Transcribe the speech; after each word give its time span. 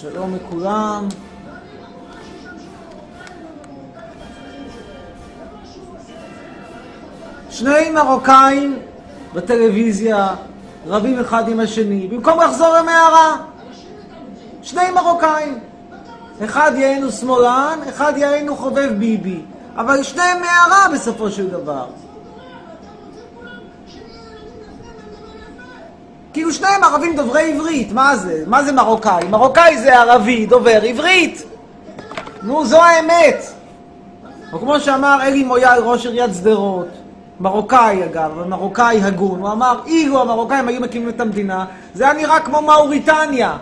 שלום 0.00 0.36
לכולם. 0.36 1.08
שני 7.50 7.90
מרוקאים 7.90 8.78
בטלוויזיה 9.34 10.34
רבים 10.86 11.20
אחד 11.20 11.48
עם 11.48 11.60
השני, 11.60 12.06
במקום 12.06 12.40
לחזור 12.40 12.68
למערה. 12.68 13.36
שני 14.62 14.90
מרוקאים. 14.94 15.58
אחד 16.44 16.72
יענו 16.76 17.12
שמאלן, 17.12 17.78
אחד 17.88 18.12
יענו 18.16 18.56
חובב 18.56 18.92
ביבי. 18.98 19.42
אבל 19.76 20.02
שניהם 20.02 20.40
מערה 20.40 20.88
בסופו 20.94 21.30
של 21.30 21.50
דבר. 21.50 21.86
כאילו 26.48 26.58
שניהם 26.58 26.84
ערבים 26.84 27.16
דוברי 27.16 27.52
עברית, 27.52 27.92
מה 27.92 28.16
זה? 28.16 28.42
מה 28.46 28.64
זה 28.64 28.72
מרוקאי? 28.72 29.28
מרוקאי 29.30 29.78
זה 29.78 29.98
ערבי 29.98 30.46
דובר 30.46 30.80
עברית! 30.82 31.44
נו, 32.42 32.64
זו 32.64 32.82
האמת! 32.82 33.42
או 34.52 34.58
כמו 34.58 34.80
שאמר 34.80 35.18
אלי 35.22 35.44
מויאל, 35.44 35.78
ראש 35.82 36.06
עיריית 36.06 36.34
שדרות, 36.34 36.88
מרוקאי 37.40 38.04
אגב, 38.04 38.48
מרוקאי 38.48 39.00
הגון, 39.02 39.40
הוא 39.40 39.52
אמר, 39.52 39.80
אילו 39.86 40.20
המרוקאים 40.20 40.68
היו 40.68 40.80
מקימים 40.80 41.08
את 41.08 41.20
המדינה, 41.20 41.64
זה 41.94 42.04
היה 42.04 42.12
נראה 42.12 42.40
כמו 42.40 42.62
מאוריטניה. 42.62 43.56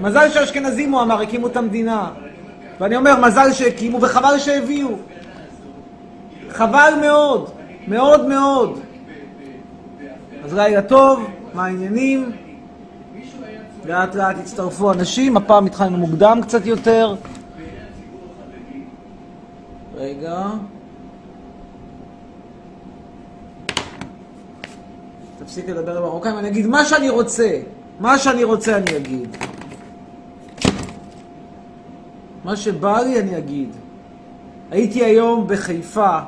מזל 0.00 0.30
שהאשכנזים, 0.30 0.92
הוא 0.92 1.02
אמר, 1.02 1.20
הקימו 1.20 1.46
את 1.46 1.56
המדינה. 1.56 2.08
ואני 2.80 2.96
אומר, 2.96 3.20
מזל 3.20 3.52
שהקימו 3.52 4.00
וחבל 4.02 4.38
שהביאו. 4.38 4.88
חבל 6.50 6.92
מאוד, 7.00 7.50
מאוד 7.88 8.28
מאוד. 8.28 8.80
אז 10.44 10.54
לילה 10.54 10.82
טוב, 10.82 11.26
מה 11.54 11.64
העניינים? 11.64 12.32
לאט 13.84 14.14
לאט 14.14 14.36
הצטרפו 14.38 14.92
אנשים, 14.92 15.36
הפעם 15.36 15.66
התחלנו 15.66 15.98
מוקדם 15.98 16.38
קצת 16.42 16.66
יותר. 16.66 17.14
רגע. 19.94 20.50
תפסיק 25.38 25.68
לדבר 25.68 25.96
עם 25.96 26.02
מרוקאים, 26.02 26.38
אני 26.38 26.48
אגיד 26.48 26.66
מה 26.66 26.84
שאני 26.84 27.10
רוצה. 27.10 27.60
מה 28.00 28.18
שאני 28.18 28.44
רוצה 28.44 28.76
אני 28.76 28.96
אגיד. 28.96 29.36
מה 32.44 32.56
שבא 32.56 33.00
לי 33.00 33.20
אני 33.20 33.38
אגיד. 33.38 33.68
הייתי 34.70 35.04
היום 35.04 35.46
בחיפה, 35.46 36.18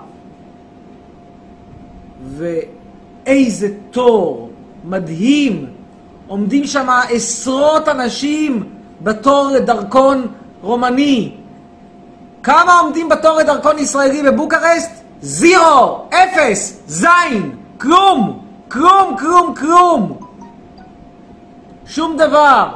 ואיזה 2.27 3.69
תור 3.91 4.54
מדהים. 4.85 5.67
עומדים 6.27 6.67
שם 6.67 6.89
עשרות 7.11 7.89
אנשים 7.89 8.65
בתור 9.03 9.51
לדרכון 9.55 10.27
רומני. 10.63 11.33
כמה 12.43 12.79
עומדים 12.79 13.09
בתור 13.09 13.37
לדרכון 13.39 13.79
ישראלי 13.79 14.23
בבוקרשט? 14.23 14.91
זירו, 15.21 16.05
אפס, 16.09 16.81
זין, 16.87 17.57
כלום, 17.79 18.45
כלום, 18.69 19.17
כלום, 19.19 19.55
כלום. 19.55 20.19
שום 21.87 22.17
דבר. 22.17 22.69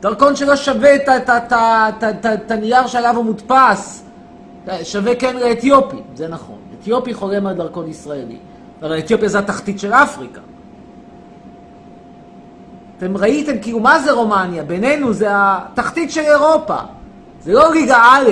דרכון 0.00 0.36
שלא 0.36 0.56
שווה 0.56 0.94
את 2.34 2.50
הנייר 2.50 2.86
שעליו 2.86 3.16
הוא 3.16 3.24
מודפס. 3.24 4.04
שווה 4.82 5.14
כן 5.14 5.36
לאתיופי, 5.36 5.96
זה 6.14 6.28
נכון. 6.28 6.56
אתיופי 6.80 7.14
חולם 7.14 7.46
על 7.46 7.54
דרכון 7.54 7.88
ישראלי. 7.88 8.38
אבל 8.82 8.98
אתיופיה 8.98 9.28
זה 9.28 9.38
התחתית 9.38 9.80
של 9.80 9.92
אפריקה. 9.92 10.40
אתם 12.98 13.16
ראיתם 13.16 13.58
כאילו 13.62 13.80
מה 13.80 14.00
זה 14.00 14.12
רומניה? 14.12 14.62
בינינו 14.62 15.12
זה 15.12 15.26
התחתית 15.30 16.10
של 16.10 16.20
אירופה. 16.20 16.76
זה 17.40 17.52
לא 17.52 17.72
ליגה 17.72 18.02
א', 18.02 18.30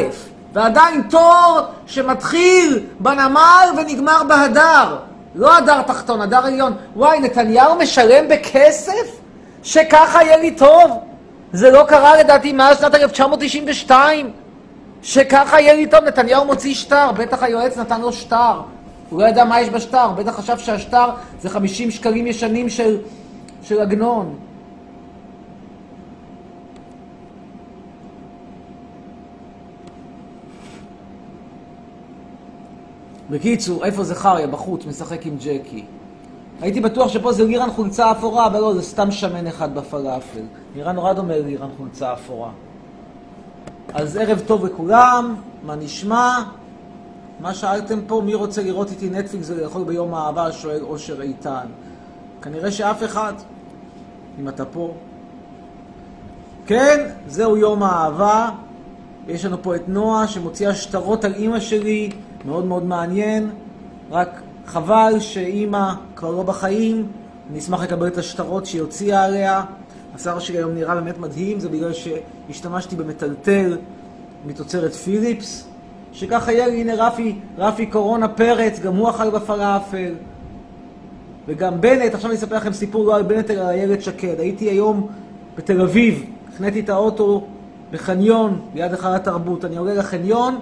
ועדיין 0.53 1.03
תור 1.11 1.61
שמתחיל 1.87 2.81
בנמל 3.01 3.69
ונגמר 3.77 4.23
בהדר. 4.29 4.97
לא 5.35 5.57
הדר 5.57 5.83
תחתון, 5.83 6.21
הדר 6.21 6.47
עליון. 6.47 6.73
וואי, 6.97 7.21
נתניהו 7.21 7.75
משלם 7.75 8.29
בכסף? 8.29 9.21
שככה 9.63 10.23
יהיה 10.23 10.37
לי 10.37 10.51
טוב? 10.51 11.01
זה 11.53 11.71
לא 11.71 11.85
קרה 11.89 12.17
לדעתי 12.17 12.53
מאז 12.53 12.79
שנת 12.79 12.95
1992. 12.95 14.31
שככה 15.03 15.61
יהיה 15.61 15.75
לי 15.75 15.87
טוב, 15.87 16.05
נתניהו 16.05 16.45
מוציא 16.45 16.75
שטר, 16.75 17.13
בטח 17.13 17.43
היועץ 17.43 17.77
נתן 17.77 18.01
לו 18.01 18.13
שטר. 18.13 18.61
הוא 19.11 19.21
לא 19.21 19.29
ידע 19.29 19.45
מה 19.45 19.61
יש 19.61 19.69
בשטר, 19.69 20.13
בטח 20.13 20.37
חשב 20.39 20.59
שהשטר 20.59 21.07
זה 21.41 21.51
50 21.51 21.91
שקלים 21.91 22.27
ישנים 22.27 22.69
של, 22.69 22.99
של 23.63 23.81
עגנון. 23.81 24.35
בקיצור, 33.31 33.85
איפה 33.85 34.05
זכריה? 34.05 34.47
בחוץ, 34.47 34.87
משחק 34.87 35.27
עם 35.27 35.37
ג'קי. 35.37 35.85
הייתי 36.61 36.81
בטוח 36.81 37.09
שפה 37.09 37.33
זה 37.33 37.45
לירן 37.45 37.71
חולצה 37.71 38.11
אפורה, 38.11 38.47
אבל 38.47 38.61
לא, 38.61 38.75
זה 38.75 38.83
סתם 38.83 39.11
שמן 39.11 39.47
אחד 39.47 39.75
בפלאפל. 39.75 40.43
נראה 40.77 40.93
נורא 40.93 41.13
דומה 41.13 41.37
ללירן 41.37 41.69
חולצה 41.77 42.13
אפורה. 42.13 42.51
אז 43.95 44.17
ערב 44.17 44.43
טוב 44.47 44.67
לכולם, 44.67 45.35
מה 45.67 45.77
נשמע? 45.77 46.43
מה 47.41 47.55
שאלתם 47.55 47.99
פה? 48.07 48.23
מי 48.25 48.35
רוצה 48.35 48.63
לראות 48.63 48.91
איתי 48.91 49.11
נטפליקס 49.11 49.51
ולאכול 49.51 49.85
ביום 49.85 50.15
האהבה? 50.15 50.53
שואל 50.53 50.83
אושר 50.83 51.23
איתן. 51.23 51.67
כנראה 52.43 52.73
שאף 52.73 53.05
אחד, 53.05 53.33
אם 54.41 54.49
אתה 54.49 54.65
פה. 54.65 54.95
כן, 56.67 57.11
זהו 57.29 57.57
יום 57.57 57.83
האהבה. 57.83 58.51
יש 59.29 59.45
לנו 59.45 59.63
פה 59.63 59.77
את 59.77 59.89
נועה 59.89 60.29
שמוציאה 60.29 60.75
שטרות 60.75 61.25
על 61.25 61.35
אימא 61.35 61.61
שלי, 61.61 62.11
מאוד 62.45 62.65
מאוד 62.65 62.85
מעניין. 62.85 63.51
רק 64.11 64.41
חבל 64.67 65.15
שאימא 65.19 65.93
כבר 66.17 66.31
לא 66.31 66.43
בחיים, 66.43 67.07
אני 67.51 67.59
אשמח 67.59 67.83
לקבל 67.83 68.07
את 68.07 68.19
השטרות 68.19 68.67
שהיא 68.67 68.81
הוציאה 68.81 69.25
עליה. 69.25 69.63
השיער 70.15 70.39
שלי 70.39 70.57
היום 70.57 70.75
נראה 70.75 70.95
באמת 70.95 71.19
מדהים, 71.19 71.61
זה 71.61 71.69
בגלל 71.69 71.93
שהשתמשתי 71.93 72.97
במטלטל 72.97 73.79
מתוצרת 74.47 74.93
פיליפס, 74.93 75.69
שככה 76.17 76.53
יהיה 76.53 76.67
הנה 76.67 76.95
רפי, 76.95 77.35
רפי 77.59 77.87
קורונה 77.87 78.29
פרץ, 78.29 78.81
גם 78.81 78.97
הוא 78.97 79.11
אכל 79.11 79.31
בפלאפל. 79.31 80.13
וגם 81.47 81.81
בנט, 81.81 82.15
עכשיו 82.15 82.31
אני 82.31 82.39
אספר 82.39 82.57
לכם 82.57 82.73
סיפור 82.73 83.05
לא 83.05 83.17
על 83.17 83.23
בנט 83.23 83.51
אלא 83.51 83.61
על 83.61 83.69
איילת 83.69 84.03
שקד. 84.03 84.41
הייתי 84.41 84.65
היום 84.65 85.09
בתל 85.57 85.81
אביב, 85.81 86.25
החניתי 86.55 86.81
את 86.81 86.89
האוטו 86.89 87.47
בחניון, 87.91 88.61
ליד 88.75 88.91
היכל 88.91 89.15
התרבות. 89.15 89.65
אני 89.65 89.77
עולה 89.77 89.95
לחניון, 89.95 90.59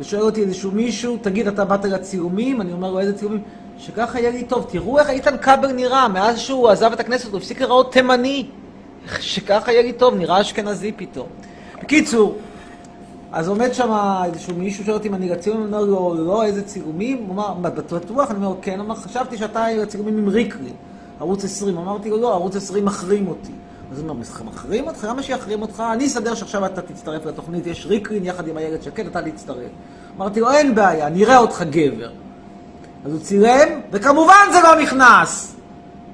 ושואל 0.00 0.22
אותי 0.22 0.42
איזשהו 0.42 0.70
מישהו, 0.70 1.16
תגיד, 1.22 1.48
אתה 1.48 1.64
באת 1.64 1.84
לצילומים? 1.84 2.60
אני 2.60 2.72
אומר 2.72 2.90
לו, 2.90 3.00
איזה 3.00 3.18
צילומים? 3.18 3.42
שככה 3.78 4.20
יהיה 4.20 4.30
לי 4.30 4.44
טוב. 4.44 4.66
תראו 4.70 4.98
איך 4.98 5.10
איתן 5.10 5.36
כבל 5.36 5.72
נראה, 5.72 6.08
מאז 6.08 6.38
שהוא 6.38 6.68
עזב 6.68 6.92
את 6.92 7.00
הכנסת, 7.00 7.30
הוא 7.30 7.38
הפסיק 7.38 7.60
לראות 7.60 7.92
תימני. 7.92 8.46
שככה 9.20 9.72
יהיה 9.72 9.82
לי 9.82 9.92
טוב, 9.92 10.14
נראה 10.14 10.40
אשכנזי 10.40 10.92
פתאום. 10.96 11.26
בקיצור, 11.82 12.36
אז 13.32 13.48
עומד 13.48 13.72
שם 13.72 13.92
איזשהו 14.24 14.54
מישהו 14.54 14.84
שואל 14.84 14.96
אותי 14.96 15.08
אם 15.08 15.14
אני 15.14 15.28
לצילומים, 15.28 15.66
אני 15.66 15.72
אומר 15.72 15.84
לו, 15.84 16.14
לא, 16.24 16.44
איזה 16.44 16.62
צילומים? 16.62 17.24
הוא 17.26 17.34
אמר, 17.34 17.54
בטוח? 17.54 18.30
אני 18.30 18.46
אומר, 18.46 18.56
כן, 18.62 18.80
אמר, 18.80 18.94
חשבתי 18.94 19.36
שאתה 19.38 19.72
לצילומים 19.72 20.18
עם 20.18 20.28
ריקלי, 20.28 20.72
ערוץ 21.20 21.44
20. 21.44 21.78
אמרתי 21.78 22.10
לו, 22.10 22.16
לא, 22.16 22.32
ערוץ 22.32 22.56
20 22.56 22.84
מחרים 22.84 23.28
אותי. 23.28 23.52
אז 23.92 23.98
הוא 23.98 24.08
אומר, 24.08 24.24
מחרים 24.44 24.86
אותך? 24.86 25.06
למה 25.10 25.22
שיחרים 25.22 25.62
אותך? 25.62 25.82
אני 25.92 26.06
אסדר 26.06 26.34
שעכשיו 26.34 26.66
אתה 26.66 26.82
תצטרף 26.82 27.26
לתוכנית, 27.26 27.66
יש 27.66 27.86
ריקלין 27.86 28.24
יחד 28.24 28.48
עם 28.48 28.58
איילת 28.58 28.82
שקד, 28.82 29.06
אתה 29.06 29.22
תצטרף. 29.22 29.70
אמרתי 30.16 30.40
לו, 30.40 30.50
אין 30.50 30.74
בעיה, 30.74 31.08
נראה 31.08 31.38
אותך 31.38 31.62
גבר. 31.70 32.10
אז 33.04 33.12
הוא 33.12 33.20
צילם, 33.20 33.68
וכמובן 33.92 34.46
זה 34.52 34.58
לא 34.62 34.82
נכנס! 34.82 35.54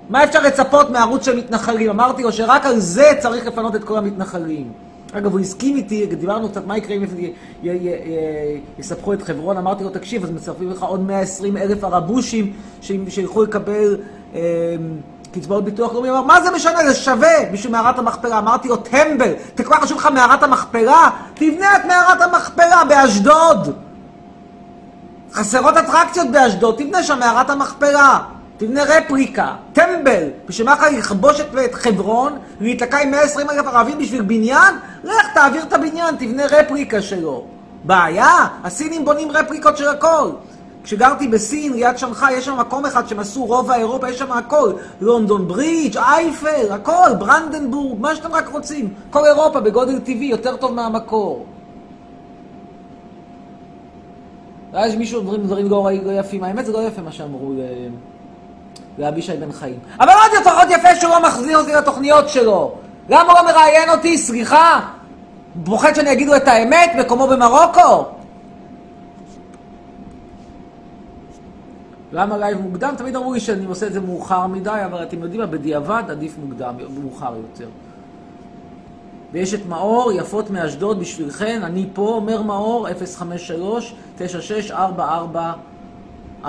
מה 0.08 0.25
אפשר 0.25 0.42
לצפות 0.42 0.91
מערוץ 0.91 1.25
של 1.25 1.37
מתנחלים? 1.37 1.90
אמרתי 1.90 2.22
לו 2.22 2.32
שרק 2.32 2.67
על 2.67 2.78
זה 2.78 3.12
צריך 3.19 3.46
לפנות 3.46 3.76
את 3.76 3.84
כל 3.84 3.99
המתנחלים. 3.99 4.72
אגב, 5.16 5.32
הוא 5.32 5.40
הסכים 5.40 5.76
איתי, 5.76 6.06
דיברנו 6.06 6.49
קצת 6.49 6.66
מה 6.66 6.76
יקרה 6.76 6.96
אם 6.96 7.05
יספחו 8.78 9.12
את 9.12 9.22
חברון, 9.22 9.56
אמרתי 9.56 9.84
לו, 9.84 9.90
תקשיב, 9.90 10.25
אז 10.25 10.31
מצרפים 10.31 10.70
לך 10.70 10.82
עוד 10.82 11.00
120 11.00 11.56
אלף 11.56 11.84
ערבושים 11.84 12.52
שילכו 13.08 13.43
לקבל 13.43 13.96
אה, 14.34 14.40
קצבאות 15.32 15.64
ביטוח 15.64 15.93
לאומי. 15.93 16.11
אמר, 16.11 16.22
מה 16.22 16.43
זה 16.43 16.50
משנה, 16.50 16.84
זה 16.88 16.94
שווה 16.94 17.50
בשביל 17.52 17.72
מערת 17.72 17.99
המכפלה. 17.99 18.38
אמרתי 18.38 18.69
לו, 18.69 18.76
טמבל, 18.76 19.32
תקווה 19.55 19.81
חשוב 19.81 19.99
לך 19.99 20.08
מערת 20.14 20.43
המכפלה? 20.43 21.11
תבנה 21.34 21.76
את 21.76 21.84
מערת 21.84 22.20
המכפלה 22.20 22.82
באשדוד. 22.88 23.76
חסרות 25.32 25.76
אטרקציות 25.76 26.31
באשדוד, 26.31 26.75
תבנה 26.78 27.02
שם 27.02 27.19
מערת 27.19 27.50
המכפלה. 27.50 28.19
תבנה 28.56 28.83
רפריקה, 28.85 29.55
טמבל, 29.73 30.23
בשביל 30.47 30.67
מה 30.67 30.75
לך 30.75 30.83
לכבוש 30.99 31.41
את 31.41 31.75
חברון, 31.75 32.39
להיתקע 32.61 32.99
עם 32.99 33.11
120 33.11 33.51
אלף 33.51 33.67
ערבים 33.67 33.99
בשביל 33.99 34.23
בניין? 34.23 34.75
לך 35.05 35.27
תעביר 35.35 35.62
את 35.62 35.73
הבניין, 35.73 36.17
תבנה 36.17 36.43
רפריקה 36.47 37.03
שלו. 37.03 37.45
בעיה? 37.85 38.47
הסינים 38.65 39.05
בונים 39.05 39.31
רפריקות 39.31 39.77
של 39.77 39.89
הכל. 39.89 40.31
כשגרתי 40.85 41.29
בסין, 41.29 41.73
ליד 41.73 41.99
שנגחאי, 41.99 42.33
יש 42.33 42.45
שם 42.45 42.61
מקום 42.61 42.87
אחד 42.87 43.09
שהם 43.09 43.21
עשו 43.21 43.45
רובע 43.45 43.75
אירופה, 43.75 44.11
יש 44.11 44.19
שם 44.19 44.33
הכל. 44.33 44.73
לונדון 45.01 45.49
ברידג', 45.49 45.97
אייפל, 45.97 46.73
הכל, 46.73 47.09
ברנדנבורג, 47.19 48.01
מה 48.01 48.17
שאתם 48.17 48.33
רק 48.33 48.49
רוצים. 48.49 48.95
כל 49.11 49.25
אירופה 49.25 49.61
בגודל 49.61 49.99
טבעי, 49.99 50.27
יותר 50.27 50.56
טוב 50.56 50.73
מהמקור. 50.73 51.47
ואז 54.73 54.95
מישהו 54.95 55.21
אומרים 55.21 55.43
דברים 55.43 55.71
לא, 55.71 55.89
לא 56.05 56.12
יפים, 56.12 56.45
האמת 56.45 56.67
זה 56.67 56.73
לא 56.73 56.87
יפה 56.87 57.03
מה 57.03 57.12
שאמרו 57.12 57.53
לאבישי 58.99 59.37
בן 59.37 59.52
חיים. 59.52 59.79
אבל 60.00 60.12
עוד 60.12 60.31
יותר, 60.35 60.58
עוד 60.58 60.69
יפה 60.70 60.94
שהוא 61.00 61.11
לא 61.11 61.23
מחזיר 61.23 61.58
אותי 61.58 61.73
לתוכניות 61.73 62.29
שלו. 62.29 62.75
למה 63.08 63.32
הוא 63.32 63.38
לא 63.38 63.44
מראיין 63.44 63.91
אותי? 63.91 64.19
סליחה? 64.19 64.81
פוחד 65.64 65.94
שאני 65.94 66.12
אגיד 66.12 66.29
לו 66.29 66.37
את 66.37 66.49
האמת? 66.49 66.91
מקומו 66.99 67.26
במרוקו? 67.26 68.05
למה 72.12 72.37
לייב 72.37 72.61
מוקדם? 72.61 72.94
תמיד 72.96 73.17
אמרו 73.17 73.32
לי 73.35 73.41
שאני 73.41 73.64
עושה 73.64 73.87
את 73.87 73.93
זה 73.93 74.00
מאוחר 74.00 74.46
מדי, 74.46 74.82
אבל 74.85 75.02
אתם 75.02 75.23
יודעים 75.23 75.41
מה, 75.41 75.46
בדיעבד 75.46 76.02
עדיף 76.08 76.35
מוקדם, 76.38 76.75
מאוחר 77.02 77.35
יותר. 77.37 77.69
ויש 79.32 79.55
את 79.55 79.67
מאור, 79.67 80.12
יפות 80.12 80.50
מאשדוד 80.50 81.00
בשבילכן, 81.00 81.62
אני 81.62 81.87
פה, 81.93 82.02
אומר 82.02 82.43
מאור, 82.43 82.88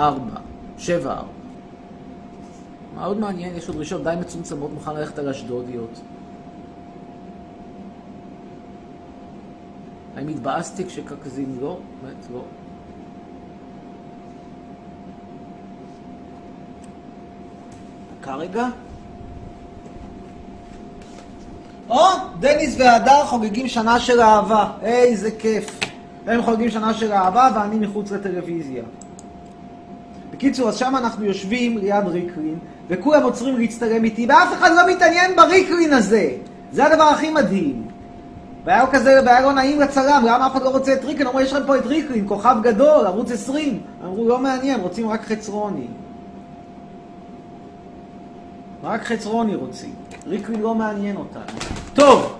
74. 0.78 1.35
מאוד 2.96 3.18
מעניין, 3.18 3.56
יש 3.56 3.68
לו 3.68 3.74
דרישות 3.74 4.04
די 4.04 4.14
מצומצמות, 4.20 4.70
מוכן 4.74 4.94
ללכת 4.94 5.18
על 5.18 5.28
אשדודיות. 5.28 6.00
האם 10.16 10.28
התבאסתי 10.28 10.84
כשקקזים 10.84 11.58
לא? 11.60 11.78
באמת 12.02 12.26
לא. 12.32 12.42
כרגע. 18.22 18.68
או, 21.88 22.04
דניס 22.40 22.76
והדר 22.78 23.24
חוגגים 23.24 23.68
שנה 23.68 24.00
של 24.00 24.20
אהבה. 24.20 24.70
איזה 24.82 25.30
כיף. 25.30 25.80
הם 26.26 26.42
חוגגים 26.42 26.70
שנה 26.70 26.94
של 26.94 27.12
אהבה 27.12 27.50
ואני 27.54 27.86
מחוץ 27.86 28.10
לטלוויזיה. 28.10 28.82
בקיצור, 30.30 30.68
אז 30.68 30.76
שם 30.76 30.96
אנחנו 30.96 31.24
יושבים 31.24 31.78
ליד 31.78 32.06
ריקלין, 32.06 32.58
וכולם 32.88 33.22
עוצרים 33.22 33.58
להצטלם 33.58 34.04
איתי, 34.04 34.26
ואף 34.28 34.52
אחד 34.52 34.70
לא 34.76 34.94
מתעניין 34.94 35.36
בריקלין 35.36 35.92
הזה. 35.92 36.30
זה 36.72 36.86
הדבר 36.86 37.04
הכי 37.04 37.30
מדהים. 37.30 37.82
והיה 38.64 38.82
לו 38.82 38.88
כזה, 38.92 39.20
והיה 39.26 39.40
לו 39.40 39.52
נעים 39.52 39.80
לצלם, 39.80 40.22
למה 40.26 40.46
אף 40.46 40.52
אחד 40.52 40.62
לא 40.62 40.68
רוצה 40.68 40.92
את 40.92 41.04
ריקלין? 41.04 41.26
אמרו, 41.26 41.40
יש 41.40 41.52
לכם 41.52 41.66
פה 41.66 41.76
את 41.76 41.86
ריקלין, 41.86 42.28
כוכב 42.28 42.56
גדול, 42.62 43.06
ערוץ 43.06 43.30
20. 43.30 43.80
אמרו, 44.04 44.28
לא 44.28 44.38
מעניין, 44.38 44.80
רוצים 44.80 45.08
רק 45.08 45.24
חצרוני. 45.24 45.86
רק 48.82 49.02
חצרוני 49.04 49.54
רוצים. 49.54 49.94
ריקלין 50.26 50.60
לא 50.60 50.74
מעניין 50.74 51.16
אותנו. 51.16 51.42
טוב. 51.94 52.36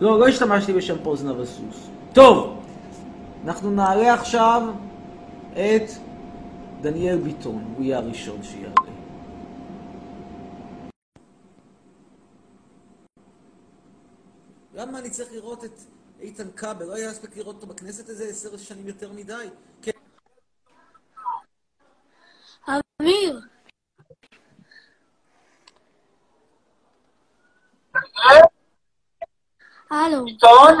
לא, 0.00 0.18
לא 0.18 0.28
השתמשתי 0.28 0.72
בשם 0.72 0.96
פוזנה 1.02 1.40
וסוס. 1.40 1.88
טוב. 2.12 2.58
אנחנו 3.46 3.70
נעלה 3.70 4.14
עכשיו 4.14 4.62
את 5.52 5.90
דניאל 6.82 7.18
ביטון, 7.18 7.74
הוא 7.76 7.84
יהיה 7.84 7.98
הראשון 7.98 8.42
שיעלה. 8.42 8.74
למה 14.74 14.98
אני 14.98 15.10
צריך 15.10 15.32
לראות 15.32 15.64
את 15.64 15.72
איתן 16.20 16.50
כבל? 16.56 16.86
לא 16.86 16.94
היה 16.94 17.10
מספיק 17.10 17.36
לראות 17.36 17.56
אותו 17.56 17.66
בכנסת 17.66 18.08
איזה 18.08 18.24
עשר 18.24 18.56
שנים 18.56 18.88
יותר 18.88 19.12
מדי? 19.12 19.48
כן. 19.82 19.90
אמיר, 23.00 23.40
הלו, 29.90 30.24
ביטון? 30.24 30.78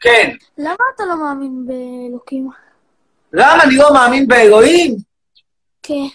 כן. 0.00 0.36
למה 0.58 0.84
אתה 0.94 1.04
לא 1.06 1.16
מאמין 1.16 1.66
באלוקים? 1.66 2.67
למה 3.32 3.62
אני 3.62 3.76
לא 3.76 3.94
מאמין 3.94 4.26
באלוהים? 4.26 4.96
כן. 5.82 6.06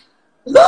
לא. 0.47 0.61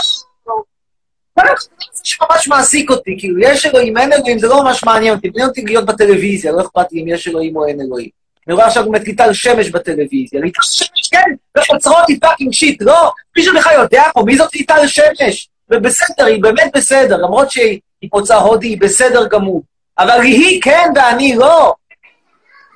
זה 1.37 2.15
ממש 2.31 2.47
מעסיק 2.47 2.89
אותי, 2.89 3.15
כאילו, 3.19 3.39
יש 3.39 3.65
אלוהים, 3.65 3.97
אין 3.97 4.13
אלוהים, 4.13 4.39
זה 4.39 4.47
לא 4.47 4.63
ממש 4.63 4.83
מעניין 4.83 5.15
אותי, 5.15 5.29
מעניין 5.29 5.47
אותי 5.47 5.61
להיות 5.65 5.85
בטלוויזיה, 5.85 6.51
לא 6.51 6.61
אכפת 6.61 6.91
לי 6.91 7.01
אם 7.01 7.07
יש 7.07 7.27
אלוהים 7.27 7.55
או 7.55 7.67
אין 7.67 7.81
אלוהים. 7.81 8.09
אני 8.47 8.55
רואה 8.55 8.67
עכשיו 8.67 8.85
גם 8.85 8.95
את 8.95 9.07
ליטל 9.07 9.33
שמש 9.33 9.69
בטלוויזיה. 9.69 10.41
ליטל 10.41 10.63
שמש, 10.63 11.09
כן, 11.11 11.57
וחוצרות 11.57 12.07
היא 12.07 12.17
פאקינג 12.21 12.53
שיט, 12.53 12.81
לא, 12.81 13.11
מישהו 13.37 13.55
בכלל 13.55 13.73
יודע 13.81 14.03
פה 14.13 14.23
מי 14.25 14.37
זאת 14.37 14.55
ליטל 14.55 14.87
שמש? 14.87 15.49
ובסדר, 15.69 16.25
היא 16.25 16.41
באמת 16.41 16.71
בסדר, 16.75 17.17
למרות 17.17 17.51
שהיא 17.51 17.79
פוצה 18.09 18.35
הודי, 18.35 18.67
היא 18.67 18.81
בסדר 18.81 19.27
גמור. 19.27 19.63
אבל 19.97 20.21
היא 20.21 20.61
כן 20.61 20.89
ואני 20.95 21.35
לא. 21.35 21.73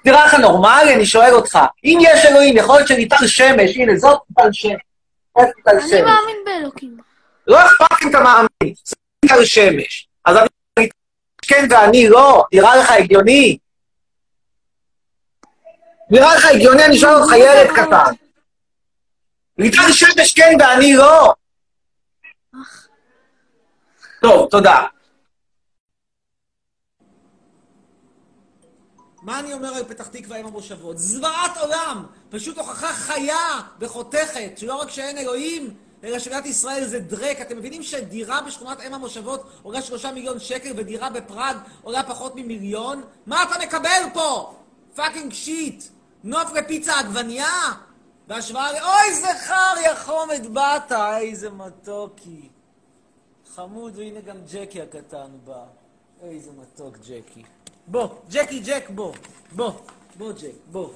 נראה 0.09 0.25
לך 0.25 0.33
נורמלי? 0.33 0.95
אני 0.95 1.05
שואל 1.05 1.33
אותך. 1.33 1.59
אם 1.85 1.97
יש 2.01 2.25
אלוהים, 2.25 2.57
יכול 2.57 2.75
להיות 2.75 2.87
שליטל 2.87 3.27
שמש, 3.27 3.75
הנה, 3.75 3.97
זאת 3.97 4.21
ליטל 4.29 4.51
שמש. 4.51 4.81
אני? 5.93 6.01
מאמין 6.01 6.37
באלוקים. 6.45 6.97
לא 7.47 7.65
אכפת 7.65 8.03
אם 8.03 8.09
אתה 8.09 8.19
מאמין, 8.19 8.73
זה 8.83 8.95
ליטל 9.25 9.45
שמש. 9.45 10.07
אז 10.25 10.37
אני 10.37 10.89
כן 11.41 11.67
ואני 11.69 12.09
לא, 12.09 12.43
נראה 12.53 12.75
לך 12.75 12.91
הגיוני? 12.91 13.57
נראה 16.09 16.35
לך 16.35 16.45
הגיוני, 16.45 16.85
אני 16.85 16.97
שואל 16.97 17.13
אותך 17.13 17.33
ילד 17.37 17.67
קטן. 17.75 18.13
ליטל 19.57 19.91
שמש 19.91 20.33
כן 20.33 20.57
ואני 20.59 20.93
לא. 20.93 21.33
טוב, 24.21 24.49
תודה. 24.49 24.81
מה 29.29 29.39
אני 29.39 29.53
אומר 29.53 29.73
על 29.73 29.83
פתח 29.83 30.07
תקווה 30.07 30.37
עם 30.37 30.45
המושבות? 30.45 30.97
זוועת 30.97 31.57
עולם! 31.57 32.05
פשוט 32.29 32.57
הוכחה 32.57 32.93
חיה 32.93 33.61
וחותכת, 33.79 34.57
שלא 34.57 34.75
רק 34.75 34.89
שאין 34.89 35.17
אלוהים, 35.17 35.73
אלא 36.03 36.19
שמדינת 36.19 36.45
ישראל 36.45 36.85
זה 36.85 36.99
דרק. 36.99 37.41
אתם 37.41 37.57
מבינים 37.57 37.83
שדירה 37.83 38.41
בשכונת 38.41 38.81
אם 38.81 38.93
המושבות 38.93 39.49
עולה 39.63 39.81
שלושה 39.81 40.11
מיליון 40.11 40.39
שקל 40.39 40.71
ודירה 40.75 41.09
בפראג 41.09 41.57
עולה 41.81 42.03
פחות 42.03 42.35
ממיליון? 42.35 43.03
מה 43.25 43.43
אתה 43.43 43.65
מקבל 43.65 44.01
פה? 44.13 44.55
fucking 44.95 45.33
shit! 45.33 45.83
נוף 46.23 46.53
לפיצה 46.53 46.99
עגבנייה? 46.99 47.73
בהשוואה 48.27 48.71
ל... 48.71 48.75
אוי, 48.75 49.09
איזה 49.09 49.27
חריה 49.47 49.95
חומד 49.95 50.53
באת! 50.53 50.91
איזה 51.17 51.49
מתוקי. 51.49 52.49
חמוד, 53.55 53.97
והנה 53.97 54.21
גם 54.21 54.37
ג'קי 54.53 54.81
הקטן 54.81 55.31
בא. 55.45 55.63
איזה 56.21 56.51
מתוק 56.51 56.97
ג'קי. 56.97 57.43
בוא, 57.91 58.07
ג'קי 58.31 58.59
ג'ק, 58.59 58.89
בוא. 58.89 59.13
בוא, 59.55 59.71
בוא 60.17 60.31
ג'ק, 60.31 60.55
בוא. 60.71 60.93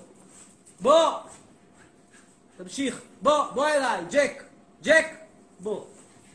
בוא! 0.81 1.19
תמשיך. 2.57 3.01
בוא, 3.21 3.51
בוא 3.53 3.67
אליי, 3.67 4.05
ג'ק. 4.11 4.43
ג'ק, 4.83 5.05
בוא. 5.59 5.85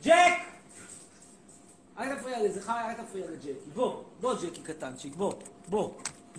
ג'ק! 0.03 0.39
אל 1.99 2.17
תפריע 2.17 2.43
לי, 2.43 2.53
זה 2.53 2.63
חי, 2.63 2.81
אל 2.89 3.05
תפריע 3.05 3.31
לג'קי. 3.31 3.71
בוא, 3.75 4.03
בוא 4.21 4.35
ג'קי 4.35 4.63
קטנצ'יק, 4.63 5.15
בוא. 5.15 5.33
בוא. 5.69 5.91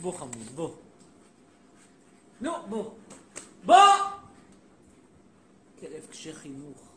בוא 0.01 0.13
חמוד, 0.13 0.47
בוא. 0.55 0.71
נו, 2.41 2.51
בוא. 2.69 2.91
בוא! 3.65 3.75
כלב 5.79 6.05
קשה 6.11 6.33
חינוך. 6.33 6.88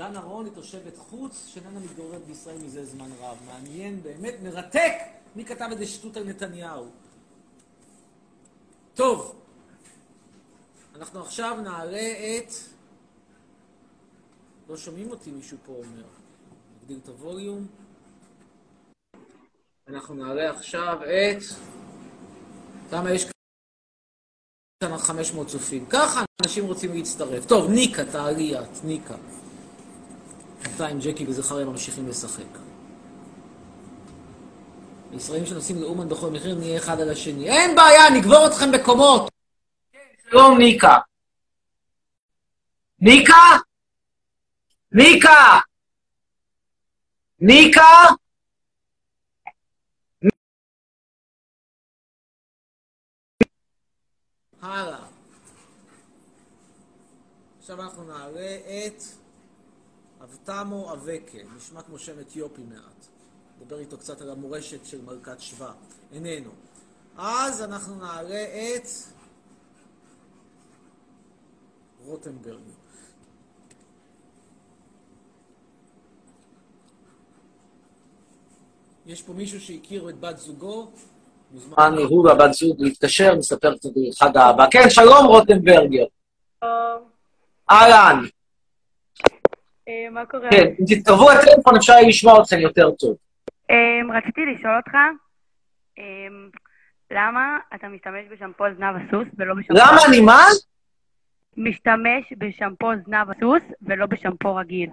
דנה 0.00 0.20
רון 0.20 0.44
היא 0.44 0.54
תושבת 0.54 0.98
חוץ 0.98 1.46
שאיננה 1.46 1.80
מתגוררת 1.80 2.24
בישראל 2.24 2.58
מזה 2.58 2.84
זמן 2.84 3.10
רב. 3.20 3.38
מעניין, 3.46 4.02
באמת 4.02 4.34
מרתק 4.42 4.92
מי 5.36 5.44
כתב 5.44 5.68
איזה 5.72 5.86
שטות 5.86 6.16
על 6.16 6.24
נתניהו. 6.24 6.86
טוב, 8.94 9.40
אנחנו 10.96 11.20
עכשיו 11.22 11.58
נעלה 11.62 12.10
את... 12.38 12.52
לא 14.68 14.76
שומעים 14.76 15.10
אותי, 15.10 15.30
מישהו 15.30 15.58
פה 15.66 15.72
אומר. 15.72 16.04
נגדיל 16.80 16.98
את 17.02 17.08
הווליום. 17.08 17.66
אנחנו 19.88 20.14
נעלה 20.14 20.50
עכשיו 20.50 20.98
את... 21.04 21.42
כמה 22.90 23.10
יש 23.10 23.26
כאן 24.84 24.98
500 24.98 25.48
צופים. 25.48 25.86
ככה 25.86 26.24
אנשים 26.42 26.64
רוצים 26.64 26.92
להצטרף. 26.92 27.46
טוב, 27.46 27.70
ניקה, 27.70 28.04
תעלי 28.04 28.58
את, 28.58 28.84
ניקה. 28.84 29.16
בינתיים 30.62 30.98
ג'קי 31.00 31.26
וזכריה 31.26 31.64
ממשיכים 31.66 32.08
לשחק. 32.08 32.58
ישראלים 35.12 35.46
שנוסעים 35.46 35.82
לאומן 35.82 36.08
בכל 36.08 36.30
מחיר, 36.30 36.54
נהיה 36.54 36.78
אחד 36.78 37.00
על 37.00 37.10
השני. 37.10 37.48
אין 37.50 37.76
בעיה, 37.76 38.10
נגבור 38.10 38.46
אתכם 38.46 38.72
בקומות! 38.72 39.32
שלום, 40.30 40.58
ניקה. 40.58 40.98
ניקה? 43.00 43.34
ניקה! 44.92 45.60
ניקה? 47.40 47.80
הלאה. 54.62 54.98
עכשיו 57.60 57.82
אנחנו 57.82 58.04
נעלה 58.04 58.56
את 58.56 59.02
אבתמו 60.24 60.92
אבקה, 60.92 61.38
נשמע 61.56 61.82
כמו 61.82 61.98
שם 61.98 62.20
אתיופי 62.20 62.62
מעט. 62.62 63.06
נדבר 63.60 63.78
איתו 63.78 63.98
קצת 63.98 64.20
על 64.20 64.30
המורשת 64.30 64.86
של 64.86 65.02
מלכת 65.02 65.40
שבא. 65.40 65.72
איננו. 66.12 66.50
אז 67.16 67.62
אנחנו 67.62 67.94
נעלה 67.94 68.44
את 68.44 68.88
רוטנברג. 72.04 72.60
יש 79.06 79.22
פה 79.22 79.32
מישהו 79.32 79.60
שהכיר 79.60 80.08
את 80.08 80.20
בת 80.20 80.38
זוגו? 80.38 80.90
מוזמן. 81.52 81.94
הוא 82.08 82.26
והבת 82.26 82.52
זוג 82.52 82.76
להתקשר, 82.78 83.34
נספר 83.34 83.76
קצת 83.76 83.88
על 83.96 84.02
אחד 84.12 84.36
האבא. 84.36 84.66
כן, 84.70 84.90
שלום 84.90 85.26
רוטנברגר. 85.26 86.04
טוב, 86.60 87.02
אהלן. 87.70 88.24
אה, 89.90 90.10
מה 90.10 90.26
קורה? 90.26 90.50
כן, 90.50 90.66
אם 90.80 90.84
תתקרבו 90.88 91.30
לטלפון 91.30 91.76
אפשר 91.76 91.92
יהיה 91.92 92.08
לשמוע 92.08 92.42
אתכם 92.42 92.58
יותר 92.58 92.90
טוב. 92.90 93.16
אה, 93.70 94.16
רציתי 94.18 94.40
לשאול 94.46 94.76
אותך, 94.76 94.94
אה, 95.98 96.04
למה 97.10 97.58
אתה 97.74 97.88
משתמש 97.88 98.24
בשמפו 98.30 98.64
זנב 98.78 98.96
הסוס 98.96 99.28
ולא 99.38 99.54
בשמפו... 99.54 99.74
למה 99.74 99.98
אני 100.08 100.20
מה? 100.20 100.44
משתמש 101.56 102.32
בשמפו 102.38 102.90
זנב 103.06 103.30
הסוס 103.30 103.62
ולא 103.82 104.06
בשמפו 104.06 104.54
רגיל. 104.54 104.90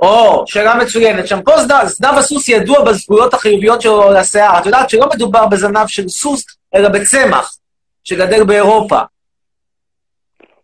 או, 0.00 0.44
שאלה 0.46 0.74
מצוינת. 0.74 1.26
שמפו 1.26 1.52
זנב, 1.58 1.84
זנב 1.84 2.14
הסוס 2.18 2.48
ידוע 2.48 2.84
בזכויות 2.84 3.34
החיוביות 3.34 3.82
שלו 3.82 4.12
לשיער. 4.12 4.58
את 4.58 4.66
יודעת 4.66 4.90
שלא 4.90 5.08
מדובר 5.14 5.46
בזנב 5.46 5.86
של 5.86 6.08
סוס, 6.08 6.44
אלא 6.74 6.88
בצמח, 6.88 7.56
שגדל 8.04 8.44
באירופה. 8.44 9.00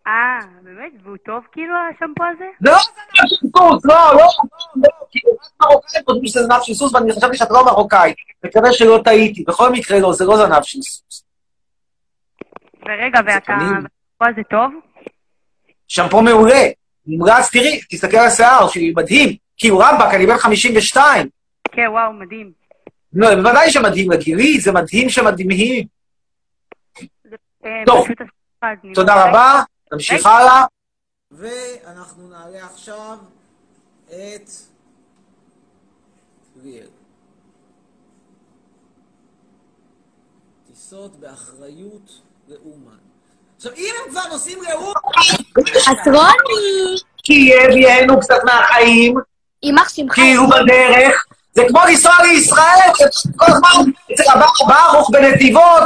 אה, 0.07 0.39
באמת? 0.83 1.01
והוא 1.03 1.17
טוב 1.25 1.43
כאילו 1.51 1.73
השמפו 1.95 2.23
הזה? 2.23 2.45
זה 2.59 2.71
לא 2.71 2.77
זנב 2.77 3.27
של 3.27 3.47
סוס, 3.57 3.85
לא, 3.85 3.95
לא, 3.95 4.15
לא. 4.15 4.27
כאילו, 5.11 5.31
רק 5.33 5.51
מרוקאים 5.61 6.03
חושבים 6.05 6.25
שזה 6.25 6.43
זנב 6.43 6.59
של 6.61 6.73
סוס, 6.73 6.93
ואני 6.93 7.11
חשבתי 7.11 7.37
שאת 7.37 7.51
לא 7.51 7.65
מרוקאית. 7.65 8.15
מקווה 8.45 8.73
שלא 8.73 9.01
טעיתי. 9.03 9.43
בכל 9.47 9.71
מקרה 9.71 9.99
לא, 9.99 10.13
זה 10.13 10.25
לא 10.25 10.37
זנב 10.37 10.63
של 10.63 10.81
סוס. 10.81 11.23
ורגע, 12.85 13.19
ואתה... 13.25 13.53
השמפו 13.53 14.25
הזה 14.25 14.41
טוב? 14.49 14.71
שמפו 15.87 16.21
מעולה. 16.21 16.69
נמרץ, 17.07 17.49
תראי, 17.51 17.81
תסתכל 17.89 18.17
על 18.17 18.27
השיער 18.27 18.67
שלי, 18.67 18.93
מדהים. 18.97 19.35
כאילו, 19.57 19.79
רמב"ק, 19.79 20.13
אני 20.13 20.25
בן 20.25 20.37
52. 20.37 21.27
כן, 21.71 21.87
וואו, 21.89 22.13
מדהים. 22.13 22.51
לא, 23.13 23.35
בוודאי 23.35 23.71
שמדהים 23.71 24.11
לגילי, 24.11 24.59
זה 24.59 24.71
מדהים 24.71 25.09
שמדהימים. 25.09 25.85
אה, 27.65 27.83
טוב. 27.85 28.07
תודה 28.93 29.29
רבה, 29.29 29.61
נמשיך 29.93 30.25
הלאה. 30.25 30.65
ואנחנו 31.37 32.27
נעלה 32.27 32.65
עכשיו 32.65 33.17
את 34.05 34.49
ליאל. 36.63 36.87
טיסות 40.67 41.15
באחריות 41.19 42.21
לאומן. 42.47 42.97
עכשיו, 43.55 43.71
אם 43.77 43.93
הם 44.03 44.11
כבר 44.11 44.27
נוסעים 44.31 44.59
לאומן... 44.63 44.93
חצרוני! 45.79 46.95
כי 47.23 47.33
יביאנו 47.33 48.19
קצת 48.19 48.39
מהחיים, 48.43 49.15
יימח 49.63 49.89
שמך. 49.89 50.15
כי 50.15 50.33
הוא 50.33 50.49
בדרך. 50.49 51.25
זה 51.53 51.63
כמו 51.69 51.79
לנסוע 51.87 52.13
לישראל, 52.21 52.91
כל 53.35 53.45
הזמן 53.45 53.91
אצל 54.13 54.23
הבא 54.33 54.45
ברוך 54.67 55.09
בנתיבות, 55.09 55.83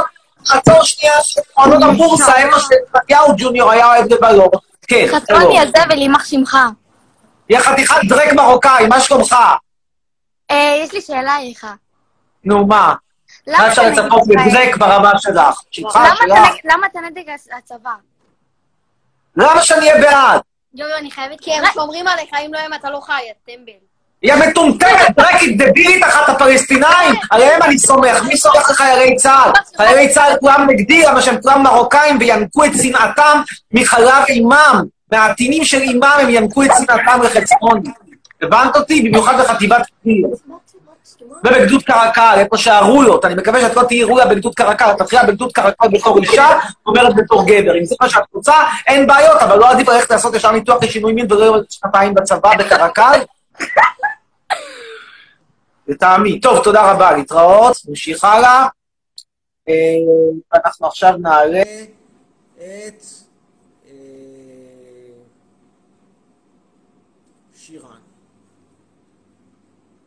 עצור 0.50 0.84
שנייה, 0.84 1.14
עונות 1.54 1.82
הבורסה, 1.82 2.36
איפה 2.36 2.56
שמתיהו 2.60 3.34
ג'וניור 3.38 3.70
היה 3.70 3.86
אוהב 3.86 4.12
לבלות. 4.12 4.67
כן, 4.88 5.06
חצרוני. 5.14 5.60
הזבל, 5.60 5.98
יימח 5.98 6.24
שמך. 6.24 6.58
יא 7.50 7.58
חתיכת 7.58 7.96
דרק 8.08 8.32
מרוקאי, 8.32 8.86
מה 8.88 9.00
שלומך? 9.00 9.36
אה, 10.50 10.80
יש 10.84 10.92
לי 10.92 11.00
שאלה 11.00 11.38
אליך. 11.38 11.66
נו, 12.44 12.66
מה? 12.66 12.94
למה 13.46 13.58
מה 13.58 13.68
אפשר 13.68 13.82
אתה 13.82 13.90
נגד 13.90 14.02
לצפות? 14.02 14.22
לדרק 14.28 14.76
ברמה 14.76 15.10
שלך? 15.18 15.62
שלך, 15.70 15.96
למה 15.96 16.14
אתה 16.14 16.24
שלך? 16.26 16.72
למה 16.72 16.86
אתה 16.86 17.00
נגד 17.00 17.34
הצבא? 17.58 17.94
למה 19.36 19.62
שאני 19.62 19.90
אהיה 19.90 20.00
בעד? 20.02 20.40
יו, 20.74 20.86
יו, 20.88 20.96
אני 20.96 21.10
חייבת... 21.10 21.40
כי 21.40 21.52
הם 21.52 21.64
שומרים 21.74 22.08
עליך, 22.08 22.34
אם 22.34 22.50
לא 22.54 22.58
הם 22.58 22.74
אתה 22.74 22.90
לא 22.90 23.00
חי, 23.00 23.22
יא 23.22 23.32
טמבל. 23.46 23.87
יא 24.22 24.34
מטומטמת, 24.34 25.16
דרקית 25.16 25.58
דבילית 25.62 26.04
אחת 26.04 26.28
הפלסטינאים, 26.28 27.14
עליהם 27.30 27.62
אני 27.62 27.78
סומך. 27.78 28.22
מי 28.22 28.36
סומך 28.36 28.70
לחיילי 28.70 29.16
צה"ל? 29.16 29.50
חיילי 29.76 30.08
צה"ל 30.08 30.36
כולם 30.40 30.66
נגדי, 30.70 31.02
למה 31.02 31.22
שהם 31.22 31.40
כולם 31.42 31.62
מרוקאים 31.62 32.16
וינקו 32.20 32.64
את 32.64 32.70
שנאתם 32.82 33.40
מחלב 33.72 34.24
אימם. 34.28 34.84
מהעטינים 35.12 35.64
של 35.64 35.80
אימם 35.80 36.16
הם 36.20 36.28
ינקו 36.30 36.62
את 36.62 36.70
שנאתם 36.78 37.22
לחצרוני. 37.22 37.90
הבנת 38.42 38.76
אותי? 38.76 39.02
במיוחד 39.02 39.40
בחטיבת 39.40 39.82
קיר. 40.02 40.28
ובגדוד 41.44 41.82
קרקל, 41.82 42.34
איפה 42.38 42.56
שהרויות. 42.56 43.24
אני 43.24 43.34
מקווה 43.34 43.60
שאת 43.60 43.76
לא 43.76 43.82
תהיי 43.82 44.02
רויה 44.02 44.26
בגדוד 44.26 44.54
קרקל, 44.54 44.90
את 44.90 45.00
מתחילה 45.00 45.22
בגדוד 45.22 45.52
קרקל 45.52 45.88
בתור 45.88 46.18
אישה, 46.18 46.48
אומרת 46.86 47.16
בתור 47.16 47.46
גבר. 47.46 47.78
אם 47.78 47.84
זה 47.84 47.94
מה 48.00 48.08
שאת 48.08 48.22
רוצה, 48.32 48.54
אין 48.86 49.06
בעיות, 49.06 49.42
אבל 49.42 49.58
לא 49.58 49.70
עדיף 49.70 49.88
ללכת 49.88 50.10
לעשות 50.10 50.34
ישר 50.34 50.50
ניתוח 50.50 50.82
לשינוי 50.82 51.12
מין 51.12 51.26
ולא 51.30 51.40
להיות 51.40 51.70
שנתיים 51.70 52.14
בצבא 52.14 52.56
בקרקל? 52.58 53.20
לטעמי. 55.88 56.40
טוב, 56.40 56.64
תודה 56.64 56.92
רבה, 56.92 57.12
להתראות. 57.12 57.76
נמשיך 57.88 58.24
הלאה. 58.24 58.66
אה, 59.68 59.74
אנחנו 60.54 60.86
עכשיו 60.86 61.12
נעלה... 61.18 61.62
את 62.56 63.04
אה, 63.86 63.92
שירן. 67.56 67.88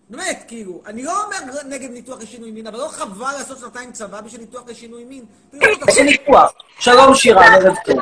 באמת, 0.09 0.43
כאילו, 0.47 0.81
אני 0.85 1.03
לא 1.03 1.23
אומר 1.23 1.37
נגד 1.65 1.89
ניתוח 1.89 2.21
לשינוי 2.21 2.51
מין, 2.51 2.67
אבל 2.67 2.77
לא 2.77 2.87
חבל 2.87 3.31
לעשות 3.37 3.59
שנתיים 3.59 3.91
צבא 3.91 4.21
בשביל 4.21 4.41
ניתוח 4.41 4.63
לשינוי 4.67 5.03
מין. 5.03 5.25
איזה 5.87 6.03
ניתוח. 6.03 6.51
שלום, 6.79 7.15
שירן, 7.15 7.53
ערב 7.53 7.75
טוב. 7.85 7.99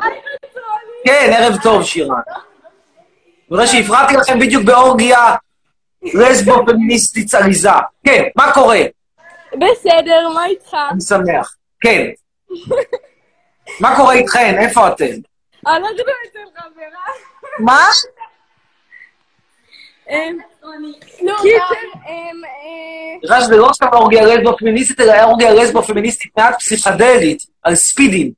כן, 1.04 1.30
ערב 1.32 1.56
טוב, 1.62 1.82
שירן. 1.82 2.10
אני 2.10 3.56
רואה 3.56 3.66
שהפרעתי 3.66 4.16
לכם 4.16 4.38
בדיוק 4.38 4.64
באורגיה 4.64 5.36
לסבו 6.02 6.66
פמיניסטית 6.66 7.34
עליזה. 7.34 7.70
כן, 8.06 8.22
מה 8.36 8.52
קורה? 8.52 8.80
בסדר, 9.52 10.28
מה 10.34 10.46
איתך? 10.46 10.76
אני 10.90 11.00
שמח. 11.00 11.56
כן. 11.80 12.06
מה 13.80 13.96
קורה 13.96 14.14
איתכן? 14.14 14.58
איפה 14.58 14.88
אתם? 14.88 15.04
אנחנו 15.66 16.02
אצל 16.28 16.38
חברה. 16.56 17.00
מה? 17.58 17.86
אמ, 20.10 20.38
קיצר, 21.22 21.74
אמ, 22.08 22.44
אה, 22.44 23.18
נראה 23.22 23.40
שזה 23.40 23.56
לא 23.56 23.70
סתם 23.72 23.86
אורגיה 23.92 24.26
לסבו 24.26 24.56
פמיניסטית, 24.56 25.00
אלא 25.00 25.24
אורגיה 25.24 25.54
לסבו 25.54 25.82
פמיניסטית 25.82 26.32
מעט 26.36 26.58
פסיכדלית, 26.58 27.42
על 27.62 27.74
ספידים. 27.74 28.32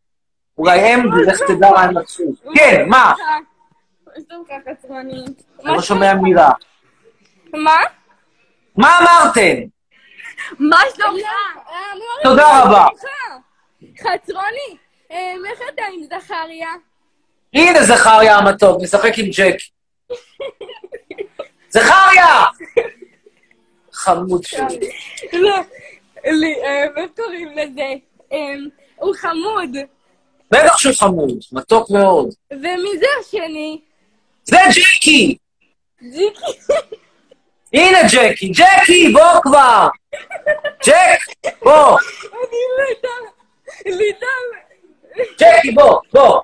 אולי 0.58 0.80
הם, 0.80 1.12
לך 1.12 1.38
תדע 1.48 1.70
מה 1.70 1.82
הם 1.82 1.98
לקחו. 1.98 2.22
כן, 2.54 2.84
מה? 2.88 3.14
מה 4.06 4.12
שלומך 4.28 4.48
חצרוני? 4.68 5.24
אני 5.64 5.74
לא 5.76 5.82
שומע 5.82 6.14
מילה. 6.14 6.50
מה? 7.52 7.76
מה 8.76 8.98
אמרתם? 8.98 9.56
מה 10.58 10.80
שלומך? 10.96 11.26
תודה 12.22 12.62
רבה. 12.64 12.86
חצרוני, 14.00 14.76
אמ, 15.10 15.42
איך 15.50 15.60
אתה 15.74 15.82
עם 15.92 16.02
זכריה? 16.20 16.68
הנה 17.54 17.82
זכריה 17.82 18.36
המתוק, 18.36 18.82
משחק 18.82 19.12
עם 19.18 19.26
ג'קי. 19.26 19.70
זכריה! 21.74 22.44
חמוד 23.92 24.44
שלי. 24.44 24.90
לא, 25.32 25.56
אמ, 26.26 26.96
איך 26.96 27.10
קוראים 27.16 27.48
לזה? 27.58 27.94
הוא 28.96 29.14
חמוד. 29.14 29.76
בטח 30.50 30.78
שהוא 30.78 30.94
חמוד, 30.94 31.38
מתוק 31.52 31.90
מאוד. 31.90 32.28
ומי 32.52 32.98
זה 32.98 33.06
השני? 33.20 33.80
זה 34.44 34.56
ג'קי! 34.70 35.36
ג'יקי. 36.02 36.72
הנה 37.72 37.98
ג'קי, 38.12 38.48
ג'קי, 38.48 39.12
בוא 39.12 39.40
כבר! 39.42 39.88
ג'ק, 40.86 41.52
בוא! 41.62 41.98
ג'קי, 45.38 45.70
בוא, 45.74 46.00
בוא! 46.12 46.40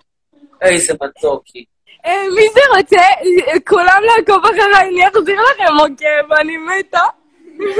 איזה 0.63 0.95
מתוקי. 0.95 1.65
אה, 2.07 2.25
מי 2.35 2.43
זה 2.55 2.61
רוצה? 2.77 2.97
אה, 2.97 3.61
כולם 3.69 4.03
לעקוב 4.05 4.45
אחריי, 4.45 4.89
אני 4.89 5.09
אחזיר 5.09 5.41
לכם 5.43 5.75
עוקב, 5.81 6.33
אני 6.41 6.57
מתה. 6.57 7.01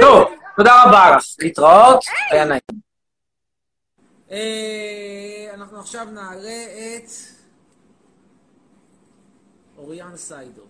טוב, 0.01 0.35
תודה 0.57 0.83
רבה 0.83 1.17
לך. 1.17 1.23
להתראות, 1.39 2.03
היה 2.31 2.45
נעים. 2.45 2.61
אה, 4.31 5.53
אנחנו 5.53 5.79
עכשיו 5.79 6.05
נעלה 6.05 6.63
את 6.95 7.09
אוריאן 9.77 10.17
סיידוב. 10.17 10.68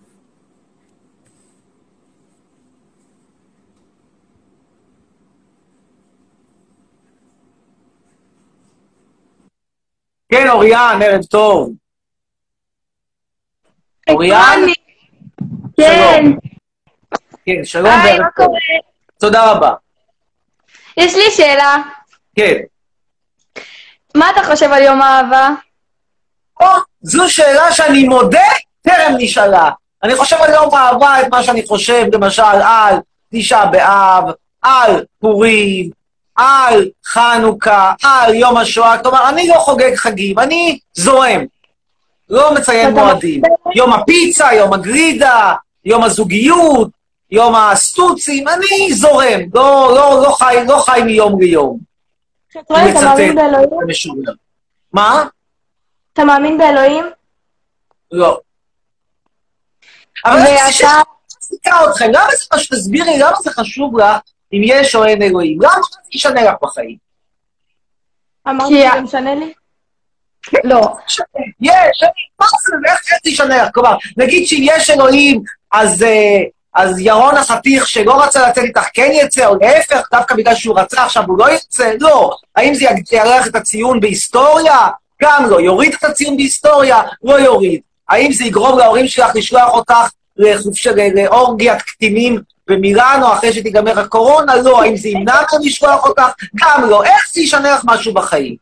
כן, 10.32 10.50
אוריאן, 10.50 11.00
ערב 11.04 11.24
טוב. 11.24 11.74
אוריאן? 14.10 14.60
כן. 15.78 16.24
כן, 17.46 17.66
שלום 17.66 17.92
היי, 17.92 18.12
וערב 18.12 18.22
מה 18.22 18.28
טוב. 18.36 18.46
קורה? 18.46 18.60
תודה 19.20 19.52
רבה. 19.52 19.74
יש 20.98 21.16
לי 21.16 21.32
שאלה. 21.32 21.76
כן. 22.36 22.56
מה 24.16 24.30
אתה 24.30 24.44
חושב 24.44 24.72
על 24.72 24.84
יום 24.84 25.02
האהבה? 25.02 25.50
או, 26.62 26.66
זו 27.02 27.30
שאלה 27.30 27.72
שאני 27.72 28.04
מודה, 28.04 28.48
טרם 28.82 29.14
נשאלה. 29.18 29.70
אני 30.04 30.16
חושב 30.16 30.36
על 30.36 30.54
יום 30.54 30.76
האהבה 30.76 31.22
את 31.22 31.28
מה 31.32 31.44
שאני 31.44 31.68
חושב, 31.68 32.06
למשל, 32.14 32.44
על 32.44 32.96
תשעה 33.34 33.66
באב, 33.66 34.24
על 34.62 35.06
פורים, 35.20 35.90
על 36.40 36.90
חנוכה, 37.06 37.94
על 38.04 38.36
יום 38.36 38.58
השואה. 38.58 38.98
כלומר, 39.04 39.30
אני 39.30 39.48
לא 39.48 39.54
חוגג 39.60 39.96
חגים, 39.96 40.40
אני 40.40 40.80
זורם. 40.94 41.42
לא 42.30 42.54
מציין 42.54 42.94
מועדים. 42.94 43.42
יום 43.76 43.94
הפיצה, 43.94 44.54
יום 44.54 44.74
הגרידה, 44.74 45.54
יום 45.86 46.04
הזוגיות, 46.04 46.90
יום 47.32 47.56
הסטוצים, 47.56 48.48
אני 48.48 48.94
זורם. 48.94 49.40
לא, 49.54 49.92
לא, 49.96 50.22
לא, 50.24 50.32
חי, 50.40 50.58
לא 50.68 50.84
חי 50.86 51.02
מיום 51.06 51.42
ליום. 51.42 51.80
חצרון, 52.58 52.80
אתה 52.90 53.02
מאמין. 53.06 53.36
באלוהים? 53.36 53.70
משורר. 53.88 54.34
מה? 54.94 55.24
אתה 56.14 56.24
מאמין 56.24 56.58
באלוהים? 56.58 57.06
לא. 58.12 58.40
אבל 60.26 60.38
אני 60.38 60.50
ואתה- 60.52 61.02
מחזיקה 61.36 61.86
אתכם, 61.92 62.06
למה 62.14 62.28
זה 62.32 62.46
חשוב? 62.54 62.78
תסבירי, 62.78 63.18
למה 63.20 63.36
זה 63.44 63.52
חשוב 63.52 64.00
לך 64.00 64.18
אם 64.54 64.62
יש 64.64 64.96
או 64.96 65.06
אין 65.06 65.22
אלוהים? 65.22 65.62
למה 65.62 65.74
זה 65.92 66.10
ישנה 66.14 66.44
לך 66.44 66.54
בחיים? 66.62 66.98
אמרתי 68.48 68.74
שזה 68.92 69.02
משנה 69.02 69.36
לי? 69.36 69.54
לא. 70.64 70.94
יש, 71.08 71.20
אני- 72.04 72.12
מה 72.40 72.46
זה, 72.62 72.76
איך 72.92 73.00
איך 73.12 73.20
זה 73.24 73.30
ישנה 73.30 73.64
לך? 73.64 73.70
כלומר, 73.74 73.98
נגיד 74.18 74.48
שאם 74.48 74.62
יש 74.64 74.90
אלוהים, 74.90 75.42
אז... 75.72 76.04
אה, 76.04 76.40
אז 76.74 77.00
ירון 77.00 77.36
החתיך 77.38 77.88
שלא 77.88 78.24
רצה 78.24 78.50
לצאת 78.50 78.64
איתך 78.64 78.88
כן 78.94 79.10
יצא, 79.14 79.46
או 79.46 79.56
להפך, 79.62 80.02
דווקא 80.12 80.36
בגלל 80.36 80.56
שהוא 80.56 80.80
רצה 80.80 81.04
עכשיו 81.06 81.24
הוא 81.28 81.38
לא 81.38 81.52
יצא? 81.52 81.92
לא. 82.00 82.32
האם 82.56 82.74
זה 82.74 82.86
יארח 83.12 83.48
את 83.48 83.56
הציון 83.56 84.00
בהיסטוריה? 84.00 84.88
גם 85.22 85.46
לא. 85.50 85.60
יוריד 85.62 85.94
את 85.94 86.04
הציון 86.04 86.38
בהיסטוריה? 86.38 87.02
לא 87.24 87.40
יוריד. 87.40 87.82
האם 88.10 88.32
זה 88.32 88.44
יגרום 88.44 88.80
להורים 88.80 89.08
שלך 89.08 89.36
לשלוח 89.36 89.74
אותך 89.74 89.94
לאורגיית 91.16 91.82
קטינים 91.82 92.40
במילאנו 92.68 93.34
אחרי 93.34 93.54
שתיגמר 93.54 94.00
הקורונה? 94.00 94.56
לא. 94.56 94.82
האם 94.82 94.98
זה 94.98 95.10
ימנע 95.10 95.34
ממנו 95.34 95.66
לשלוח 95.66 96.06
אותך? 96.06 96.32
גם 96.56 96.90
לא. 96.90 97.04
איך 97.04 97.28
זה 97.32 97.42
ישנה 97.42 97.72
לך 97.72 97.82
משהו 97.86 98.14
בחיים? 98.14 98.56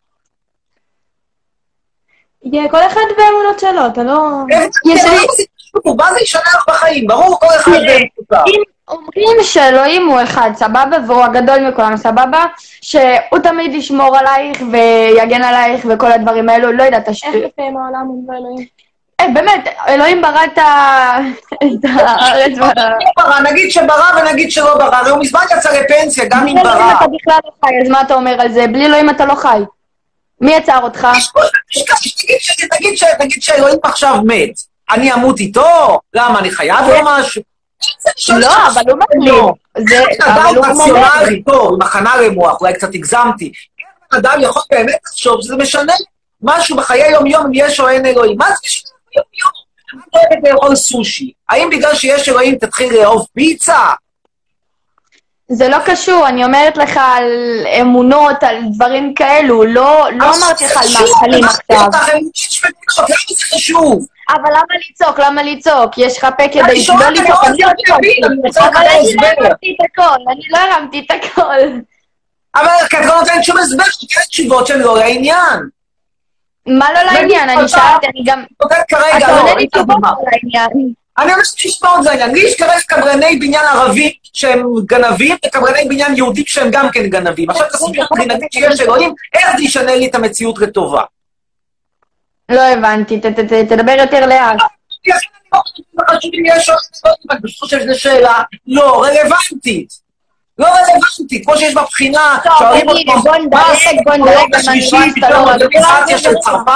כל 2.51 2.87
אחד 2.87 3.01
באמונות 3.17 3.59
שלו, 3.59 3.87
אתה 3.87 4.03
לא... 4.03 4.19
מה 5.97 6.13
זה 6.13 6.21
ישנה 6.21 6.41
לך 6.41 6.65
בחיים? 6.67 7.07
ברור, 7.07 7.39
כל 7.39 7.55
אחד 7.55 7.71
באמונותיו. 7.71 8.43
אם 8.47 8.61
אומרים 8.87 9.43
שאלוהים 9.43 10.07
הוא 10.07 10.19
אחד, 10.23 10.51
סבבה, 10.55 10.97
והוא 11.07 11.23
הגדול 11.23 11.69
מכולם, 11.69 11.97
סבבה, 11.97 12.45
שהוא 12.81 13.39
תמיד 13.43 13.73
ישמור 13.73 14.17
עלייך 14.17 14.61
ויגן 14.71 15.43
עלייך 15.43 15.85
וכל 15.89 16.11
הדברים 16.11 16.49
האלו, 16.49 16.71
לא 16.71 16.83
יודעת, 16.83 17.07
השטויות. 17.07 17.35
איך 17.35 17.51
לפעמים 17.53 17.77
העולם 17.77 18.05
הוא 18.07 18.23
לא 18.27 18.37
אלוהים? 18.37 18.67
באמת, 19.21 19.67
אלוהים 19.87 20.21
ברא 20.21 20.43
את 20.45 20.57
הארץ 21.83 22.51
וה... 22.59 22.71
ברא, 23.17 23.39
נגיד 23.39 23.71
שברא 23.71 24.11
ונגיד 24.21 24.51
שלא 24.51 24.77
ברא, 24.77 24.95
הרי 24.95 25.09
הוא 25.09 25.19
מזמן 25.19 25.39
יצא 25.57 25.71
לפנסיה, 25.71 26.25
גם 26.25 26.47
אם 26.47 26.53
בלי 26.53 26.61
אלוהים 26.61 26.77
ברא. 26.79 26.91
אתה 26.97 27.05
בכלל 27.07 27.39
לא 27.45 27.51
חי, 27.65 27.71
אז 27.83 27.89
מה 27.89 28.01
אתה 28.01 28.13
אומר 28.13 28.41
על 28.41 28.51
זה? 28.51 28.67
בלי 28.67 28.85
אלוהים 28.85 29.09
אתה 29.09 29.25
לא 29.25 29.35
חי. 29.35 29.59
מי 30.41 30.51
יצר 30.55 30.79
אותך? 30.83 31.07
נגיד 32.79 32.93
נגיד 33.19 33.43
שאלוהים 33.43 33.79
עכשיו 33.83 34.15
מת, 34.25 34.49
אני 34.91 35.13
אמות 35.13 35.39
איתו? 35.39 35.99
למה, 36.13 36.39
אני 36.39 36.51
חייב 36.51 36.85
לו 36.87 36.95
משהו? 37.03 37.41
לא, 38.29 38.67
אבל 38.67 38.81
הוא 38.91 38.99
מחליט. 38.99 39.33
זה- 39.89 40.03
אדם. 40.25 40.53
רציונלי 40.63 41.43
טוב, 41.43 41.83
הכנה 41.83 42.15
למוח, 42.17 42.61
אולי 42.61 42.73
קצת 42.73 42.93
הגזמתי. 42.93 43.45
איך 43.45 43.87
בן 44.11 44.17
אדם 44.17 44.41
יכול 44.41 44.61
באמת 44.71 44.97
לחשוב 45.05 45.41
שזה 45.41 45.55
משנה 45.55 45.93
משהו 46.41 46.77
בחיי 46.77 47.11
יום-יום 47.11 47.45
אם 47.45 47.51
יש 47.53 47.79
או 47.79 47.87
אין 47.89 48.05
אלוהים? 48.05 48.37
מה 48.37 48.47
זה 48.47 48.55
משנה 48.65 48.91
יום-יום? 49.17 49.67
את 50.09 50.15
אוהבת 50.15 50.49
לאכול 50.49 50.75
סושי. 50.75 51.31
האם 51.49 51.69
בגלל 51.69 51.95
שיש 51.95 52.29
אלוהים 52.29 52.55
תתחיל 52.55 52.93
לאהוב 52.93 53.27
פיצה? 53.33 53.89
זה 55.49 55.67
לא 55.69 55.77
קשור, 55.85 56.27
אני 56.27 56.45
אומרת 56.45 56.77
לך 56.77 56.99
על 57.03 57.23
אמונות, 57.81 58.43
על 58.43 58.61
דברים 58.75 59.13
כאלו, 59.13 59.63
לא 59.63 60.07
לא 60.11 60.35
אמרתי 60.37 60.65
לך 60.65 60.77
על 60.77 60.87
מאכלים 60.93 61.43
עכשיו. 61.43 61.89
זה 63.01 63.13
חשוב? 63.55 64.05
אבל 64.29 64.49
למה 64.49 64.73
לצעוק? 64.89 65.19
למה 65.19 65.43
לצעוק? 65.43 65.97
יש 65.97 66.17
לך 66.17 66.27
פה 66.37 66.47
כדי 66.47 66.61
לא 66.61 66.67
לצעוק, 66.73 67.01
לא 67.01 67.07
אני 67.07 67.19
לא 67.19 67.21
אני 67.23 67.27
רוצה 67.27 67.53
צועקת. 67.57 67.89
אבל 67.89 68.33
לקבל 68.47 68.77
אני 68.77 68.91
לא 68.91 69.27
הסבר. 69.27 69.45
הרמתי 69.45 69.75
את 69.79 69.85
הכל, 69.91 70.31
אני 70.31 70.41
לא 70.49 70.57
הרמתי 70.57 71.05
את 71.05 71.11
הכל. 71.11 71.59
אבל 72.55 72.67
את 72.85 72.93
לא 73.05 73.19
נותנת 73.19 73.43
שום 73.43 73.57
הסבר, 73.57 73.83
כי 73.99 74.05
יש 74.19 74.27
תשובות 74.27 74.67
שהן 74.67 74.79
לא 74.79 74.97
לעניין. 74.97 75.59
מה 76.67 76.93
לא 76.93 77.01
לעניין? 77.01 77.49
אני 77.49 77.67
שאלתי, 77.67 78.07
אני 78.07 78.23
גם... 78.25 78.43
כרגע, 78.87 79.17
אתה 79.17 79.27
לא, 79.27 79.39
עונה 79.39 79.51
אני 79.51 79.61
לי 79.61 79.67
תשובות 79.67 79.97
לעניין. 80.31 80.93
אני 81.17 81.33
אומר 81.33 81.43
שתשמעו 81.43 82.03
זה 82.03 82.09
העניין. 82.09 82.31
לי 82.31 82.39
יש 82.39 82.55
כרגע 82.55 82.79
קברני 82.87 83.39
בניין 83.39 83.65
ערבים 83.65 84.11
שהם 84.33 84.65
גנבים, 84.85 85.35
וקברני 85.45 85.85
בניין 85.89 86.15
יהודים 86.15 86.43
שהם 86.47 86.71
גם 86.71 86.89
כן 86.91 87.07
גנבים. 87.07 87.49
עכשיו 87.49 87.67
תסביר 87.69 88.07
נגיד 88.27 88.47
שיש 88.51 88.81
אלוהים, 88.81 89.13
איך 89.33 89.57
זה 89.57 89.63
ישנה 89.63 89.95
לי 89.95 90.07
את 90.07 90.15
המציאות 90.15 90.59
לטובה? 90.59 91.03
לא 92.49 92.61
הבנתי, 92.61 93.19
תדבר 93.69 93.95
יותר 93.99 94.25
לאט. 94.25 94.57
לכן 95.07 95.17
אני 95.35 95.61
לא 95.97 96.03
חושב 96.07 96.29
אלוהים, 96.33 96.73
אני 97.31 97.51
חושב 97.59 97.79
שזו 97.79 97.99
שאלה 97.99 98.43
לא 98.67 99.03
רלוונטית. 99.03 100.06
לא 100.59 100.67
רלוונטית, 100.67 101.45
כמו 101.45 101.57
שיש 101.57 101.75
בבחינה, 101.75 102.37
שואלים 102.59 102.89
אותו, 102.89 103.21
בוא 103.23 103.35
נדלג, 103.35 103.53
מה 103.53 103.63
בוא 103.63 103.71
הסיפור 103.71 104.15
נדלג, 104.15 104.37
אני 104.37 104.55
השלישי 104.55 104.95
פתאום 105.15 105.31
לא 105.31 105.53
אורגניזציה 105.53 106.17
של. 106.17 106.33
צרפת, 106.39 106.71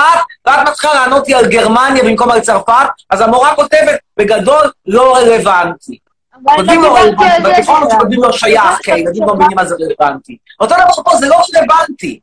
ואת 0.45 0.67
מתחילה 0.67 0.93
לענות 0.93 1.27
לי 1.27 1.33
על 1.33 1.45
גרמניה 1.47 2.03
במקום 2.03 2.31
על 2.31 2.39
צרפת, 2.39 2.87
אז 3.09 3.21
המורה 3.21 3.55
כותבת, 3.55 3.99
בגדול, 4.17 4.71
לא 4.85 5.15
רלוונטי. 5.15 5.97
לא 6.45 6.55
כותבים 6.55 6.81
לו 6.81 6.93
רלוונטי, 6.93 7.43
בתיכון. 7.43 7.81
כותבים 7.99 8.23
לו 8.23 8.33
שייך, 8.33 8.77
כי 8.83 8.91
הילדים 8.91 9.23
לא 9.27 9.35
מבינים 9.35 9.55
מה 9.55 9.65
זה 9.65 9.75
רלוונטי. 9.75 10.37
אותו 10.59 10.75
דבר 10.75 11.03
פה, 11.03 11.17
זה 11.17 11.27
לא 11.27 11.41
רלוונטי. 11.55 12.19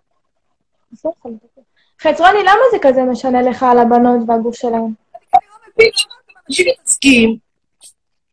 חצרוני, 2.03 2.43
למה 2.43 2.63
זה 2.73 2.79
כזה 2.83 3.03
משנה 3.03 3.43
לך 3.43 3.63
על 3.63 3.79
הבנות 3.79 4.21
והגוף 4.29 4.55
שלהם? 4.57 5.09
אנשים 6.49 6.67
מתעסקים 6.69 7.48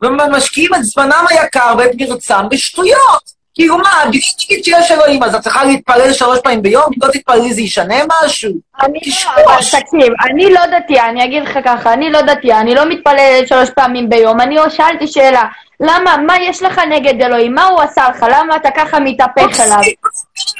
ומשקיעים 0.02 0.76
את 0.76 0.84
זמנם 0.84 1.26
היקר 1.30 1.74
ואת 1.78 1.92
מרצם 2.00 2.50
בשטויות. 2.50 3.36
כאילו 3.56 3.78
מה, 3.78 4.04
נגיד 4.08 4.64
שיש 4.64 4.92
אלוהים, 4.92 5.24
אז 5.24 5.36
את 5.36 5.42
צריכה 5.42 5.64
להתפלל 5.64 6.14
שלוש 6.14 6.40
פעמים 6.44 6.62
ביום? 6.62 6.86
לא 7.04 7.12
תתפללי 7.12 7.54
זה 7.54 7.62
ישנה 7.62 7.96
משהו? 8.24 8.52
אני 8.82 9.00
לא, 9.38 9.56
תקשיב, 9.62 10.14
אני 10.30 10.54
לא 10.54 10.62
דתייה, 10.66 11.10
אני 11.10 11.24
אגיד 11.24 11.44
לך 11.44 11.58
ככה, 11.66 11.94
אני 11.94 12.12
לא 12.12 12.22
דתייה, 12.22 12.62
אני 12.62 12.76
לא 12.76 12.90
מתפללת 12.90 13.48
שלוש 13.48 13.70
פעמים 13.70 14.10
ביום, 14.10 14.42
אני 14.42 14.56
שאלתי 14.70 15.08
שאלה, 15.08 15.44
למה, 15.80 16.18
מה 16.18 16.34
יש 16.42 16.62
לך 16.62 16.82
נגד 16.90 17.22
אלוהים? 17.22 17.56
מה 17.56 17.66
הוא 17.66 17.82
עשה 17.82 18.10
לך? 18.10 18.26
למה 18.30 18.56
אתה 18.56 18.70
ככה 18.76 19.00
מתהפך 19.00 19.60
אליו? 19.60 19.78
זה 19.84 19.92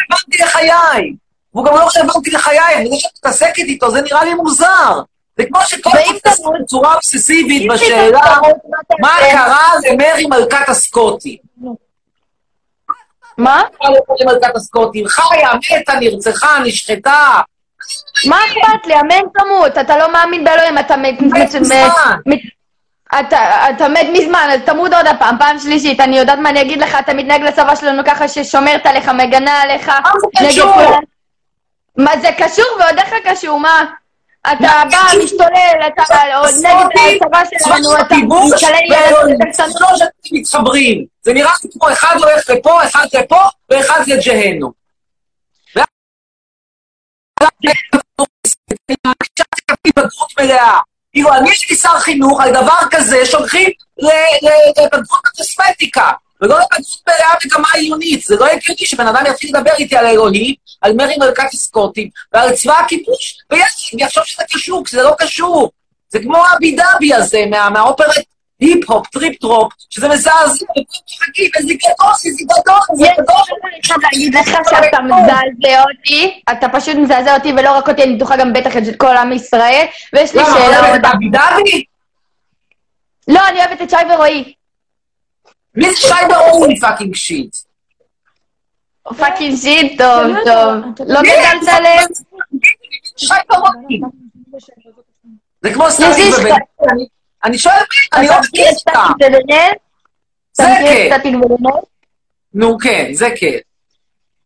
לא 0.10 0.16
רלוונטי 0.16 0.44
לחיי. 0.44 1.14
והוא 1.54 1.66
גם 1.66 1.74
לא 1.74 1.88
רלוונטי 1.98 2.32
לחיי, 2.32 2.86
וזה 2.86 2.96
שאת 2.98 3.12
מתעסקת 3.18 3.58
איתו, 3.58 3.92
זה 3.92 4.02
נראה 4.02 4.24
לי 4.24 4.34
מוזר. 4.34 5.02
זה 5.38 5.44
כמו 5.46 5.60
שכל 5.66 5.90
ואם 5.94 6.04
אחד 6.06 6.16
מתעסק 6.16 6.44
תמות- 6.44 6.62
בצורה 6.62 6.94
אובססיבית 6.94 7.72
בשאלה 7.72 8.20
תתעורר, 8.20 8.52
מה? 9.02 9.10
קרה 9.32 9.70
למרי 9.92 10.26
מלכת 10.26 10.70
הסקוטים. 10.70 11.38
מה? 13.38 13.64
מלכת 14.26 14.56
הסקוטים? 14.56 15.08
חיה, 15.08 15.50
מתה, 15.80 15.94
נרצחה, 16.00 16.60
נשחטה. 16.64 17.42
מה 18.28 18.38
אכפת 18.46 18.88
לי? 18.88 19.00
אמן 19.00 19.22
תמות, 19.34 19.78
אתה 19.78 19.98
לא 19.98 20.14
מאמין 20.14 20.44
באלוהים, 20.44 20.78
אתה 20.78 20.98
מת... 20.98 21.22
מזמן. 21.22 21.90
אתה, 23.20 23.70
אתה 23.70 23.88
מת 23.88 24.08
מזמן, 24.14 24.50
אז 24.54 24.60
תמות 24.66 24.94
עוד 24.94 25.08
הפעם, 25.08 25.36
פעם 25.40 25.60
שלישית, 25.60 26.00
אני 26.00 26.18
יודעת 26.18 26.40
מה 26.40 26.50
אני 26.50 26.62
אגיד 26.62 26.82
לך, 26.82 26.96
אתה 27.00 27.14
מתנהג 27.14 27.42
לצבא 27.42 27.76
שלנו 27.76 28.04
ככה 28.06 28.28
ששומרת 28.28 28.86
עליך, 28.86 29.10
מגנה 29.10 29.62
עליך. 29.62 29.90
מה 29.90 30.12
זה 30.42 30.48
קשור? 30.50 30.74
מה 31.98 32.12
זה 32.22 32.30
קשור 32.38 32.66
ועוד 32.80 32.98
איך 33.00 33.14
קשור, 33.26 33.60
מה? 33.60 33.86
אתה 34.52 34.84
בא? 34.92 35.24
משתולל, 35.24 35.88
אתה 35.88 36.04
נגד 36.58 37.24
הצבא 37.24 37.44
שלנו, 37.64 38.02
אתה. 38.02 38.16
ילד 38.16 39.54
קטן. 39.54 39.72
שלוש 39.72 40.02
אנשים 40.02 40.40
מתחברים. 40.40 41.06
זה 41.22 41.34
נראה 41.34 41.52
כמו 41.74 41.92
אחד 41.92 42.16
הולך 42.20 42.50
לפה, 42.50 42.84
אחד 42.84 43.06
לפה, 43.14 43.42
ואחד 43.70 44.02
לג'הנום. 44.08 44.72
בגרות 49.98 50.32
מלאה. 50.40 50.80
כאילו, 51.14 51.34
אני 51.34 51.50
הייתי 51.50 51.76
שר 51.76 52.00
חינוך, 52.00 52.42
על 52.42 52.52
דבר 52.54 52.78
כזה 52.92 53.26
שולחים 53.26 53.70
לבגרות 53.98 55.10
בקוסמטיקה. 55.24 56.12
ולא 56.42 56.56
לבגרות 56.56 57.02
מלאה 57.08 57.34
מגמה 57.46 57.68
עיונית. 57.74 58.24
זה 58.24 58.36
לא 58.36 58.46
הגיוני 58.46 58.86
שבן 58.86 59.08
אדם 59.08 59.26
יתחיל 59.26 59.50
לדבר 59.58 59.72
איתי 59.78 59.98
על 59.98 60.06
אלוהים, 60.06 60.54
על 60.82 60.94
מרי 60.94 61.18
מלכת 61.18 61.54
הסקוטים, 61.54 62.10
ועל 62.34 62.52
צבא 62.52 62.80
הכיבוש, 62.80 63.38
ויחשוב 63.52 64.24
שזה 64.24 64.44
קשור, 64.54 64.86
כשזה 64.86 65.04
לא 65.04 65.12
קשור. 65.18 65.72
זה 66.10 66.20
כמו 66.20 66.46
הבי 66.46 66.76
דאבי 66.76 67.14
הזה, 67.14 67.46
מה, 67.50 67.70
מהאופרת 67.70 68.24
היפ-הופ, 68.60 69.08
טריפ-טרופ, 69.08 69.74
שזה 69.90 70.08
מזעזע, 70.10 70.66
וחכי, 70.66 71.50
וזה 71.58 71.74
גדול, 71.74 72.14
זה 72.24 72.30
גדול, 72.44 72.98
זה 72.98 73.06
יש 73.06 73.12
גדול. 73.14 73.36
לי 73.64 73.80
אחד 73.86 73.96
להגיד 74.04 74.36
לך 74.36 74.46
שאתה 74.70 75.02
מזעזע 75.02 75.84
אותי, 75.84 76.42
אתה 76.52 76.68
פשוט 76.74 76.96
מזעזע 76.96 77.36
אותי, 77.36 77.54
ולא 77.58 77.78
רק 77.78 77.90
אותי, 77.90 78.04
אני 78.04 78.16
בטוחה 78.16 78.38
גם 78.38 78.54
בטח 78.54 78.78
את 78.78 78.84
כל 78.98 79.18
עם 79.18 79.32
ישראל, 79.32 79.86
ויש 80.14 80.36
לי 80.36 80.42
למה, 80.42 80.50
שאלה 80.54 80.80
אוהבת 80.80 80.92
עוד... 80.92 81.06
את 81.06 81.16
אבי 81.16 81.30
דאבי? 81.30 81.84
לא, 83.28 83.48
אני 83.48 83.60
אוהבת 83.60 83.82
את 83.82 83.90
שי 83.90 83.96
ורועי. 84.14 84.54
מי 85.76 85.90
זה 85.90 85.96
שי 85.98 86.14
ברור 86.30 86.68
fucking 86.82 87.16
shit? 87.16 87.56
fucking 89.18 89.56
shit, 89.56 90.02
טוב, 90.02 90.22
טוב. 90.46 91.06
לא 91.08 91.22
גדלת 91.22 91.68
עליהם? 91.68 92.08
שי 93.18 93.34
ברור. 93.50 93.70
זה 95.62 95.74
כמו 95.74 95.92
סטטיק 95.92 96.34
ובן... 96.40 96.56
אני- 97.44 97.58
שואל, 97.58 97.74
אני. 98.14 98.28
סטטיק 98.28 98.66
ובן-אל? 99.16 99.72
זה 100.54 100.64
אתה 100.64 100.74
מכיר 101.18 101.40
כן. 101.58 101.68
נו, 102.54 102.78
כן, 102.78 103.10
זה 103.14 103.28
כן. 103.40 103.58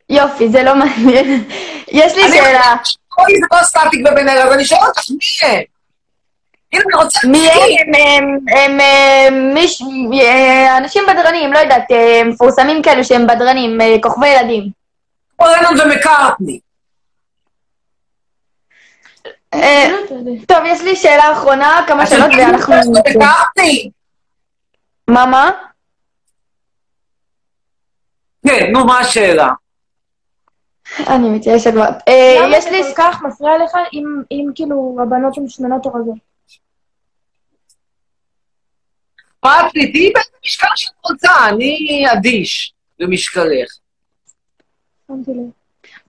יופי, 0.09 0.49
זה 0.49 0.63
לא 0.63 0.75
מעניין. 0.75 1.43
יש 1.87 2.13
לי 2.15 2.21
שאלה. 2.31 2.75
אוי, 3.19 3.33
זה 3.39 3.57
לא 3.57 3.63
סטטיק 3.63 3.99
ובן 4.11 4.29
אז 4.29 4.53
אני 4.53 4.65
שואל 4.65 4.79
אותך, 4.87 5.01
מי 5.09 5.49
הם? 5.49 5.63
הנה, 6.73 6.83
אני 6.93 7.03
רוצה... 7.03 7.19
מי 7.27 7.49
הם? 7.49 7.93
הם- 7.95 8.45
הם 8.57 8.79
הם 8.79 9.53
מיש- 9.57 9.83
אה, 10.21 10.77
אנשים 10.77 11.03
בדרנים, 11.09 11.53
לא 11.53 11.59
יודעת, 11.59 11.91
אה, 11.91 12.21
מפורסמים 12.25 12.81
כאלו 12.83 13.03
שהם 13.03 13.27
בדרנים, 13.27 13.81
אה, 13.81 13.95
כוכבי 14.03 14.27
ילדים. 14.27 14.69
כמו 15.37 15.47
רנון 15.47 15.81
ומקארטני. 15.81 16.59
טוב, 20.47 20.57
יש 20.65 20.81
לי 20.81 20.95
שאלה 20.95 21.33
אחרונה, 21.33 21.83
כמה 21.87 22.05
שאלות 22.07 22.31
ואנחנו... 22.37 22.73
מה, 25.07 25.25
מה? 25.25 25.51
כן, 28.47 28.71
נו, 28.71 28.85
מה 28.85 28.99
השאלה? 28.99 29.47
אני 31.07 31.29
מתייאשת 31.29 31.71
כבר. 31.71 31.85
אה, 32.07 32.35
למה 32.43 32.57
יש 32.57 32.63
זה 32.63 32.69
לי... 32.71 32.83
כל 32.83 32.89
כך 32.97 33.21
מפריע 33.21 33.51
לך 33.63 33.71
אם, 33.93 34.05
אם 34.31 34.45
כאילו 34.55 34.97
הבנות 35.01 35.37
הן 35.37 35.47
שמנות 35.49 35.85
או 35.85 35.91
רזות? 35.93 36.17
מה 39.43 39.59
את? 39.59 39.71
תהיי 39.71 40.11
באיזה 40.13 40.29
משקל 40.45 40.67
שאת 40.75 40.93
רוצה, 41.05 41.31
אני 41.49 42.05
אדיש 42.13 42.73
לב. 42.99 43.67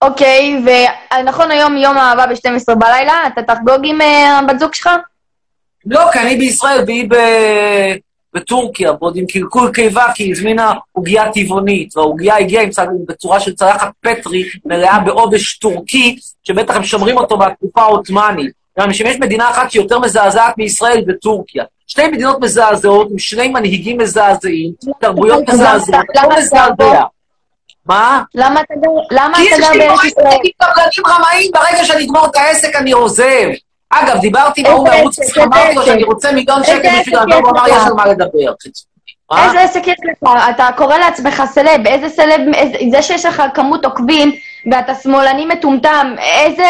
אוקיי, 0.01 0.61
ונכון 0.65 1.51
היום 1.51 1.77
יום 1.77 1.97
האהבה 1.97 2.25
ב-12 2.27 2.75
בלילה, 2.75 3.13
אתה 3.27 3.41
תחגוג 3.43 3.81
עם 3.83 4.01
אה, 4.01 4.39
הבת 4.39 4.59
זוג 4.59 4.73
שלך? 4.73 4.89
לא, 5.85 6.01
כי 6.13 6.19
אני 6.19 6.35
בישראל 6.35 6.83
והיא 6.85 7.09
בטורקיה, 8.33 8.91
ועוד 8.91 9.17
עם 9.17 9.25
קלקול 9.25 9.71
קיבה, 9.73 10.05
כי 10.15 10.23
היא 10.23 10.31
הזמינה 10.31 10.73
עוגייה 10.91 11.31
טבעונית, 11.31 11.97
והעוגייה 11.97 12.37
הגיעה. 12.37 12.63
בצורה 13.07 13.39
של 13.39 13.55
צלחת 13.55 13.91
פטרי 14.01 14.43
מלאה 14.65 14.99
בעובש 14.99 15.57
טורקי, 15.57 16.17
שבטח 16.43 16.75
הם 16.75 16.83
שומרים 16.83 17.17
אותו 17.17 17.37
מהתקופה 17.37 17.81
העות'מאנית. 17.81 18.51
גם 18.79 18.93
שאם 18.93 19.07
יש 19.07 19.17
מדינה 19.19 19.49
אחת 19.49 19.71
שהיא 19.71 19.81
יותר 19.81 19.99
מזעזעת 19.99 20.57
מישראל, 20.57 21.03
זה 21.05 21.13
טורקיה. 21.21 21.63
שתי 21.91 22.07
מדינות 22.07 22.39
מזעזעות, 22.41 23.07
עם 23.11 23.19
שני 23.19 23.47
מנהיגים 23.47 23.97
מזעזעים, 23.97 24.71
תרבויות 24.99 25.43
למה- 25.49 25.53
מזעזעות, 25.53 25.95
הכל 26.17 26.27
אתה 26.27 26.37
מזעזע. 26.37 27.01
מה? 27.85 28.21
למה 28.35 28.61
אתה 28.61 28.73
גר- 28.73 28.89
למה 29.23 29.37
כי 29.37 29.47
אתה 29.47 29.55
יש 29.55 29.59
גר 29.61 29.71
לי 29.71 29.79
בארץ 29.87 30.03
ישראל? 30.03 30.37
קבלנים 30.59 31.05
רמאים, 31.07 31.51
ברגע 31.53 31.85
שאני 31.85 32.05
אגמור 32.05 32.25
את 32.25 32.35
העסק 32.35 32.75
אני 32.75 32.91
עוזב. 32.91 33.49
אגב, 33.89 34.17
דיברתי 34.21 34.61
עם 34.61 34.67
ההוא 34.67 34.87
מערוץ 34.87 35.19
עסק? 35.19 35.37
אמרתי 35.37 35.75
לו 35.75 35.83
שאני? 35.85 36.03
רוצה 36.03 36.31
מיליון 36.31 36.63
שקל 36.63 36.89
בשביל 37.01 37.15
לעזור, 37.19 37.33
הוא 37.49 37.57
יש 37.57 37.71
אמר? 37.71 37.81
יש 37.81 37.87
על 37.87 37.93
מה 37.93 38.05
לדבר. 38.05 38.53
איזה 39.45 39.61
עסק 39.61 39.87
יש 39.87 39.97
לך? 40.23 40.29
אתה 40.49 40.67
קורא 40.77 40.97
לעצמך 40.97 41.43
סלב, 41.53 41.87
איזה 41.87 42.09
סלב, 42.09 42.41
זה 42.91 43.01
שיש 43.01 43.25
לך 43.25 43.43
כמות 43.53 43.85
עוקבים 43.85 44.31
ואתה 44.71 44.95
שמאלני 44.95 45.45
מטומטם, 45.45 46.15
איזה 46.19 46.63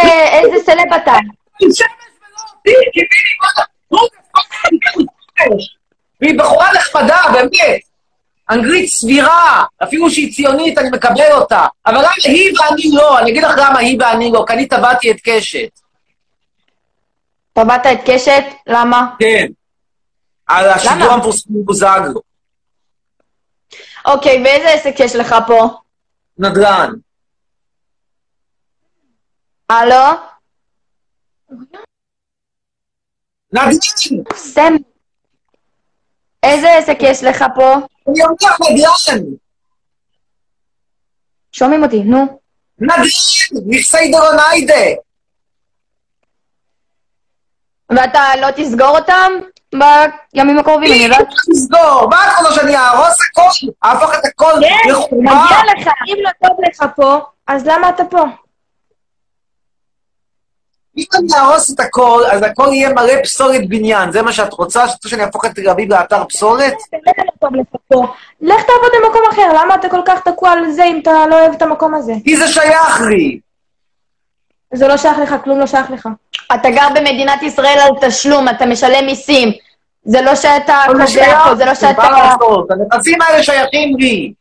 סלב 0.65 0.93
אתה? 0.95 1.13
שמש 1.59 1.81
ולא 2.65 2.75
קיבילי, 2.93 3.07
מה? 3.41 3.47
נו, 3.47 3.63
תפקד, 3.63 3.70
והיא 6.21 6.39
בחורה 6.39 6.73
נחמדה, 6.73 7.17
באמת. 7.33 7.81
אנגלית 8.51 8.89
סבירה, 8.89 9.63
אפילו 9.83 10.09
שהיא 10.09 10.33
ציונית, 10.35 10.77
אני 10.77 10.89
מקבל 10.89 11.31
אותה. 11.31 11.65
אבל 11.85 11.97
למה 11.97 12.09
היא 12.23 12.53
ואני 12.59 12.91
לא? 12.93 13.19
אני 13.19 13.31
אגיד 13.31 13.43
לך 13.43 13.51
למה 13.57 13.79
היא 13.79 13.97
ואני 13.99 14.31
לא, 14.31 14.43
כי 14.47 14.53
אני 14.53 14.67
טבעתי 14.67 15.11
את 15.11 15.17
קשת. 15.23 15.79
טבעת 17.53 17.85
את 17.85 17.99
קשת? 18.05 18.43
למה? 18.67 19.15
כן. 19.19 19.47
על 20.47 20.69
השידור? 20.69 21.11
המפורסם 21.11 21.49
בוזגלו. 21.49 22.21
אוקיי, 24.05 24.43
ואיזה 24.43 24.69
עסק 24.69 24.99
יש 24.99 25.15
לך 25.15 25.35
פה? 25.47 25.69
נדל"ן. 26.37 26.91
הלו? 29.69 29.95
נדל"ן! 33.53 33.71
סתם. 34.35 34.73
איזה 36.43 36.73
עסק 36.77 36.97
יש 37.01 37.23
לך 37.23 37.45
פה? 37.55 37.73
אני 38.07 38.23
אומר 38.23 38.71
נדל"ן! 38.71 39.23
שומעים 41.51 41.83
אותי, 41.83 42.03
נו. 42.03 42.39
נדל"ן! 42.79 43.01
נכסי 43.67 44.11
דרוניידה! 44.11 45.01
ואתה 47.89 48.21
לא 48.41 48.47
תסגור 48.55 48.97
אותם 48.97 49.31
בימים 50.33 50.57
הקרובים, 50.59 50.91
אני 50.93 51.03
יודעת? 51.03 51.27
תסגור! 51.51 52.09
מה 52.09 52.17
את 52.27 52.45
רוצה 52.45 52.55
שאני 52.55 52.77
אהרוס 52.77 53.17
הכל? 53.31 53.67
אהפוך 53.83 54.13
את 54.13 54.25
הכל 54.25 54.53
לחובה? 54.89 55.15
מגיע 55.17 55.57
לך. 55.77 55.87
אם 56.07 56.17
לא 56.23 56.29
טוב 56.47 56.57
לך 56.67 56.85
פה, 56.95 57.19
אז 57.47 57.65
למה 57.65 57.89
אתה 57.89 58.03
פה? 58.05 58.23
אם 60.97 61.03
אני 61.19 61.27
אהרוס 61.35 61.73
את 61.73 61.79
הכל, 61.79 62.23
אז 62.31 62.43
הכל 62.43 62.67
יהיה 62.71 62.93
מלא 62.93 63.13
פסולת 63.23 63.69
בניין. 63.69 64.11
זה 64.11 64.21
מה 64.21 64.31
שאת 64.31 64.53
רוצה? 64.53 64.87
שאת 64.87 64.95
רוצה 64.95 65.09
שאני 65.09 65.23
אהפוך 65.23 65.45
את 65.45 65.55
תל 65.55 65.69
אביב 65.69 65.93
לאתר 65.93 66.23
פסולת? 66.25 66.73
לך 68.41 68.61
תעבוד 68.61 68.91
במקום 69.03 69.21
אחר, 69.31 69.53
למה 69.61 69.75
אתה 69.75 69.89
כל 69.89 70.01
כך 70.05 70.19
תקוע 70.19 70.51
על 70.51 70.71
זה 70.71 70.83
אם 70.83 70.99
אתה 71.01 71.27
לא 71.29 71.41
אוהב 71.41 71.53
את 71.53 71.61
המקום 71.61 71.93
הזה? 71.95 72.13
כי 72.23 72.37
זה 72.37 72.47
שייך 72.47 73.01
לי! 73.01 73.39
זה 74.73 74.87
לא 74.87 74.97
שייך 74.97 75.17
לך, 75.17 75.35
כלום 75.43 75.59
לא 75.59 75.65
שייך 75.65 75.91
לך. 75.91 76.09
אתה 76.55 76.69
גר 76.69 76.87
במדינת 76.95 77.43
ישראל 77.43 77.77
על 77.79 78.09
תשלום, 78.09 78.49
אתה 78.49 78.65
משלם 78.65 79.05
מיסים. 79.05 79.51
זה 80.03 80.21
לא 80.21 80.35
שאתה 80.35 80.83
קובע 80.87 81.45
פה, 81.45 81.55
זה 81.55 81.65
לא 81.65 81.75
שאתה... 81.75 82.01
מה 82.01 82.09
לעשות? 82.11 82.71
הנכסים 82.71 83.21
האלה 83.21 83.43
שייכים 83.43 83.97
לי. 83.97 84.33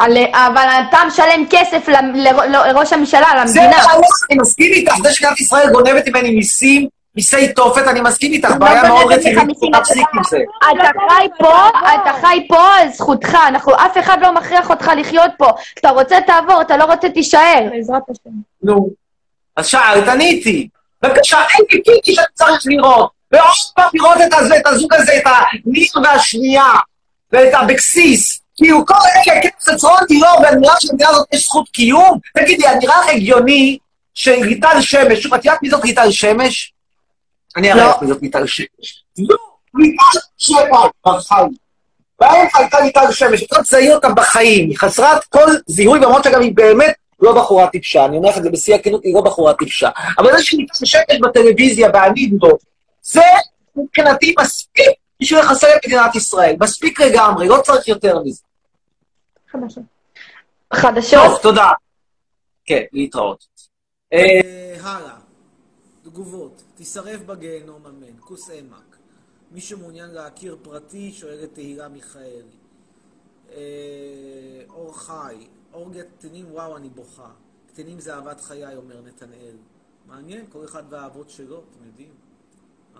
על- 0.00 0.16
אבל 0.32 0.68
אתה 0.88 0.98
משלם 1.06 1.44
כסף 1.50 1.88
ל- 1.88 1.96
ל- 2.14 2.66
לראש 2.68 2.92
הממשלה, 2.92 3.26
זה 3.44 3.60
למדינה. 3.60 3.82
מה 3.86 3.92
אני 4.30 4.38
מסכים 4.40 4.72
איתך. 4.72 4.92
זה 5.02 5.12
שמדינת 5.12 5.40
ישראל 5.40 5.70
גונבת 5.72 6.08
ממני 6.08 6.30
מיסים, 6.30 6.86
מיסי 7.16 7.52
תופת, 7.52 7.88
אני 7.88 8.00
מסכים 8.00 8.32
איתך. 8.32 8.50
לא 8.50 8.56
בעיה 8.56 8.82
מאוד 8.88 9.12
רצינית, 9.12 9.36
להפסיק 9.72 10.06
עם 10.14 10.22
זה. 10.30 10.38
אתה 10.72 10.88
חי 11.08 11.26
פה, 11.38 11.68
אתה 11.68 12.12
חי 12.20 12.46
פה 12.48 12.64
זכותך, 12.94 13.38
אנחנו, 13.48 13.74
אף 13.74 13.98
אחד 13.98 14.18
לא 14.22 14.34
מכריח 14.34 14.70
אותך 14.70 14.90
לחיות 14.96 15.30
פה. 15.38 15.50
אתה 15.80 15.90
רוצה 15.90 16.18
תעבור, 16.26 16.60
אתה 16.60 16.76
לא 16.76 16.84
רוצה 16.84 17.08
תישאר. 17.08 17.66
בעזרת 17.70 18.02
השם. 18.10 18.30
נו. 18.62 18.88
אז 19.56 19.66
שאלת, 19.66 20.08
עניתי. 20.08 20.68
בבקשה, 21.02 21.38
אין 21.38 21.66
לי 21.70 21.82
פיטי 21.84 22.14
שאני 22.14 22.26
צריך 22.34 22.62
לראות. 22.66 23.10
ועוד 23.32 23.44
פעם 23.76 23.88
לראות 23.94 24.16
את 24.56 24.66
הזוג 24.66 24.94
הזה, 24.94 25.12
את 25.16 25.22
הניר 25.26 25.86
והשנייה, 26.04 26.72
ואת 27.32 27.54
אבקסיס. 27.54 28.39
כאילו 28.60 28.86
כל 28.86 28.94
רגע, 28.94 29.40
כן, 29.42 29.48
חצרון 29.72 29.98
דיור, 30.08 30.36
ונראה 30.52 30.74
שלמדינה 30.80 31.10
הזאת 31.10 31.26
יש 31.32 31.44
זכות 31.44 31.68
קיום? 31.68 32.18
תגידי, 32.38 32.64
נראה 32.80 33.00
לך 33.00 33.08
הגיוני 33.08 33.78
שליטל 34.14 34.80
שמש, 34.80 35.22
שוב, 35.22 35.34
את 35.34 35.44
יודעת 35.44 35.62
מי 35.62 35.70
זאת 35.70 35.84
ליטל 35.84 36.10
שמש? 36.10 36.72
אני 37.56 37.72
אראה 37.72 37.84
לא. 37.84 37.90
לך 37.90 38.02
מי 38.02 38.08
זאת 38.08 38.22
ליטל 38.22 38.46
שמש. 38.46 39.04
לא, 39.18 39.36
ליטל 39.74 40.18
שמש, 40.38 40.58
בחיים. 41.06 41.48
באמצע 42.20 42.58
הייתה 42.58 42.80
ליטל 42.80 43.12
שמש, 43.12 43.42
אתה 43.42 43.62
תזהי 43.62 43.92
אותה 43.92 44.08
בחיים, 44.08 44.68
היא 44.68 44.78
חסרת 44.78 45.24
כל 45.24 45.46
זיהוי, 45.66 46.00
למרות 46.00 46.24
שגם 46.24 46.40
היא 46.40 46.54
באמת 46.54 46.94
לא 47.20 47.34
בחורה 47.34 47.66
טיפשה, 47.66 48.04
אני 48.04 48.16
אומר 48.16 48.28
לך 48.28 48.38
את 48.38 48.42
זה 48.42 48.50
בשיא 48.50 48.74
הכנות, 48.74 49.04
היא 49.04 49.14
לא 49.14 49.20
בחורה 49.20 49.54
טיפשה. 49.54 49.88
אבל 50.18 50.36
זה 50.36 50.44
שליטל 50.44 50.74
שמש 50.84 51.18
בטלוויזיה 51.22 51.88
ואני 51.94 52.30
לא, 52.42 52.50
זה 53.02 53.22
מבחינתי 53.76 54.34
מספיק 54.40 54.86
בשביל 55.22 55.40
לחסל 55.40 55.66
את 55.76 55.86
מדינת 55.86 56.14
ישראל. 56.14 56.56
מספיק 56.60 57.00
לגמרי, 57.00 57.48
לא 57.48 57.60
צריך 57.64 57.88
יותר 57.88 58.18
מזה. 58.24 58.49
חדשות. 59.52 59.84
חדשות? 60.72 61.20
טוב, 61.26 61.38
תודה. 61.42 61.70
כן, 62.64 62.82
להתראות. 62.92 63.46
אה, 64.12 64.76
הלאה. 64.80 65.18
תגובות. 66.02 66.62
תישרף 66.74 67.20
בגיהנום 67.20 67.86
אמן. 67.86 68.20
כוס 68.20 68.50
עמק. 68.50 68.96
מי 69.50 69.60
שמעוניין 69.60 70.10
להכיר 70.10 70.56
פרטי, 70.62 71.12
שואלת 71.12 71.54
תהילה 71.54 71.88
מיכאלי. 71.88 72.56
אה, 73.52 74.62
אור 74.68 74.98
חי, 74.98 75.46
אור 75.72 75.90
קטנים, 76.18 76.46
וואו, 76.52 76.76
אני 76.76 76.88
בוכה. 76.88 77.30
קטנים 77.66 78.00
זה 78.00 78.14
אהבת 78.14 78.40
חיי, 78.40 78.76
אומר 78.76 79.00
נתנאל. 79.00 79.56
מעניין, 80.06 80.46
כל 80.48 80.64
אחד 80.64 80.82
והאהבות 80.88 81.30
שלו, 81.30 81.62
אתם 81.70 81.86
יודעים. 81.86 82.12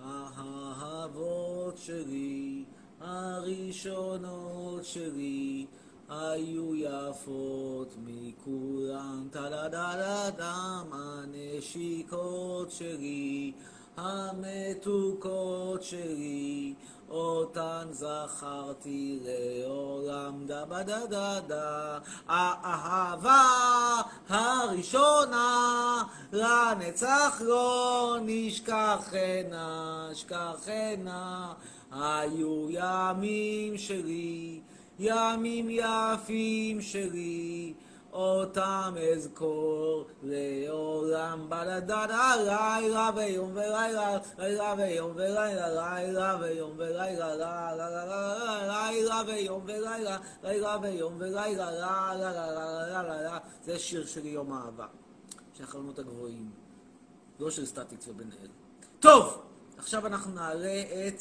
האהבות 0.05 1.79
שלי, 1.79 2.65
הראשונות 3.01 4.85
שלי, 4.85 5.67
היו 6.11 6.75
יפות 6.75 7.95
מכולם, 8.07 9.29
טה-דה-דה-דה-דם, 9.31 10.87
הנשיקות 10.93 12.71
שלי, 12.71 13.53
המתוקות 13.97 15.83
שלי, 15.83 16.75
אותן 17.11 17.87
זכרתי 17.91 19.21
לעולם, 19.25 20.47
דה 20.47 20.65
בה 20.65 20.83
דה 20.83 21.07
דה 21.07 21.41
דה, 21.41 21.99
האהבה 22.29 23.43
הראשונה, 24.29 26.03
לנצח 26.33 27.43
לא 27.45 28.17
נשכחנה, 28.23 30.09
שכחנה, 30.15 31.53
היו 31.93 32.67
ימים 32.71 33.79
שלי, 33.79 34.61
ימים 35.01 35.67
יפים 35.71 36.81
שלי, 36.81 37.75
אותם 38.13 38.95
אזכור 39.13 40.07
לעולם 40.23 41.47
בלדדה 41.49 42.35
לילה 42.37 43.11
ויום 43.17 43.51
ולילה 43.51 44.19
לילה 44.39 44.75
ויום 44.79 45.13
ולילה 45.15 45.69
לילה 45.69 46.37
ויום 46.41 46.73
ולילה 46.77 47.35
לילה 47.37 49.23
ויום 49.27 49.63
ולילה 49.67 50.19
לילה 50.43 50.77
ויום 50.83 51.15
ולילה 51.19 51.71
לילה 53.05 53.39
זה 53.65 53.79
שיר 53.79 54.07
של 54.07 54.27
יום 54.27 54.53
אהבה 54.53 54.87
של 55.53 55.65
החלומות 55.65 55.99
הגבוהים 55.99 56.51
לא 57.41 57.51
של 57.51 57.67
סטטיק 57.67 58.01
ובן 58.09 58.33
אל 58.43 58.49
טוב 59.01 59.43
עכשיו 59.79 60.07
אנחנו 60.07 60.35
נעלה 60.35 60.83
את 60.83 61.21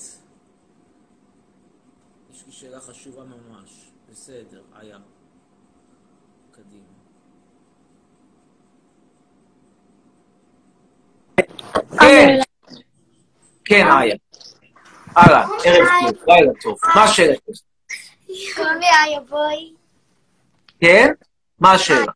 יש 2.40 2.46
לי 2.46 2.52
שאלה 2.52 2.80
חשובה 2.80 3.24
ממש 3.24 3.92
בסדר, 4.12 4.62
היה 4.76 4.98
קדימה. 6.52 6.84
כן, 12.00 12.40
כן, 13.66 13.88
איה. 13.88 14.16
הלאה, 15.16 15.48
ערב 15.66 15.88
טוב, 16.12 16.24
לילה 16.28 16.52
טוב. 16.62 16.78
מה 16.96 17.04
השאלה? 17.04 17.36
קוראים 18.56 18.80
לי 18.80 18.86
איה 19.06 19.20
בוי. 19.20 19.74
כן? 20.80 21.12
מה 21.60 21.72
השאלה? 21.72 22.12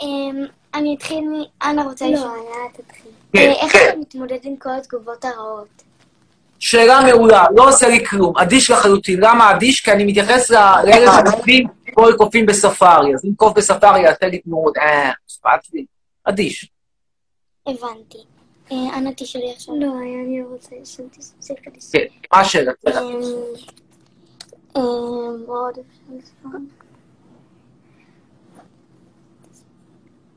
אמ, 0.00 0.44
אני 0.74 0.96
אתחיל 0.96 1.20
מ... 1.20 1.34
אנה 1.62 1.84
רוצה 1.84 2.06
לשאול. 2.06 2.26
לא, 2.28 2.34
היה 2.34 2.72
תתחיל. 2.72 3.12
כן, 3.32 3.52
איך 3.62 3.72
כן. 3.72 3.88
אתה 3.88 3.98
מתמודד 3.98 4.38
עם 4.42 4.56
כל 4.56 4.70
התגובות 4.70 5.24
הרעות? 5.24 5.87
שאלה 6.58 7.00
מעולה, 7.06 7.44
לא 7.56 7.68
עושה 7.68 7.88
לי 7.88 8.04
כלום, 8.06 8.38
אדיש 8.38 8.70
לחלוטין. 8.70 9.20
למה 9.20 9.50
אדיש? 9.50 9.80
כי 9.80 9.92
אני 9.92 10.04
מתייחס 10.04 10.50
לאלה 10.50 11.12
שקופים 11.12 11.66
כמו 11.86 12.08
לקופים 12.08 12.46
בספארי. 12.46 13.14
אז 13.14 13.24
אם 13.24 13.34
קוף 13.36 13.56
בספארי 13.56 14.00
יעשה 14.00 14.26
לי 14.26 14.38
תנועות, 14.38 14.76
אה, 14.76 15.10
אכפת 15.10 15.72
לי. 15.74 15.84
אדיש. 16.24 16.70
הבנתי. 17.66 18.18
אה, 18.72 18.96
אנה 18.96 19.10
תשאלי 19.16 19.52
עכשיו. 19.52 19.74
לא, 19.80 19.86
אני 20.24 20.40
לא 20.40 20.46
רוצה 20.46 20.76
לשאול. 20.82 21.08
כן, 21.92 22.04
מה 22.32 22.40
השאלה? 22.40 22.72
לשאול? 22.84 23.32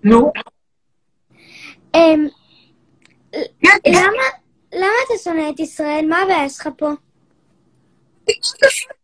נו, 0.03 0.31
אמ, 1.95 2.27
כן, 3.31 3.77
למה 3.87 4.23
למה 4.73 4.91
אתה 5.05 5.13
שונא 5.23 5.49
את 5.49 5.59
ישראל? 5.59 6.05
מה 6.09 6.21
הבעיה 6.21 6.49
שלך 6.49 6.69
פה? 6.77 6.89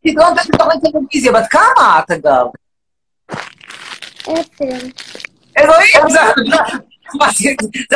תגרום 0.03 0.33
בתוכנית 0.33 0.81
טלוויזיה, 0.91 1.31
בת 1.31 1.47
כמה 1.49 1.99
את 1.99 2.11
אגב? 2.11 2.45
עשר. 4.21 4.87
אלוהים, 5.57 6.09
זה... 6.09 6.19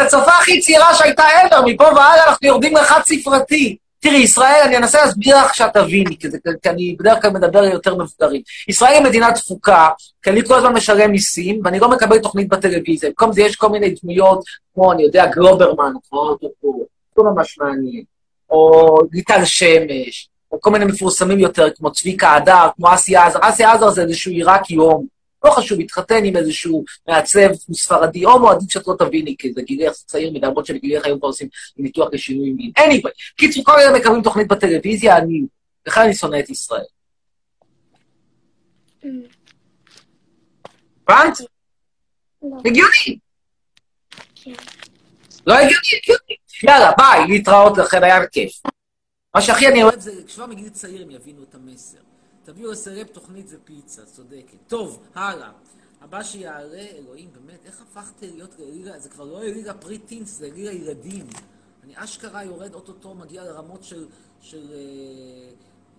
הצופה 0.01 0.31
הכי 0.31 0.59
צעירה 0.59 0.95
שהייתה 0.95 1.23
ever, 1.23 1.61
מפה 1.65 1.83
והלאה 1.83 2.27
אנחנו 2.27 2.47
יורדים 2.47 2.75
לחד 2.75 3.01
ספרתי. 3.05 3.77
תראי, 3.99 4.17
ישראל, 4.17 4.61
אני 4.65 4.77
אנסה 4.77 5.05
להסביר 5.05 5.37
לך 5.37 5.55
שאת 5.55 5.73
תביני, 5.73 6.17
כי, 6.17 6.27
אני 6.69 6.95
בדרך 6.99 7.21
כלל 7.21 7.31
מדבר 7.31 7.63
יותר 7.63 7.95
מבוגרים. 7.95 8.41
ישראל 8.67 8.93
היא 8.93 9.01
מדינה 9.01 9.33
תפוקה, 9.33 9.89
כי 10.21 10.29
אני 10.29 10.45
כל 10.45 10.53
הזמן 10.53 10.73
משלם 10.73 11.11
מיסים, 11.11 11.61
ואני 11.63 11.79
לא 11.79 11.89
מקבל 11.89 12.19
תוכנית 12.19 12.47
בטלוויזיה. 12.47 13.09
במקום 13.09 13.33
זה 13.33 13.41
יש 13.41 13.55
כל 13.55 13.69
מיני 13.69 13.95
דמויות, 14.03 14.43
כמו, 14.73 14.91
אני 14.91 15.03
יודע, 15.03 15.25
גלוברמן, 15.25 15.93
פה, 16.09 16.35
לא 17.23 17.31
ממש 17.31 17.57
מעניין, 17.57 18.03
או 18.49 18.97
ליטל 19.11 19.45
שמש, 19.45 20.29
או 20.51 20.61
כל 20.61 20.71
מיני 20.71 20.85
מפורסמים 20.85 21.39
יותר, 21.39 21.67
כמו 21.75 21.91
צביקה 21.91 22.35
הדר, 22.35 22.69
כמו 22.75 22.93
אסי 22.93 23.15
עזר. 23.15 23.39
אסי 23.41 23.63
עזר 23.63 23.89
זה 23.89 24.01
איזשהו 24.01 24.31
עיראקי 24.31 24.75
הומו. 24.75 25.03
לא 25.45 25.51
חשוב, 25.51 25.79
התחתן 25.79 26.25
עם 26.25 26.35
איזשהו 26.37 26.83
מעצב 27.07 27.53
ספרדי 27.73 28.23
הומו, 28.23 28.49
עדיף 28.49 28.71
שאת 28.71 28.87
לא 28.87 28.95
תביני, 28.99 29.35
כי 29.39 29.53
זה 29.53 29.61
גילך 29.61 29.93
צעיר 29.93 30.31
מדי, 30.31 30.47
למרות 30.47 30.65
שבגילך 30.65 31.05
היום 31.05 31.19
כבר 31.19 31.27
עושים 31.27 31.47
ניתוח 31.77 32.09
לשינוי 32.11 32.51
מין. 32.51 32.71
anyway, 32.77 33.33
קיצור, 33.35 33.63
כל 33.63 33.79
אלה 33.79 33.99
מקבלים 33.99 34.21
תוכנית 34.21 34.47
בטלוויזיה, 34.47 35.17
אני... 35.17 35.41
לכן 35.87 36.01
אני 36.01 36.13
שונא 36.13 36.39
את 36.39 36.49
ישראל. 36.49 36.83
הבנת? 41.07 41.37
לא. 42.43 42.57
הגיוני. 42.65 43.19
כן. 44.35 44.51
לא 45.47 45.53
הגיוני, 45.53 45.89
הגיוני. 46.03 46.40
יאללה, 46.63 46.91
ביי, 46.97 47.27
להתראות 47.27 47.77
לכם, 47.77 48.03
היה 48.03 48.27
כיף. 48.27 48.61
מה 49.35 49.41
שהכי 49.41 49.67
אני 49.67 49.83
אוהב 49.83 49.99
זה, 49.99 50.11
כבר 50.35 50.45
מגיל 50.45 50.69
צעיר 50.69 51.01
הם 51.01 51.11
יבינו 51.11 51.43
את 51.43 51.55
המסר. 51.55 51.97
תביאו 52.43 52.71
לסרב 52.71 53.07
תוכנית 53.07 53.47
זה 53.47 53.57
פיצה, 53.63 54.05
צודקת. 54.05 54.57
טוב, 54.67 55.03
הלאה. 55.15 55.51
הבא 56.01 56.23
שיעלה, 56.23 56.85
אלוהים, 56.97 57.29
באמת, 57.33 57.59
איך 57.65 57.81
הפכת 57.81 58.21
להיות 58.21 58.55
לליגה, 58.59 58.99
זה 58.99 59.09
כבר 59.09 59.23
לא 59.25 59.43
ליגה 59.43 59.73
פרי 59.73 59.97
טינס, 59.97 60.29
זה 60.37 60.49
ליגה 60.51 60.71
ילדים. 60.71 61.27
אני 61.83 61.93
אשכרה 61.95 62.43
יורד 62.43 62.73
אוטוטו, 62.73 63.13
מגיע 63.13 63.43
לרמות 63.43 63.83
של, 63.83 64.07
של 64.41 64.71
אה, 64.73 65.49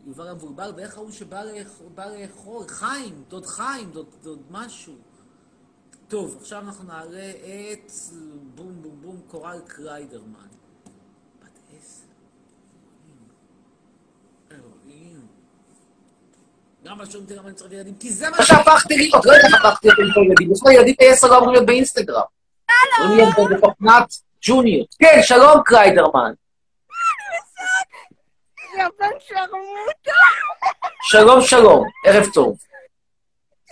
יובל 0.07 0.29
המבולבל, 0.29 0.73
ואיך 0.77 0.97
ההוא 0.97 1.11
שבא 1.13 1.43
לאכ- 1.43 1.83
בא 1.95 2.07
לאכול, 2.07 2.69
חיים, 2.69 3.23
דוד 3.29 3.47
חיים, 3.47 3.91
דוד, 3.91 4.07
דוד 4.23 4.43
משהו. 4.51 4.95
טוב, 6.13 6.37
עכשיו 6.41 6.59
אנחנו 6.59 6.85
נעלה 6.85 7.31
את 7.31 7.93
בום 8.55 8.83
בום 8.83 9.01
בום 9.01 9.21
קורל 9.31 9.61
קריידרמן. 9.67 10.49
בת 11.43 11.59
עשר. 11.79 12.05
אלוהים. 14.51 15.27
גם 16.85 16.99
בשום 16.99 17.27
תראה 17.27 17.43
מה 17.43 17.49
אני 17.49 17.57
צריך 17.57 17.73
ילדים, 17.73 17.95
כי 17.95 18.13
זה 18.13 18.31
מה 18.31 18.45
שהפכתי 18.45 18.97
להיות, 18.97 19.25
לא 19.25 19.33
יודע 19.33 19.47
איך 19.47 19.65
הפכתי 19.65 19.89
להיות 19.89 20.17
עם 20.17 20.25
ילדים. 20.25 20.53
בכלל 20.53 20.73
ילדים 20.73 20.95
בעשר 20.99 21.27
לא 21.27 21.37
אמורים 21.37 21.53
להיות 21.53 21.67
באינסטגרם. 21.67 22.23
אמורים 23.01 23.19
להיות 23.19 23.51
בתוכנת 23.51 24.15
ג'וניור. 24.43 24.87
כן, 24.99 25.19
שלום 25.23 25.63
קריידרמן. 25.65 26.33
שלום 31.03 31.41
שלום, 31.41 31.85
ערב 32.07 32.27
טוב. 32.35 32.72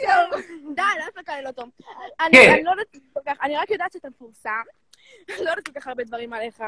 די, 0.77 0.83
לא 1.17 1.23
כאלה 1.27 1.43
לא 1.43 1.51
טוב. 1.51 1.69
אני 2.21 2.33
כן. 2.33 2.61
לא 2.65 2.71
יודעת 2.71 2.87
כל 3.13 3.21
כך, 3.27 3.33
אני 3.43 3.57
רק 3.57 3.71
יודעת 3.71 3.93
שאתה 3.93 4.09
מפורסם. 4.09 4.51
לא 5.29 5.35
יודעת 5.35 5.67
כל 5.67 5.81
כך 5.81 5.87
הרבה 5.87 6.05
דברים 6.05 6.33
עליך. 6.33 6.63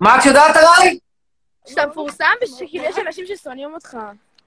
מה 0.00 0.18
את 0.18 0.26
יודעת 0.26 0.56
עליי? 0.56 0.98
שאתה 1.68 1.86
מפורסם 1.86 2.24
ושכאילו 2.42 2.84
יש 2.84 2.98
אנשים 2.98 3.26
ששונאים 3.26 3.74
אותך. 3.74 3.96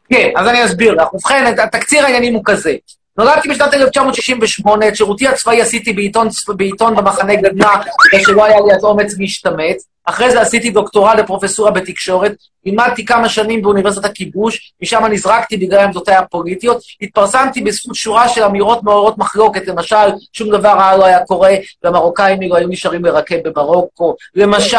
כן, 0.10 0.30
אז 0.38 0.48
אני 0.48 0.66
אסביר 0.66 0.94
לך. 0.94 1.14
ובכן, 1.14 1.68
תקציר 1.72 2.06
העניינים 2.06 2.34
הוא 2.34 2.44
כזה. 2.46 2.76
נולדתי 3.18 3.50
בשנת 3.50 3.74
1968, 3.74 4.88
את 4.88 4.96
שירותי 4.96 5.28
הצבאי 5.28 5.62
עשיתי 5.62 5.94
בעיתון, 5.94 6.28
בעיתון 6.58 6.96
במחנה 6.96 7.36
גדנ"ע, 7.36 7.76
בגלל 8.08 8.22
שלא 8.26 8.46
היה 8.46 8.58
לי 8.60 8.76
אז 8.76 8.84
אומץ 8.84 9.14
להשתמט. 9.20 9.76
אחרי 10.10 10.32
זה 10.32 10.42
עשיתי 10.42 10.70
דוקטורט 10.70 11.20
לפרופסורה 11.20 11.72
בתקשורת, 11.72 12.32
לימדתי 12.66 13.06
כמה 13.06 13.30
שנים 13.30 13.62
באוניברסיטת 13.62 14.06
הכיבוש, 14.06 14.74
משם 14.82 15.06
נזרקתי 15.06 15.58
בגלל 15.58 15.80
עמדותיי 15.80 16.16
הפוליטיות, 16.16 16.82
התפרסמתי 17.02 17.62
בזכות 17.62 17.96
שורה 17.96 18.30
של 18.30 18.44
אמירות 18.44 18.84
מעוררות 18.84 19.18
מחלוקת, 19.18 19.68
למשל, 19.68 19.96
שום 20.34 20.50
דבר 20.50 20.70
רע 20.70 20.98
לא 20.98 21.06
היה 21.06 21.26
קורה, 21.26 21.54
והמרוקאים 21.84 22.42
לא 22.42 22.56
היו 22.56 22.68
נשארים 22.68 23.06
לרקד 23.06 23.40
במרוקו, 23.44 24.16
למשל, 24.36 24.78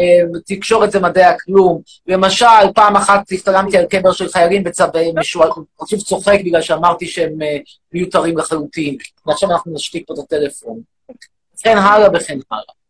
אה, 0.00 0.38
תקשורת 0.46 0.92
זה 0.92 1.00
מדעי 1.00 1.24
הכלום. 1.24 1.80
למשל, 2.06 2.72
פעם 2.74 2.96
אחת 2.96 3.32
הצטלמתי 3.32 3.78
על 3.78 3.84
קבר 3.84 4.12
של 4.12 4.28
חיילים 4.28 4.64
בצבעי 4.64 5.12
משוער, 5.14 5.50
חשוב 5.82 6.00
צוחק 6.00 6.38
בגלל 6.44 6.62
שאמרתי 6.62 7.06
שהם 7.06 7.42
אה, 7.42 7.56
מיותרים 7.92 8.38
לחלוטין. 8.38 8.96
ועכשיו 9.26 9.50
אנחנו 9.50 9.74
נשתיק 9.74 10.06
פה 10.06 10.14
את 10.14 10.18
הטלפון. 10.18 10.80
וכן 11.58 11.78
הלאה 11.78 12.08
וכן 12.14 12.38
הלאה. 12.50 12.85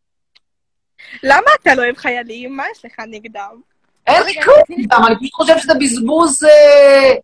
למה 1.22 1.50
אתה 1.62 1.74
לא 1.74 1.82
אוהב 1.82 1.96
חיילים? 1.96 2.56
מה 2.56 2.64
יש 2.72 2.85
לך 2.85 3.00
נגדם? 3.09 3.61
אין 4.06 4.22
לי 4.22 4.35
כלום 4.42 5.06
אני 5.06 5.16
פשוט 5.16 5.32
חושב 5.32 5.59
שזה 5.59 5.74
בזבוז, 5.80 6.44
אה, 6.44 7.14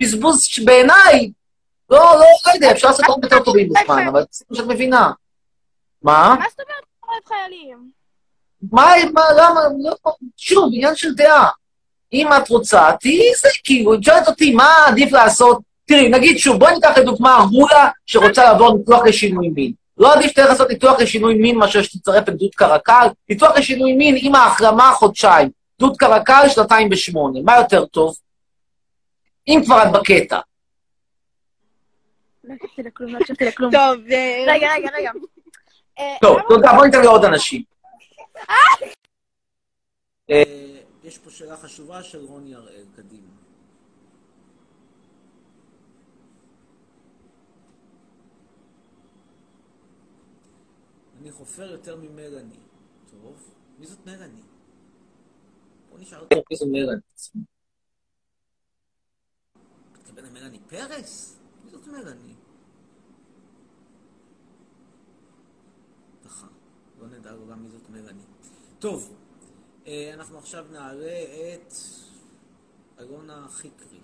בזבוז 0.00 0.42
שבעיניי, 0.42 1.30
לא, 1.90 1.98
לא, 1.98 2.26
לא 2.46 2.52
יודע, 2.54 2.72
אפשר 2.72 2.88
לעשות 2.88 3.04
דברים 3.04 3.20
יותר 3.22 3.44
טובים 3.44 3.68
בזמן, 3.68 4.06
אבל 4.08 4.24
זה 4.30 4.44
מה 4.50 4.56
שאת 4.56 4.66
מבינה. 4.66 5.10
מה? 6.02 6.34
מה 6.38 6.44
זאת 6.50 6.60
אומרת 6.60 6.84
אתה 6.98 7.06
אוהב 7.12 7.24
חיילים? 7.24 7.90
מה, 8.72 8.92
מה, 9.12 9.22
למה, 9.36 9.60
לא, 9.84 10.12
שוב, 10.36 10.70
עניין 10.74 10.96
של 10.96 11.14
דעה. 11.14 11.48
אם 12.12 12.28
את 12.32 12.48
רוצה, 12.48 12.90
תהיי 13.00 13.32
זה, 13.42 13.48
כאילו, 13.64 13.94
את 13.94 14.02
שואלת 14.02 14.28
אותי, 14.28 14.54
מה 14.54 14.84
עדיף 14.86 15.12
לעשות? 15.12 15.60
תראי, 15.86 16.08
נגיד 16.08 16.38
שוב, 16.38 16.58
בואי 16.58 16.74
ניקח 16.74 16.98
לדוגמה 16.98 17.44
רולה 17.52 17.88
שרוצה 18.06 18.44
לעבור 18.44 18.76
ניתוח 18.78 19.04
לשינוי 19.06 19.48
מין. 19.48 19.72
לא 19.98 20.14
עדיף 20.14 20.30
שתלך 20.30 20.48
לעשות 20.48 20.68
ניתוח 20.68 21.00
לשינוי 21.00 21.34
מין 21.34 21.56
מאשר 21.56 21.82
שתצטרף 21.82 22.28
את 22.28 22.34
דוד 22.34 22.54
קרקל? 22.54 23.06
ניתוח 23.28 23.56
לשינוי 23.56 23.92
מין 23.92 24.14
עם 24.18 24.34
ההחרמה 24.34 24.92
חודשיים. 24.94 25.50
דוד 25.78 25.96
קרקל 25.96 26.48
שנתיים 26.48 26.88
בשמונה. 26.88 27.40
מה 27.44 27.56
יותר 27.56 27.84
טוב? 27.86 28.16
אם 29.48 29.60
כבר 29.64 29.82
את 29.82 29.92
בקטע. 29.92 30.38
לא 32.44 32.54
הקשבתי 32.54 32.82
לכלום, 32.82 33.12
לא 33.12 33.18
הקשבתי 33.18 33.44
לכלום. 33.44 33.72
טוב, 33.72 34.10
אה, 34.10 34.44
רגע, 34.46 34.68
רגע, 34.74 34.88
רגע. 34.98 35.10
אה, 35.98 36.16
טוב, 36.20 36.38
תודה, 36.48 36.72
בואי 36.72 36.88
ניתן 36.88 37.02
לעוד 37.02 37.24
אנשים. 37.24 37.62
אה, 40.30 40.42
יש 41.04 41.18
פה 41.18 41.30
שאלה 41.30 41.56
חשובה 41.56 42.02
של 42.02 42.24
רוני 42.24 42.54
הראל, 42.54 42.84
קדימה. 42.96 43.31
אני 51.22 51.32
חופר 51.32 51.70
יותר 51.70 51.96
ממלאני. 51.96 52.58
טוב, 53.10 53.54
מי 53.78 53.86
זאת 53.86 54.06
מלאני? 54.06 54.42
בוא 55.90 55.98
נשאל 55.98 56.20
אותה. 56.20 56.36
מי 56.50 56.56
זה 56.56 56.66
מרן? 56.66 56.98
מתכוון 59.92 60.24
למלאני 60.24 60.58
פרס? 60.68 61.38
מי 61.64 61.70
זאת 61.70 61.86
מלאני? 61.86 62.34
ככה, 66.24 66.46
לא 67.00 67.08
נדע 67.08 67.32
לו 67.32 67.46
גם 67.48 67.62
מי 67.62 67.68
זאת 67.68 67.90
מלאני. 67.90 68.22
טוב, 68.78 69.16
אה, 69.86 70.14
אנחנו 70.14 70.38
עכשיו 70.38 70.66
נעלה 70.70 71.24
את 71.54 71.72
אלונה 72.98 73.48
חיקרי. 73.48 74.00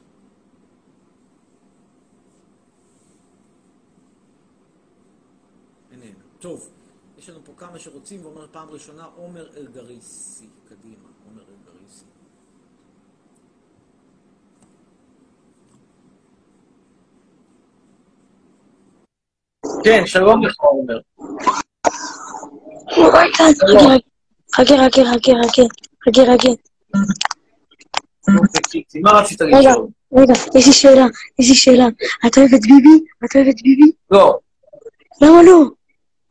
איננה. 5.91 6.23
טוב, 6.39 6.78
יש 7.19 7.29
לנו 7.29 7.45
פה 7.45 7.53
כמה 7.57 7.79
שרוצים, 7.79 8.25
ואומר 8.27 8.47
פעם 8.53 8.71
ראשונה 8.71 9.05
עומר 9.17 9.47
אלגריסי. 9.57 10.47
קדימה, 10.69 11.09
עומר 11.29 11.43
אלגריסי. 11.43 12.05
כן, 19.85 20.07
שלום 20.07 20.47
לך, 20.47 20.61
עומר. 20.61 20.99
חכה, 22.91 23.25
חכה, 23.35 23.97
חכה, 24.55 24.77
חכה, 24.77 25.33
חכה, 25.45 25.63
חכה, 26.05 26.23
חכה. 26.33 26.49
מה 29.03 29.11
רצית 29.13 29.43
רגע, 29.43 29.59
לשאול? 29.59 29.87
רגע, 30.15 30.33
יש 30.55 30.67
לי 30.67 30.73
שאלה, 30.73 31.07
יש 31.39 31.49
לי 31.49 31.55
שאלה. 31.55 31.87
את 32.27 32.39
אוהבת 32.39 32.63
ביבי? 32.63 33.05
את 33.25 33.37
אוהבת 33.37 33.63
ביבי? 33.63 33.93
לא, 34.11 34.39
למה 35.23 35.43
לא? 35.43 35.65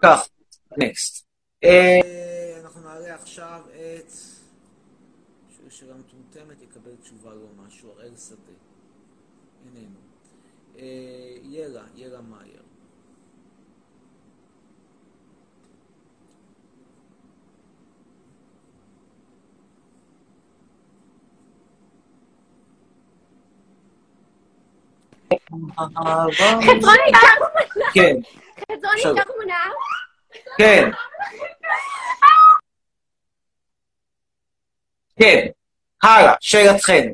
כך, 0.03 0.27
נקסט. 0.77 1.25
אה, 1.63 2.59
אנחנו 2.61 2.81
נעלה 2.81 3.15
עכשיו 3.15 3.61
את... 3.65 4.11
שואל 5.57 5.69
שאלה 5.69 5.93
מטומטמת, 5.95 6.61
יקבל 6.61 6.95
תשובה 7.01 7.33
לא 7.33 7.47
משהו, 7.67 7.91
הראל 7.91 8.17
שדה. 8.17 8.53
איננו. 9.65 9.99
אה, 10.77 10.83
ילה, 11.43 11.83
ילה 11.95 12.21
מאייר. 12.21 12.61
חצרוני, 26.61 27.11
קח 27.13 27.29
כן, 27.93 28.15
חצרוני, 28.59 28.93
עכשיו. 28.95 29.15
קח 29.15 29.23
תמונה. 29.23 29.55
כן. 30.57 30.89
כן, 35.19 35.47
הלאה, 36.03 36.33
שאלתכם. 36.39 37.07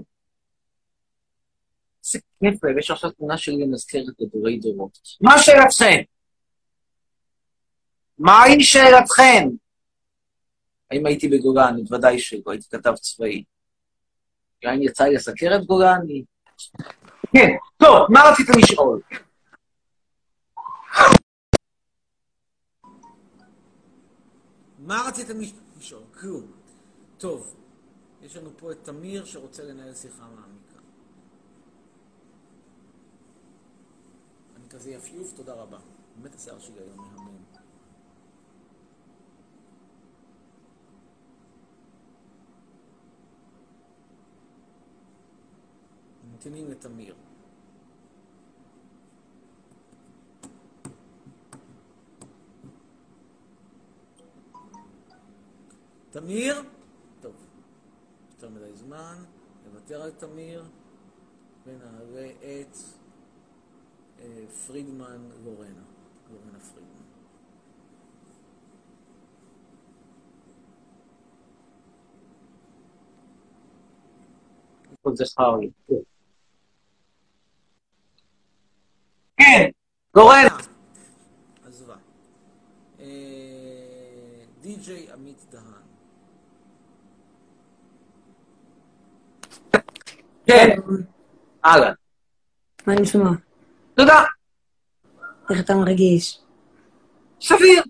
איזה 2.06 2.20
כיף 2.40 2.64
לב, 2.64 2.78
יש 2.78 2.92
עכשיו 2.92 3.12
תמונה 3.12 3.38
שלי 3.38 3.58
למזכרת 3.58 4.14
לדורי 4.20 4.60
דורות. 4.60 5.00
מה 5.22 5.40
שאלתכם? 5.40 6.02
מהי 8.18 8.64
שאלתכם? 8.64 9.50
האם 10.92 11.06
הייתי 11.06 11.28
בגולני? 11.28 11.82
ודאי 11.92 12.20
שלא, 12.20 12.52
הייתי 12.52 12.70
כתב 12.70 12.94
צבאי. 12.96 13.44
האם 14.64 14.82
יצא 14.82 15.04
לי 15.04 15.16
לסקר 15.16 15.56
את 15.56 15.66
גולני? 15.66 16.24
כן, 17.34 17.50
טוב, 17.78 18.08
מה 18.10 18.20
רציתם 18.32 18.60
לשאול? 18.60 19.02
מה 24.86 25.06
רציתם 25.08 25.40
לש- 25.40 25.54
לשאול? 25.78 26.04
כלום. 26.20 26.52
טוב, 27.18 27.56
יש 28.22 28.36
לנו 28.36 28.50
פה 28.58 28.72
את 28.72 28.78
תמיר 28.84 29.26
שרוצה 29.26 29.64
לנהל 29.64 29.94
שיחה 29.96 30.24
מעמיקה. 30.30 30.80
אני 34.56 34.70
כזה 34.70 34.92
יפיוף, 34.92 35.34
תודה 35.34 35.54
רבה. 35.54 35.80
באמת 36.22 36.36
השיער 36.36 36.60
שלי 36.60 36.80
היום 36.80 36.98
מהמם. 36.98 37.44
ממתינים 46.32 46.72
לתמיר. 46.72 47.16
תמיר? 56.14 56.64
טוב, 57.22 57.36
יותר 58.32 58.50
מדי 58.50 58.74
זמן, 58.74 59.24
נוותר 59.66 60.02
על 60.02 60.12
תמיר 60.12 60.64
ונעלה 61.66 62.30
את 62.30 62.78
אה, 64.20 64.46
פרידמן 64.68 65.30
לורנה, 65.44 65.84
לורנה 66.32 66.60
פרידמן. 66.60 67.04
כן, 79.38 79.70
גורנה. 80.14 80.58
עזבה. 81.64 81.96
אה, 83.00 83.06
די.ג'יי 84.62 85.12
עמית 85.12 85.46
דהן. 85.52 85.93
כן, 90.46 90.78
אהלן. 91.66 91.94
מה 92.88 92.94
נשמע? 92.94 93.30
תודה, 93.96 94.24
איך 95.50 95.60
אתה 95.60 95.76
מרגיש? 95.76 96.40
סביר. 97.42 97.84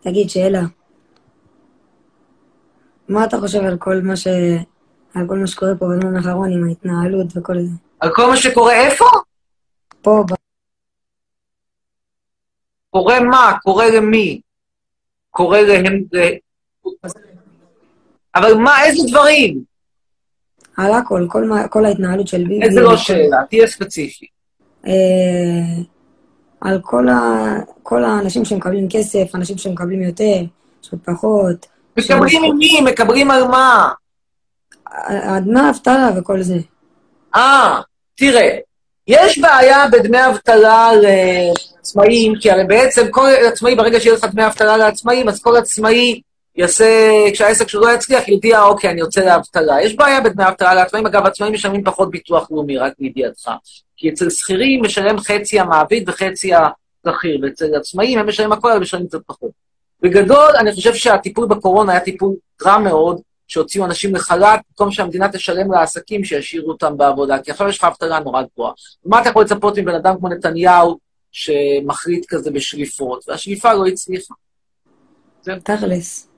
תגיד, 0.00 0.30
שאלה. 0.30 0.60
מה 3.08 3.24
אתה 3.24 3.40
חושב 3.40 3.58
על 3.58 3.78
כל 3.78 4.00
מה 4.02 4.16
ש... 4.16 4.26
על 5.14 5.28
כל 5.28 5.38
מה 5.38 5.46
שקורה 5.46 5.72
פה 5.78 5.86
בזמן 5.86 6.16
האחרון 6.16 6.52
עם 6.52 6.68
ההתנהלות 6.68 7.26
וכל 7.36 7.54
זה? 7.58 7.70
על 8.00 8.10
כל 8.14 8.26
מה 8.30 8.36
שקורה 8.36 8.74
איפה? 8.74 9.04
פה, 10.02 10.24
ב... 10.30 10.34
קורה 12.90 13.20
מה? 13.20 13.52
קורה 13.62 13.84
למי? 13.90 14.40
קורה 15.30 15.62
להם... 15.62 16.04
אבל 18.34 18.54
מה, 18.54 18.84
איזה 18.84 19.02
דברים? 19.08 19.64
על 20.76 20.92
הכל, 20.92 21.26
כל, 21.28 21.44
מה, 21.44 21.68
כל 21.68 21.84
ההתנהלות 21.84 22.28
של 22.28 22.44
ביבי. 22.44 22.62
איזה 22.62 22.80
לא 22.80 22.96
שאלה, 22.96 23.38
תהיה 23.50 23.66
ספציפי. 23.66 24.26
אה, 24.86 24.92
על 26.60 26.80
כל, 26.82 27.08
ה... 27.08 27.44
כל 27.82 28.04
האנשים 28.04 28.44
שמקבלים 28.44 28.88
כסף, 28.90 29.34
אנשים 29.34 29.58
שמקבלים 29.58 30.02
יותר, 30.02 30.40
שעוד 30.82 31.00
פחות. 31.04 31.66
מקבלים 31.96 32.42
ממי? 32.42 32.80
מקבלים 32.80 33.30
על 33.30 33.44
מה? 33.44 33.92
דמי 35.40 35.60
האבטלה 35.60 36.10
וכל 36.16 36.42
זה. 36.42 36.58
אה, 37.34 37.80
תראה, 38.14 38.56
יש 39.06 39.38
בעיה 39.38 39.88
בדמי 39.92 40.26
אבטלה 40.26 40.90
לעצמאים, 40.94 42.32
כי 42.40 42.50
הרי 42.50 42.64
בעצם 42.64 43.06
כל 43.10 43.28
עצמאי, 43.48 43.74
ברגע 43.74 44.00
שיש 44.00 44.24
לך 44.24 44.30
דמי 44.32 44.46
אבטלה 44.46 44.76
לעצמאים, 44.76 45.28
אז 45.28 45.42
כל 45.42 45.56
עצמאי 45.56 46.20
יעשה, 46.56 46.86
כשהעסק 47.32 47.68
שלו 47.68 47.80
לא 47.80 47.92
יצליח, 47.92 48.28
יודיע, 48.28 48.62
אוקיי, 48.62 48.90
אני 48.90 49.00
יוצא 49.00 49.24
לאבטלה. 49.24 49.82
יש 49.82 49.96
בעיה 49.96 50.20
בדמי 50.20 50.48
אבטלה 50.48 50.74
לעצמאים, 50.74 51.06
אגב, 51.06 51.26
עצמאים 51.26 51.52
משלמים 51.52 51.84
פחות 51.84 52.10
ביטוח 52.10 52.50
לאומי, 52.50 52.78
רק 52.78 52.92
לידיעתך. 52.98 53.50
כי 53.96 54.08
אצל 54.08 54.30
שכירים 54.30 54.82
משלם 54.82 55.18
חצי 55.18 55.60
המעביד 55.60 56.08
וחצי 56.08 56.50
השכיר, 56.54 57.38
ואצל 57.42 57.74
עצמאים 57.74 58.18
הם 58.18 58.28
משלמים 58.28 58.52
הכל, 58.52 58.72
הם 58.72 58.82
משלמים 58.82 59.06
קצת 59.06 59.18
פחות. 59.26 59.50
בגדול, 60.02 60.56
אני 60.58 60.72
חושב 60.72 60.94
שהטיפול 60.94 61.46
בקורונה 61.46 61.92
היה 61.92 62.00
טיפול 62.00 62.34
רע 62.64 62.78
מאוד, 62.78 63.20
שהוציאו 63.48 63.84
אנשים 63.84 64.14
לחל"ת, 64.14 64.60
במקום 64.70 64.92
שהמדינה 64.92 65.32
תשלם 65.32 65.72
לעסקים 65.72 66.24
שישאירו 66.24 66.68
אותם 66.68 66.96
בעבודה, 66.96 67.38
כי 67.38 67.50
עכשיו 67.50 67.68
יש 67.68 67.78
לך 67.78 67.84
אבטלה 67.84 68.20
נורא 68.20 68.42
גבוהה. 68.42 68.72
מה 69.04 69.20
אתה 69.20 69.28
יכול 69.28 69.42
לצפות 69.42 69.78
מבן 69.78 69.94
אדם 69.94 70.18
כמו 70.18 70.28
נתניהו, 70.28 70.98
שמחליט 71.32 72.26
כזה 72.28 72.50
בשליפות, 72.50 73.24
והשליפה 73.28 73.72
לא 73.72 73.86
הצליחה. 73.86 74.34
תכלס. 75.42 76.28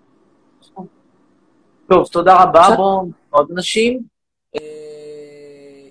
טוב, 1.89 2.09
תודה 2.09 2.43
רבה. 2.43 2.69
בואו, 2.77 3.07
עוד 3.31 3.51
אנשים. 3.51 4.03
אה, 4.57 4.61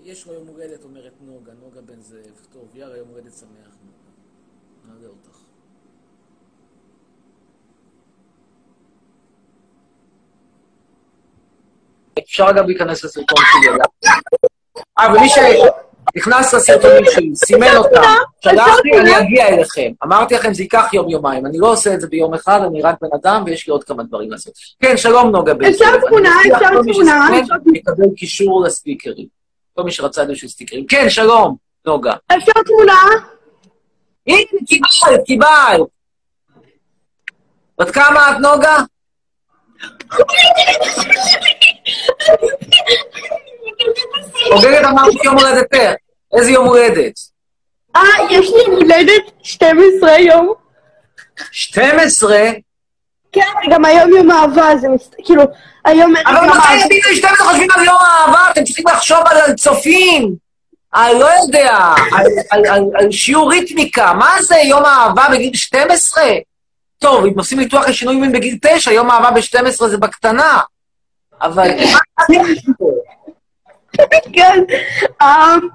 יש 0.03 0.27
לו 0.27 0.33
יום 0.33 0.47
הולדת, 0.47 0.83
אומרת 0.83 1.13
נוגה, 1.21 1.51
נוגה 1.61 1.81
בן 1.81 2.01
זאב. 2.01 2.47
טוב, 2.53 2.75
יאללה, 2.75 2.97
יום 2.97 3.07
הולדת 3.07 3.33
שמח. 3.33 3.75
נעלה 4.85 5.07
אותך. 5.07 5.37
אפשר 12.19 12.47
גם 12.57 12.65
להיכנס 12.65 13.03
לסרטון 13.03 13.43
שלי. 13.51 13.77
אה, 14.99 15.13
ומי 15.15 15.29
שנכנס 16.13 16.53
לסרטונים 16.53 17.05
שלי, 17.11 17.35
סימן 17.45 17.75
אותם, 17.75 18.13
שלחתי, 18.39 18.99
אני 18.99 19.19
אגיע 19.19 19.47
אליכם. 19.47 19.91
אמרתי 20.03 20.35
לכם, 20.35 20.53
זה 20.53 20.63
ייקח 20.63 20.85
יום-יומיים. 20.93 21.45
אני 21.45 21.57
לא 21.57 21.71
עושה 21.71 21.93
את 21.93 22.01
זה 22.01 22.07
ביום 22.07 22.33
אחד, 22.33 22.61
אני 22.67 22.81
רק 22.81 22.95
בן 23.01 23.07
אדם, 23.21 23.43
ויש 23.45 23.67
לי 23.67 23.71
עוד 23.71 23.83
כמה 23.83 24.03
דברים 24.03 24.31
לעשות. 24.31 24.53
כן, 24.79 24.97
שלום 24.97 25.31
נוגה 25.31 25.53
בן 25.53 25.65
אפשר 25.65 25.99
תמונה, 26.07 26.35
אפשר 26.53 26.81
תמונה. 26.83 27.29
יקבל 27.73 28.15
קישור 28.15 28.63
לסטיקרים. 28.63 29.27
כל 29.75 29.83
מי 29.83 29.91
שרצה 29.91 30.23
לדעת 30.23 30.37
של 30.37 30.47
סטיקרים. 30.47 30.85
כן, 30.85 31.09
שלום, 31.09 31.55
נוגה. 31.85 32.13
אפשר 32.37 32.51
תמונה? 32.65 33.01
הנה, 34.27 34.41
קיבלת, 34.67 35.25
קיבלת. 35.25 35.87
בת 37.79 37.91
כמה 37.91 38.31
את, 38.31 38.37
נוגה? 38.41 38.77
חוגגת 44.53 44.85
אמרת 44.85 45.23
יום 45.23 45.37
הולדת 45.37 45.69
פר. 45.71 45.93
איזה 46.37 46.51
יום 46.51 46.65
הולדת? 46.65 47.13
אה, 47.95 48.01
יש 48.29 48.49
לי 48.49 48.61
יום 48.67 48.75
הולדת 48.75 49.23
12 49.43 50.19
יום. 50.19 50.53
12? 51.51 52.37
כן, 53.31 53.41
גם 53.71 53.85
היום 53.85 54.09
יום 54.09 54.31
אהבה, 54.31 54.77
זה 54.81 54.89
מס... 54.89 55.09
כאילו, 55.25 55.43
היום... 55.85 56.13
אבל 56.25 56.47
מתי 56.47 56.73
ילדים 56.73 57.01
בני 57.05 57.15
12 57.15 57.47
חושבים 57.47 57.67
על 57.75 57.85
יום 57.85 57.97
האהבה? 57.99 58.51
אתם 58.51 58.63
צריכים 58.63 58.85
לחשוב 58.87 59.19
על 59.25 59.53
צופים. 59.55 60.35
אני 60.95 61.19
לא 61.19 61.29
יודע, 61.41 61.77
על, 62.95 63.11
שיעור 63.11 63.51
ריתמיקה. 63.51 64.13
מה 64.13 64.35
זה 64.41 64.55
יום 64.55 64.85
האהבה 64.85 65.25
בגיל 65.31 65.53
12? 65.53 66.23
טוב, 66.99 67.25
אם 67.25 67.33
עושים 67.37 67.59
ניתוח 67.59 67.87
לשינוי 67.87 68.15
מין 68.15 68.31
בגיל 68.31 68.57
9, 68.61 68.91
יום 68.91 69.11
האהבה 69.11 69.31
ב-12 69.31 69.87
זה 69.87 69.97
בקטנה. 69.97 70.59
אבל... 71.41 71.69
כן. 74.33 74.63
אמ, 75.21 75.67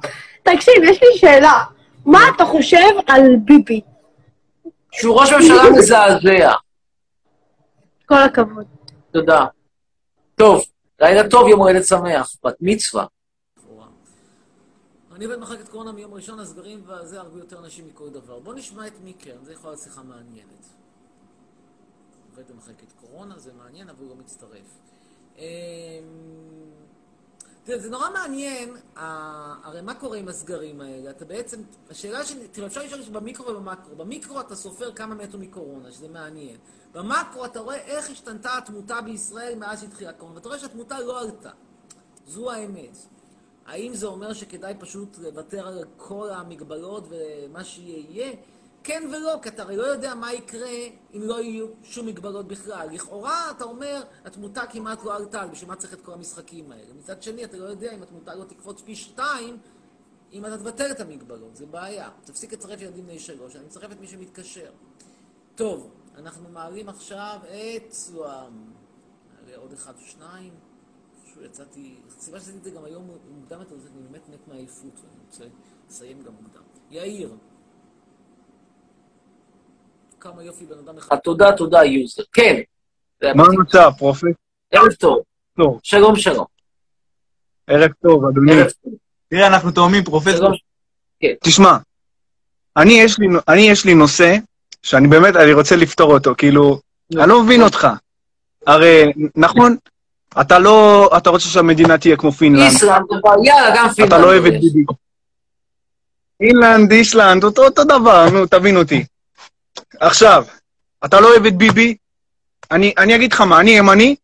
תקשיב, 0.43 0.75
יש 0.85 1.03
לי 1.03 1.09
שאלה. 1.15 1.65
מה 2.07 2.21
אתה 2.37 2.45
חושב 2.45 2.89
על 3.07 3.23
ביבי? 3.45 3.81
שהוא 4.93 5.21
ראש 5.21 5.33
ממשלה 5.33 5.63
מזעזע. 5.79 6.53
כל 8.07 8.23
הכבוד. 8.23 8.67
תודה. 9.11 9.45
טוב, 10.35 10.65
לילה 11.01 11.31
טוב, 11.31 11.49
יום 11.49 11.61
הולדת 11.61 11.87
שמח. 11.87 12.37
בת 12.45 12.55
מצווה. 12.61 13.05
אני 15.17 15.25
עובד 15.25 15.37
במחלקת 15.39 15.69
קורונה 15.69 15.93
מיום 15.93 16.15
ראשון, 16.15 16.41
הסגרים 16.41 16.85
וזה 16.87 17.21
הרבה 17.21 17.39
יותר 17.39 17.59
אנשים 17.59 17.87
מכל 17.87 18.09
דבר. 18.09 18.39
בואו 18.39 18.57
נשמע 18.57 18.87
את 18.87 18.93
מיקר, 19.05 19.35
זה 19.43 19.53
יכול 19.53 19.71
להיות 19.71 19.81
שיחה 19.81 20.03
מעניינת. 20.03 20.67
עובד 22.31 22.51
במחלקת 22.51 22.93
קורונה, 23.01 23.39
זה 23.39 23.51
מעניין, 23.59 23.89
אבל 23.89 23.99
הוא 24.01 24.09
לא 24.09 24.17
מצטרף. 24.17 24.79
תראה, 27.65 27.79
זה 27.79 27.91
נורא 27.91 28.11
מעניין, 28.11 28.77
הרי 28.97 29.83
מה 29.83 29.95
קורה 29.95 30.19
עם 30.19 30.29
הסגרים 30.29 30.81
האלה? 30.81 31.11
אתה 31.11 31.25
בעצם, 31.25 31.61
השאלה 31.91 32.25
שלי, 32.25 32.49
תראה, 32.49 32.67
אפשר 32.67 32.83
לשאול 32.83 33.03
במיקרו 33.13 33.47
ובמקרו. 33.47 33.97
במיקרו 33.97 34.41
אתה 34.41 34.57
סופר 34.57 34.93
כמה 34.93 35.15
מתו 35.15 35.39
מקורונה, 35.39 35.93
שזה 35.93 36.09
מעניין. 36.09 36.57
במקרו 36.93 37.45
אתה 37.45 37.61
רואה 37.61 37.77
איך 37.77 38.11
השתנתה 38.11 38.59
התמותה 38.59 39.01
בישראל 39.01 39.59
מאז 39.59 39.81
שהתחילה 39.81 40.11
הקורונה, 40.11 40.37
ואתה 40.37 40.49
רואה 40.49 40.59
שהתמותה 40.59 41.01
לא 41.01 41.21
עלתה. 41.21 41.51
זו 42.27 42.51
האמת. 42.51 42.97
האם 43.67 43.95
זה 43.95 44.07
אומר 44.07 44.33
שכדאי 44.33 44.75
פשוט 44.79 45.19
לוותר 45.19 45.67
על 45.67 45.85
כל 45.97 46.31
המגבלות 46.31 47.05
ומה 47.11 47.65
שיהיה? 47.65 48.33
כן 48.85 49.03
ולא, 49.13 49.39
כי 49.43 49.49
אתה 49.49 49.63
הרי 49.63 49.77
לא 49.77 49.87
יודע 49.87 50.15
מה 50.15 50.33
יקרה 50.33 50.69
אם 51.15 51.23
לא 51.23 51.41
יהיו 51.41 51.67
שום 51.83 52.07
מגבלות 52.07 52.49
בכלל. 52.49 52.89
לכאורה, 52.93 53.51
אתה 53.51 53.65
אומר, 53.65 54.03
התמותה 54.25 54.67
כמעט 54.67 55.05
לא 55.05 55.17
עלתה, 55.17 55.47
בשביל 55.47 55.69
מה 55.69 55.77
צריך 55.77 55.93
את 55.93 56.01
כל 56.01 56.13
המשחקים 56.13 56.73
האלה? 56.73 56.95
מצד 56.99 57.23
שני, 57.23 57.45
אתה 57.45 57.57
לא 57.57 57.65
יודע 57.65 57.95
אם 57.95 58.03
התמותה 58.03 58.35
לא 58.35 58.45
תקפוץ 58.45 58.81
פי 58.81 58.97
שתיים, 58.97 59.59
אם 60.33 60.47
אתה 60.47 60.59
תבטל 60.59 60.91
את 60.91 61.01
המגבלות, 61.01 61.57
זה 61.57 61.67
בעיה. 61.67 62.11
תפסיק 62.25 62.53
לצרף 62.53 62.81
ילדים 62.81 63.05
בני 63.05 63.19
שלוש, 63.19 63.57
אני 63.57 63.65
מצרף 63.65 63.93
את 63.93 64.01
מי 64.01 64.09
שמתקשר. 64.09 64.71
טוב, 65.55 65.91
אנחנו 66.17 66.49
מעלים 66.49 66.89
עכשיו 66.89 67.41
את. 67.45 67.95
נעלה 68.15 69.57
עוד 69.57 69.73
אחד 69.73 69.93
או 69.97 70.01
שניים. 70.01 70.55
פשוט 71.25 71.45
יצאתי, 71.45 71.97
הסיבה 72.19 72.41
שעשיתי 72.41 72.59
את 72.59 72.65
זה 72.65 72.71
גם 72.71 72.85
היום 72.85 73.11
מוקדם 73.31 73.61
יותר, 73.61 73.79
זה 73.79 73.89
באמת 73.91 74.29
מת 74.29 74.49
מעייפות, 74.49 75.01
ואני 75.01 75.21
רוצה 75.27 75.45
לסיים 75.89 76.23
גם 76.23 76.33
מוקדם. 76.33 76.63
יאיר. 76.91 77.37
כמה 80.23 80.43
יופי 80.43 80.65
בן 80.65 80.79
אדם 80.87 80.99
אחד. 80.99 81.17
תודה, 81.17 81.53
תודה, 81.53 81.85
user. 81.85 82.23
כן. 82.33 82.61
מה 83.35 83.45
המצב, 83.45 83.91
פרופט? 83.99 84.27
ערב 84.71 84.93
טוב. 84.93 85.23
טוב. 85.57 85.81
שלום, 85.83 86.17
שלום. 86.17 86.45
ערב 87.67 87.91
טוב, 88.03 88.25
אדוני. 88.25 88.53
ערב 88.53 88.71
טוב. 88.85 88.93
תראה, 89.29 89.47
אנחנו 89.47 89.71
תאומים, 89.71 90.05
פרופסור. 90.05 90.49
כן. 91.21 91.33
תשמע, 91.45 91.77
אני 92.77 92.93
יש, 92.93 93.19
לי, 93.19 93.27
אני 93.49 93.61
יש 93.61 93.85
לי 93.85 93.95
נושא 93.95 94.37
שאני 94.83 95.09
באמת, 95.09 95.37
אני 95.37 95.53
רוצה 95.53 95.77
לפתור 95.77 96.15
אותו, 96.15 96.35
כאילו, 96.39 96.81
אני 97.17 97.29
לא 97.29 97.43
מבין 97.43 97.63
אותך. 97.63 97.89
הרי, 98.67 99.13
נכון, 99.37 99.77
אתה 100.41 100.59
לא, 100.59 101.11
אתה 101.17 101.31
רוצה 101.31 101.49
שהמדינה 101.49 101.99
תהיה 101.99 102.17
כמו 102.17 102.33
פינלנד. 102.33 102.71
איסלנד, 102.73 103.05
יאללה, 103.45 103.77
גם 103.77 103.89
פינלנד. 103.95 104.13
אתה 104.13 104.23
לא 104.23 104.27
אוהב 104.27 104.45
את 104.45 104.53
ביבי. 104.53 104.85
פינלנד, 106.39 106.93
איסלנד, 106.93 107.45
אותו 107.45 107.85
דבר, 107.85 108.31
נו, 108.31 108.47
תבין 108.47 108.77
אותי. 108.77 109.05
עכשיו, 110.01 110.45
אתה 111.05 111.21
לא 111.21 111.31
אוהב 111.31 111.47
את 111.47 111.57
ביבי? 111.57 111.97
אני, 112.71 112.95
אני 112.99 113.17
אגיד 113.17 113.33
לך 113.33 113.41
מה, 113.41 113.61
אני 113.61 113.71
ימני, 113.71 114.17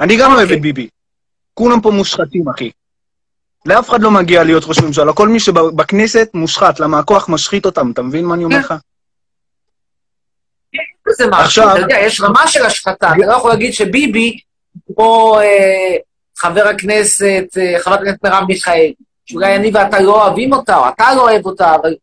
אני 0.00 0.16
גם 0.16 0.32
אוהב 0.32 0.50
את 0.50 0.60
ביבי. 0.60 0.88
כולם 1.54 1.80
פה 1.80 1.90
מושחתים, 1.90 2.48
אחי. 2.48 2.70
לאף 3.66 3.90
אחד 3.90 4.00
לא 4.00 4.10
מגיע 4.10 4.44
להיות 4.44 4.64
ראש 4.66 4.78
ממשלה. 4.78 5.12
כל 5.12 5.28
מי 5.28 5.40
שבכנסת 5.40 6.28
מושחת, 6.34 6.80
למה 6.80 6.98
הכוח 6.98 7.28
משחית 7.28 7.66
אותם, 7.66 7.90
אתה 7.90 8.02
מבין 8.02 8.24
מה 8.24 8.34
אני 8.34 8.44
אומר 8.44 8.58
לך? 8.58 8.74
זה 11.16 11.24
משהו, 11.30 11.64
אתה 11.70 11.78
יודע, 11.78 11.96
יש 11.98 12.20
רמה 12.20 12.46
של 12.48 12.64
השחתה, 12.64 13.08
אתה 13.08 13.26
לא 13.26 13.32
יכול 13.32 13.50
להגיד 13.50 13.72
שביבי, 13.72 14.38
כמו 14.86 15.38
אה, 15.40 15.96
חבר 16.36 16.68
הכנסת, 16.68 17.44
אה, 17.58 17.74
חברת 17.80 18.00
הכנסת 18.00 18.24
מרב 18.24 18.44
מיכאל, 18.48 18.92
שאולי 19.26 19.56
אני 19.56 19.70
ואתה 19.74 20.00
לא 20.00 20.24
אוהבים 20.24 20.52
אותה, 20.52 20.76
או 20.76 20.88
אתה 20.88 21.14
לא 21.14 21.22
אוהב 21.22 21.46
אותה, 21.46 21.74
אבל 21.74 21.94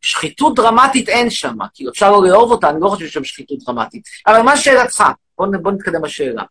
שחיתות 0.00 0.54
דרמטית 0.56 1.08
אין 1.08 1.30
שם, 1.30 1.56
כאילו 1.74 1.90
אפשר 1.90 2.10
לא 2.10 2.22
לאהוב 2.24 2.50
אותה, 2.50 2.70
אני 2.70 2.80
לא 2.80 2.88
חושב 2.88 3.04
שיש 3.04 3.14
שם 3.14 3.24
שחיתות 3.24 3.58
דרמטית. 3.66 4.02
אבל 4.26 4.42
מה 4.42 4.56
שאלתך? 4.56 5.04
בוא, 5.38 5.46
בוא 5.62 5.72
נתקדם 5.72 6.04
לשאלה. 6.04 6.42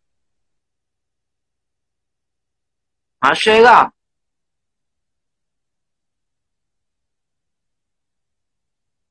מה 3.24 3.30
השאלה? 3.32 3.84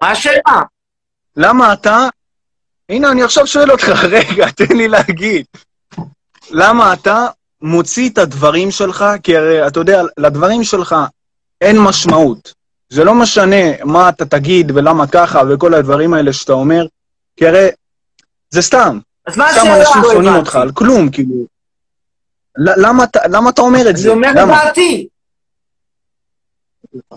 מה 0.03 0.11
השאלה? 0.11 0.63
למה 1.37 1.73
אתה... 1.73 2.09
הנה, 2.89 3.13
אני 3.13 3.23
עכשיו 3.23 3.47
שואל 3.47 3.71
אותך, 3.71 3.89
רגע, 4.11 4.51
תן 4.51 4.77
לי 4.77 4.89
להגיד. 4.89 5.47
למה 6.51 6.93
אתה 6.93 7.27
מוציא 7.63 8.11
את 8.11 8.19
הדברים 8.19 8.71
שלך, 8.71 9.05
כי 9.23 9.37
הרי, 9.37 9.67
אתה 9.67 9.81
יודע, 9.81 10.03
לדברים 10.19 10.65
שלך 10.65 10.97
אין 11.61 11.77
משמעות. 11.89 12.58
זה 12.91 13.05
לא 13.05 13.15
משנה 13.15 13.85
מה 13.85 14.09
אתה 14.09 14.25
תגיד 14.25 14.71
ולמה 14.75 15.07
ככה 15.07 15.41
וכל 15.51 15.75
הדברים 15.75 16.15
האלה 16.15 16.33
שאתה 16.33 16.53
אומר, 16.53 16.87
כי 17.37 17.47
הרי 17.49 17.69
זה 18.51 18.63
סתם. 18.63 18.99
אז 19.27 19.37
מה 19.37 19.49
סתם 19.53 19.61
השאלה? 19.61 19.77
אנשים 19.81 20.03
לא 20.03 20.09
שונאים 20.13 20.29
הבנתי. 20.29 20.39
אותך 20.41 20.57
על 20.57 20.73
כלום, 20.73 21.11
כאילו. 21.11 21.35
למה 22.57 23.05
אתה- 23.05 23.29
למה 23.31 23.51
אתה 23.51 23.63
אומר 23.63 23.91
את 23.91 23.97
זה 23.97 24.03
זה? 24.03 24.09
אומר 24.11 24.31
את? 24.31 24.35
דעתי. 24.37 25.09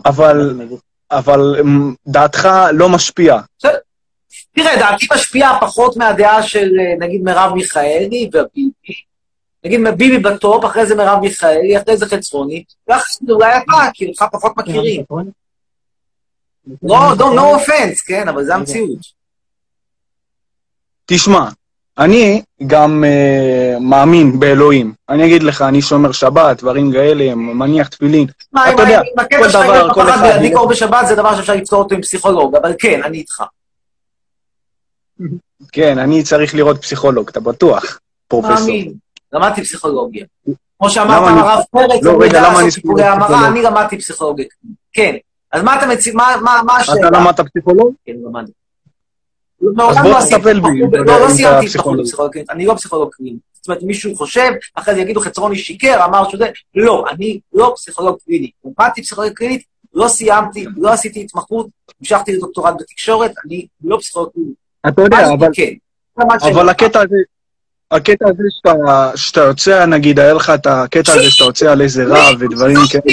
אבל, 0.05 0.59
אבל 1.11 1.55
דעתך 2.07 2.49
לא 2.73 2.89
משפיעה. 2.89 3.41
תראה, 4.55 4.75
דעתי 4.79 5.07
משפיעה 5.13 5.57
פחות 5.61 5.97
מהדעה 5.97 6.43
של 6.43 6.69
אה, 6.79 7.05
נגיד 7.07 7.21
מרב 7.23 7.53
מיכאלי 7.53 8.29
וביבי. 8.33 9.01
נגיד 9.65 9.79
ביבי 9.97 10.17
בטופ, 10.17 10.65
אחרי 10.65 10.85
זה 10.85 10.95
מרב 10.95 11.19
מיכאלי, 11.19 11.77
אחרי 11.81 11.97
זה 11.97 12.05
חצרוני, 12.05 12.63
ואחרי 12.87 13.15
זה 13.27 13.33
אולי 13.33 13.57
אתה, 13.57 13.89
כי 13.93 14.07
אותך 14.07 14.25
פחות 14.31 14.57
מכירים. 14.57 15.03
לא, 16.83 16.99
לא, 17.19 17.33
no 17.35 17.61
offense, 17.61 18.05
כן, 18.07 18.27
אבל 18.27 18.43
זה 18.43 18.55
המציאות. 18.55 18.99
תשמע, 21.05 21.49
אני 21.97 22.41
גם 22.67 23.03
uh, 23.03 23.79
מאמין 23.79 24.39
באלוהים. 24.39 24.93
אני 25.09 25.25
אגיד 25.25 25.43
לך, 25.43 25.61
אני 25.61 25.81
שומר 25.81 26.11
שבת, 26.11 26.57
דברים 26.61 26.91
כאלה, 26.91 27.35
מניח 27.35 27.87
תפילין. 27.87 28.27
מה, 28.51 28.69
אתה 28.73 28.81
יודע, 28.81 29.01
כל 29.15 29.47
דבר, 29.49 29.93
כל 29.93 30.09
אחד... 30.09 30.21
להדליק 30.21 30.53
אור 30.53 30.69
בשבת 30.69 31.07
זה 31.07 31.15
דבר 31.15 31.35
שאפשר 31.35 31.55
לפתור 31.55 31.79
אותו 31.83 31.95
עם 31.95 32.01
פסיכולוג, 32.01 32.55
אבל 32.55 32.73
כן, 32.79 33.03
אני 33.03 33.17
איתך. 33.17 33.43
כן, 35.71 35.97
אני 35.97 36.23
צריך 36.23 36.55
לראות 36.55 36.81
פסיכולוג, 36.81 37.29
אתה 37.29 37.39
בטוח, 37.39 37.99
פרופסור. 38.27 38.53
מאמין. 38.55 38.93
למדתי 39.33 39.61
פסיכולוגיה. 39.61 40.25
כמו 40.79 40.89
שאמרת 40.89 41.27
אני- 41.31 41.39
הרב 41.39 41.59
פרץ, 41.71 42.03
לא, 42.03 42.11
הוא 42.11 42.23
רגע, 42.23 42.29
ידע 42.37 42.39
למה 42.39 42.47
אני 42.47 42.55
לעשות 42.65 42.73
סיפורי? 42.73 43.03
המרה, 43.03 43.47
אני 43.47 43.61
למדתי 43.61 43.97
פסיכולוגיה. 43.97 44.45
כן. 44.93 45.15
אז 45.51 45.63
מה 45.63 45.77
אתה 45.77 45.87
מציע, 45.87 46.13
מה- 46.13 46.35
מה 46.43 46.61
מה 46.65 46.77
השאלה? 46.77 47.07
אתה 47.07 47.17
למדת 47.19 47.39
פסיכולוג? 47.39 47.93
כן, 48.05 48.13
למדתי. 48.25 48.51
אז 49.61 49.97
בוא 50.01 50.11
לא 50.11 50.17
תטפל 50.29 50.59
בי, 50.59 50.67
אם 50.67 51.05
לא, 51.05 51.19
לא 51.19 51.29
סיימתי 51.29 51.67
פסיכולוג. 51.67 52.05
אני 52.49 52.65
לא 52.65 52.73
פסיכולוג 52.73 53.09
קליני. 53.11 53.37
זאת 53.53 53.67
אומרת, 53.67 53.83
מישהו 53.83 54.15
חושב, 54.15 54.51
אחרי 54.75 54.95
זה 54.95 55.01
יגידו 55.01 55.19
חצרוני 55.21 55.55
שיקר, 55.55 56.05
אמר 56.05 56.29
שזה, 56.29 56.45
לא, 56.75 57.05
אני 57.11 57.39
לא 57.53 57.73
פסיכולוג 57.75 58.17
קליני. 58.25 58.51
למדתי 58.65 59.01
פסיכולוגיה 59.01 59.35
קלינית, 59.35 59.63
לא 59.93 60.07
סיימתי, 60.07 60.65
לא 60.77 60.89
עשיתי 60.89 61.21
התמחות, 61.21 61.67
המשכתי 62.01 62.35
לדוקטורט 62.35 62.73
בתקשורת, 62.79 63.31
אני 63.45 63.67
לא 63.83 63.97
פסיכולוג 63.97 64.29
קליני. 64.33 64.51
אתה 64.87 65.01
יודע, 65.01 65.17
אבל... 65.33 65.47
כן. 65.53 65.73
אבל 66.51 66.69
הקטע 66.69 66.99
הזה, 67.01 67.15
הקטע 67.91 68.25
הזה 68.29 68.43
שאתה, 68.49 69.11
שאתה 69.15 69.41
יוצא, 69.41 69.85
נגיד, 69.85 70.19
היה 70.19 70.33
לך 70.33 70.49
את 70.55 70.67
הקטע 70.67 71.13
הזה 71.13 71.31
שאתה 71.31 71.43
יוצא 71.43 71.71
על 71.71 71.81
איזה 71.81 72.03
רב 72.07 72.35
ודברים 72.39 72.77
כאלה. 72.91 73.03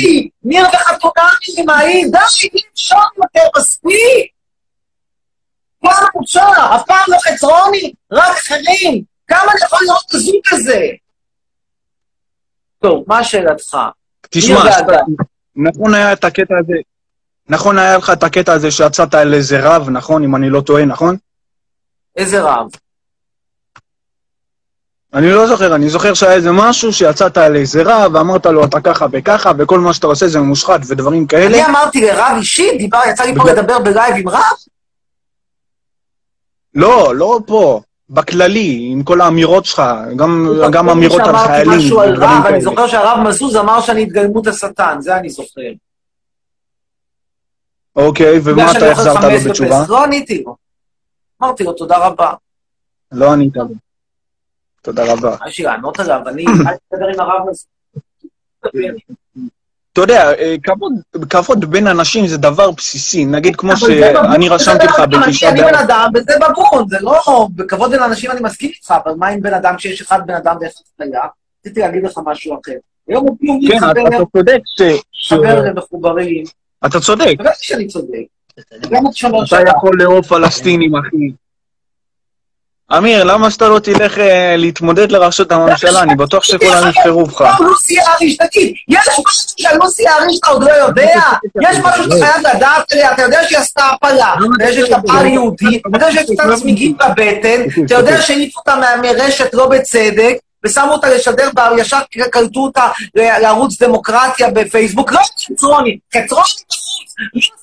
ניר 0.45 0.66
וחתונמי, 0.66 1.64
מהי, 1.66 2.11
די, 2.11 2.18
אי 2.55 2.61
אפשר 2.74 2.97
יותר, 3.16 3.49
מספיק! 3.59 4.33
כמה 5.83 6.22
אפשר? 6.24 6.51
אף 6.76 6.83
פעם 6.87 7.05
לא 7.09 7.16
חצרוני, 7.18 7.93
רק 8.12 8.37
אחרים. 8.37 9.03
כמה 9.29 9.53
אני 9.53 9.61
יכול 9.64 9.79
לראות 9.87 10.05
את 10.09 10.14
הזוג 10.14 10.41
הזה? 10.53 10.87
טוב, 12.79 13.05
מה 13.07 13.24
שאלתך? 13.24 13.76
תשמע. 14.31 14.62
נכון 15.57 15.95
היה 15.95 16.12
את 16.12 16.24
הקטע 16.24 16.55
הזה, 16.61 16.74
נכון 17.49 17.79
היה 17.79 17.97
לך 17.97 18.11
את 18.11 18.22
הקטע 18.22 18.53
הזה 18.53 18.70
שיצאת 18.70 19.14
על 19.14 19.35
איזה 19.35 19.59
רב, 19.62 19.91
נכון? 19.91 20.24
אם 20.24 20.37
אני 20.37 20.51
לא 20.51 20.61
טועה, 20.61 20.85
נכון? 20.85 21.16
איזה 22.16 22.43
רב? 22.43 22.66
אני 25.15 25.31
לא 25.31 25.47
זוכר, 25.47 25.75
אני 25.75 25.89
זוכר 25.89 26.15
שהיה 26.15 26.33
איזה 26.33 26.53
משהו 26.53 26.93
שיצאת 26.93 27.37
על 27.37 27.57
איזה 27.57 27.83
רב, 27.85 28.15
ואמרת 28.15 28.47
לו 28.47 28.65
אתה 28.65 28.81
ככה 28.81 29.07
וככה, 29.13 29.53
וכל 29.59 29.81
מה 29.81 29.95
שאתה 29.95 30.07
עושה 30.07 30.29
זה 30.29 30.41
מושחת 30.41 30.81
ודברים 30.87 31.27
כאלה. 31.27 31.47
אני 31.47 31.67
אמרתי 31.67 32.01
לרב 32.01 32.37
אישית, 32.37 32.79
דיבר, 32.79 32.99
יצא 33.11 33.25
לי 33.25 33.35
פה 33.35 33.51
לדבר 33.51 33.79
בלייב 33.79 34.15
עם 34.17 34.29
רב? 34.29 34.57
לא, 36.75 37.17
לא 37.17 37.41
פה, 37.47 37.81
בכללי, 38.11 38.89
עם 38.93 39.03
כל 39.03 39.21
האמירות 39.21 39.65
שלך, 39.65 39.83
גם, 40.17 40.49
גם 40.73 40.89
אמירות 40.89 41.21
על 41.21 41.37
חיילים, 41.37 41.79
משהו 41.79 42.01
על 42.01 42.15
רב, 42.15 42.47
אני. 42.47 42.61
זוכר 42.61 42.87
שהרב 42.87 43.19
מזוז 43.29 43.57
אמר 43.57 43.81
שאני 43.81 44.03
התגלמות 44.03 44.47
השטן, 44.47 44.97
זה 45.01 45.17
אני 45.17 45.31
זוכר. 45.31 45.61
אוקיי, 47.97 48.41
ומה 48.45 48.73
אתה 48.73 48.91
החזרת 48.91 49.25
לו 49.25 49.51
בתשובה? 49.51 49.85
לא 49.89 50.05
עניתי 50.05 50.43
לו. 50.47 50.57
אמרתי 51.43 51.65
לו, 51.65 51.73
תודה 51.73 51.99
רבה. 51.99 52.33
לא 53.13 53.33
ענית 53.33 53.57
לו. 53.57 53.88
תודה 54.89 55.12
רבה. 55.12 55.36
יש 55.49 55.59
לי 55.59 55.64
לענות 55.64 56.01
עליו? 56.01 56.20
אני 56.26 56.45
אל 56.47 56.74
תדבר 56.93 57.09
עם 57.09 57.20
הרב 57.20 57.49
הזה. 57.49 57.64
אתה 59.93 60.01
יודע, 60.01 60.32
אה, 60.39 60.55
כבוד, 60.62 60.93
כבוד 61.30 61.64
בין 61.64 61.86
אנשים 61.86 62.26
זה 62.26 62.36
דבר 62.36 62.70
בסיסי. 62.70 63.24
נגיד 63.24 63.57
כמו 63.57 63.76
שאני 63.76 64.49
רשמתי 64.49 64.86
לך 64.86 65.01
אדם, 65.01 65.20
בתשעה 65.26 65.51
אני 65.51 65.61
בן. 65.61 65.74
אדם, 65.74 66.11
וזה 66.14 66.32
בבון, 66.41 66.89
זה 66.89 66.97
לא... 67.01 67.49
בכבוד 67.55 67.91
בין 67.91 68.03
אנשים 68.03 68.30
אני 68.30 68.41
מסכים 68.41 68.70
איתך, 68.70 68.95
אבל 69.05 69.12
מה 69.14 69.28
עם 69.28 69.41
בן 69.41 69.55
אדם 69.55 69.78
שיש 69.78 70.01
אחד 70.01 70.20
בן 70.26 70.34
אדם 70.34 70.57
ואחד 70.61 70.82
חיה? 70.99 71.20
רציתי 71.61 71.80
להגיד 71.80 72.05
לך 72.05 72.18
משהו 72.24 72.61
אחר. 72.61 72.72
היום 73.09 73.26
הוא 73.26 73.36
כאילו 73.39 73.80
כן, 73.80 73.91
אתה 73.91 74.24
צודק 74.36 74.61
ש-. 74.64 75.32
מתחבר 75.32 75.62
למחוברים. 75.62 76.45
אתה 76.86 77.01
צודק. 77.01 77.34
בוודאי 77.36 77.53
שאני 77.57 77.86
צודק. 77.86 78.24
אתה. 78.59 79.57
יכול 79.76 80.03
לאהוב 80.03 80.26
פלסטינים, 80.26 80.97
אחי. 80.97 81.47
אמיר, 82.97 83.24
למה 83.24 83.51
שאתה 83.51 83.68
לא 83.68 83.78
תלך 83.78 84.18
אה, 84.18 84.55
להתמודד 84.59 85.12
לראשות 85.12 85.53
הממשלה? 85.53 86.03
אני 86.03 86.14
בטוח 86.14 86.45
שכולם 86.45 86.89
יבחרו 86.89 87.24
בך. 87.26 87.41
לא, 87.41 87.66
לוסי 87.66 88.01
אהריש, 88.01 88.36
תגיד, 88.36 88.72
יש 88.89 89.09
משהו 89.09 89.22
של 89.59 89.68
לוסי 89.82 90.09
אהריש 90.09 90.39
אתה 90.39 90.51
עוד 90.51 90.62
לא 90.64 90.72
יודע? 90.72 91.20
יש 91.62 91.76
משהו 91.84 92.05
שאתה 92.05 92.14
חייב 92.26 92.47
לדעת 92.57 92.93
עליה, 92.93 93.12
אתה 93.12 93.22
יודע 93.22 93.41
שהיא 93.45 93.59
עשתה 93.59 93.82
הפלה, 93.84 94.34
אתה 94.34 94.45
יודע 94.45 94.72
שיש 94.72 94.91
לה 94.91 94.99
פער 95.07 95.26
יהודי, 95.26 95.80
אתה 95.89 95.97
יודע 95.97 96.12
שיש 96.12 96.26
לה 96.39 96.57
צמיגים 96.57 96.97
בבטן, 96.97 97.84
אתה 97.86 97.95
יודע 97.95 98.22
שהעיפו 98.22 98.59
אותה 98.61 98.76
מה- 98.76 98.97
מרשת 99.03 99.55
לא 99.55 99.66
בצדק, 99.68 100.34
ושמו 100.66 100.93
אותה 100.93 101.09
לשדר, 101.14 101.49
ישר 101.78 101.99
קלטו 102.32 102.61
אותה 102.61 102.89
לערוץ 103.14 103.82
דמוקרטיה 103.82 104.51
בפייסבוק, 104.51 105.12
לא 105.12 105.20
חצרוני, 105.53 105.99
חצרוני 106.16 106.43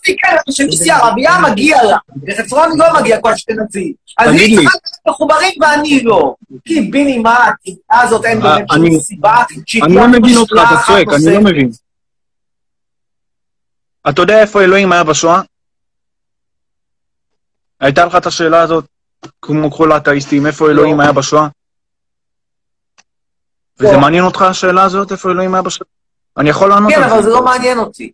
כן, 0.03 0.35
שלוסי 0.51 0.91
ערבייה 0.91 1.37
מגיע 1.51 1.83
לה, 1.83 1.97
וחצרוני 2.27 2.77
לא 2.77 2.85
מגיע 2.99 3.21
כל 3.21 3.31
אשכנזי. 3.33 3.93
אז 4.17 4.31
היא. 4.31 4.55
צריכה 4.57 4.77
להיות 4.83 5.07
מחוברים 5.07 5.51
ואני 5.61 6.03
לא. 6.03 6.35
כי 6.65 6.81
ביני 6.81 7.17
מה, 7.19 7.47
התביעה 7.47 8.01
הזאת 8.03 8.25
אין 8.25 8.41
באמת 8.41 8.71
אני- 8.71 8.91
שום 8.91 8.99
סיבה, 8.99 9.35
שהיא 9.65 9.83
אני 9.83 9.95
לא 9.95 10.07
מבין 10.07 10.37
אותך, 10.37 10.51
אתה 10.53 10.81
צועק, 10.87 11.07
אני 11.07 11.33
לא. 11.35 11.41
מבין. 11.41 11.69
אתה 14.09 14.21
יודע 14.21 14.41
איפה 14.41 14.61
אלוהים 14.61 14.91
היה 14.91 15.03
בשואה? 15.03 15.41
הייתה 17.79 18.05
לך 18.05 18.15
את 18.15 18.25
השאלה 18.25 18.61
הזאת, 18.61 18.85
כמו 19.41 19.71
כל 19.71 19.91
האתאיסטים, 19.91 20.47
איפה 20.47 20.69
אלוהים 20.69 20.99
היה 20.99 21.11
בשואה? 21.11 21.47
וזה 23.79 23.91
לא. 23.93 23.99
מעניין 23.99 24.23
אותך 24.23 24.41
השאלה 24.41 24.83
הזאת, 24.83 25.11
איפה 25.11 25.29
אלוהים 25.31 25.53
היה 25.53 25.61
בשואה? 25.63 25.89
אני 26.37 26.49
יכול 26.49 26.69
לענות 26.69 26.91
כן, 26.93 27.03
על 27.03 27.09
אבל 27.09 27.23
זה 27.23 27.29
לא 27.29 27.45
מעניין 27.45 27.77
אותי. 27.77 28.11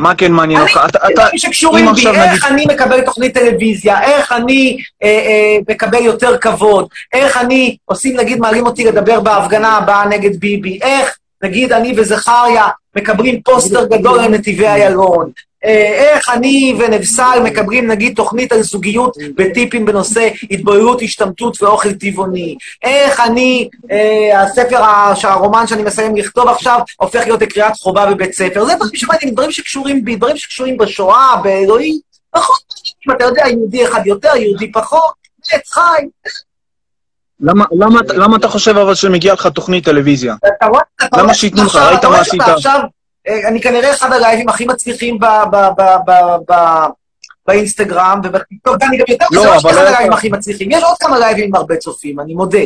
מה 0.00 0.14
כן 0.14 0.32
מעניין 0.32 0.60
אותך? 0.60 0.80
אתה, 0.88 0.98
אתה, 0.98 1.12
דברים 1.14 1.38
שקשורים 1.38 1.84
בי, 1.84 1.90
עכשיו 1.90 2.14
איך 2.14 2.46
אני 2.46 2.66
מקבל 2.66 3.00
תוכנית 3.00 3.34
טלוויזיה, 3.34 4.02
איך 4.02 4.32
אני 4.32 4.76
אה, 5.02 5.08
אה, 5.08 5.58
מקבל 5.70 6.04
יותר 6.04 6.38
כבוד, 6.38 6.88
איך 7.12 7.36
אני, 7.36 7.76
עושים, 7.84 8.16
נגיד, 8.16 8.38
מעלים 8.40 8.66
אותי 8.66 8.84
לדבר 8.84 9.20
בהפגנה 9.20 9.76
הבאה 9.76 10.08
נגד 10.08 10.40
ביבי, 10.40 10.78
איך, 10.82 11.16
נגיד, 11.42 11.72
אני 11.72 11.94
וזכריה 11.96 12.66
מקבלים 12.96 13.42
פוסטר 13.42 13.84
גדול 13.86 14.20
לנתיבי 14.22 14.66
איילון, 14.66 15.30
אה, 15.64 15.70
איך 16.14 16.28
אני 16.28 16.74
ונבסל 16.78 17.40
מקבלים, 17.44 17.86
נגיד, 17.86 18.16
תוכנית 18.16 18.52
על 18.52 18.62
זוגיות 18.62 19.16
בטיפים 19.34 19.84
בנושא 19.84 20.28
התבוללות, 20.50 21.02
השתמטות 21.02 21.62
ואוכל 21.62 21.92
טבעוני, 21.92 22.56
איך 22.82 23.20
אני, 23.20 23.68
אה, 23.90 24.42
הספר, 24.42 24.82
ה- 24.82 25.16
שהרומן 25.16 25.66
שאני 25.66 25.82
מסיים 25.82 26.16
לכתוב 26.16 26.48
עכשיו, 26.48 26.80
הופך 27.00 27.20
להיות 27.24 27.42
לקריאת 27.42 27.72
חובה 27.76 28.06
בבית 28.06 28.32
ספר. 28.32 28.64
זה 28.64 28.74
דברים 28.74 28.94
שמעניינים, 28.94 29.34
דברים 29.34 29.52
שקשורים 29.52 30.04
בי, 30.04 30.16
דברים 30.16 30.36
שקשורים 30.36 30.76
בשואה, 30.76 31.36
באלוהים, 31.42 31.98
פחות 32.30 32.60
מעניינים, 33.06 33.16
אתה 33.16 33.40
יודע, 33.40 33.48
יהודי 33.48 33.84
אחד 33.88 34.06
יותר, 34.06 34.36
יהודי 34.36 34.72
פחות, 34.72 35.12
עץ 35.52 35.70
חי. 35.72 36.02
למה, 37.40 37.64
למה, 37.72 38.00
למה 38.14 38.36
אתה 38.36 38.48
חושב 38.48 38.76
אבל 38.78 38.94
שמגיע 38.94 39.32
לך 39.32 39.46
תוכנית 39.46 39.84
טלוויזיה? 39.84 40.34
אתה 40.58 40.66
רואה, 40.66 40.82
אתה 41.04 41.22
למה 41.22 41.34
שייתנו 41.34 41.64
לך? 41.64 41.76
ראית 41.76 42.04
מה 42.04 42.20
עשית? 42.20 42.40
עכשיו, 42.40 42.80
אה, 43.28 43.48
אני 43.48 43.60
כנראה 43.60 43.94
אחד 43.94 44.12
הלייבים 44.12 44.48
הכי 44.48 44.64
מצליחים 44.66 45.18
באינסטגרם 47.46 48.20
ובטיקטוק, 48.24 48.76
ואני 48.80 48.96
גם 48.96 49.04
יותר 49.08 49.24
לא, 49.30 49.40
מזה, 49.40 49.48
לא 49.50 49.52
אבל 49.56 49.60
שאחד 49.60 49.74
לא 49.74 49.80
הלייבים 49.80 50.06
יכול. 50.06 50.18
הכי 50.18 50.28
מצליחים. 50.28 50.70
יש 50.70 50.82
עוד 50.82 50.96
כמה 51.00 51.18
לייבים 51.18 51.44
עם 51.44 51.54
הרבה 51.54 51.76
צופים, 51.76 52.20
אני 52.20 52.34
מודה. 52.34 52.58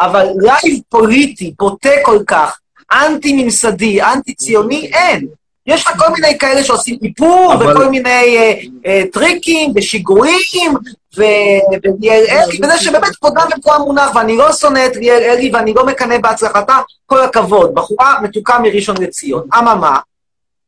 אבל 0.00 0.26
לייב 0.40 0.80
פוליטי, 0.88 1.54
בוטה 1.58 1.88
כל 2.02 2.18
כך, 2.26 2.58
אנטי-ממסדי, 2.92 4.02
אנטי-ציוני, 4.02 4.90
אין. 4.94 5.26
יש 5.66 5.86
לך 5.86 5.92
כל 5.98 6.12
מיני 6.12 6.38
כאלה 6.38 6.64
שעושים 6.64 6.98
איפור, 7.04 7.54
אבל- 7.54 7.72
וכל 7.72 7.88
מיני 7.88 8.10
אה, 8.36 8.52
אה, 8.86 9.02
טריקים, 9.12 9.72
ושיגועים, 9.76 10.74
וליאל 11.16 12.24
אלי, 12.28 12.58
וזה 12.62 12.78
שבאמת 12.78 13.16
כבודם 13.16 13.46
במקום 13.50 13.82
מונח, 13.82 14.14
ואני 14.14 14.36
לא 14.36 14.52
שונא 14.52 14.86
את 14.86 14.96
ליאל 14.96 15.22
אלי, 15.22 15.50
ואני 15.54 15.74
לא 15.74 15.86
מקנא 15.86 16.18
בהצלחתה, 16.18 16.78
כל 17.06 17.24
הכבוד. 17.24 17.74
בחורה 17.74 18.20
מתוקה 18.22 18.58
מראשון 18.58 18.96
לציון. 18.96 19.48
אממה, 19.58 19.98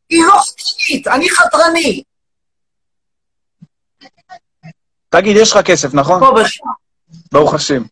היא 0.08 0.24
לא 0.24 0.32
חתרנית, 0.32 1.08
אני 1.08 1.30
חתרני. 1.30 2.02
תגיד, 5.08 5.36
יש 5.36 5.52
לך 5.52 5.58
כסף, 5.66 5.94
נכון? 5.94 6.20
פה 6.20 6.40
ושם. 6.40 6.64
ברוך 7.32 7.54
השם. 7.54 7.82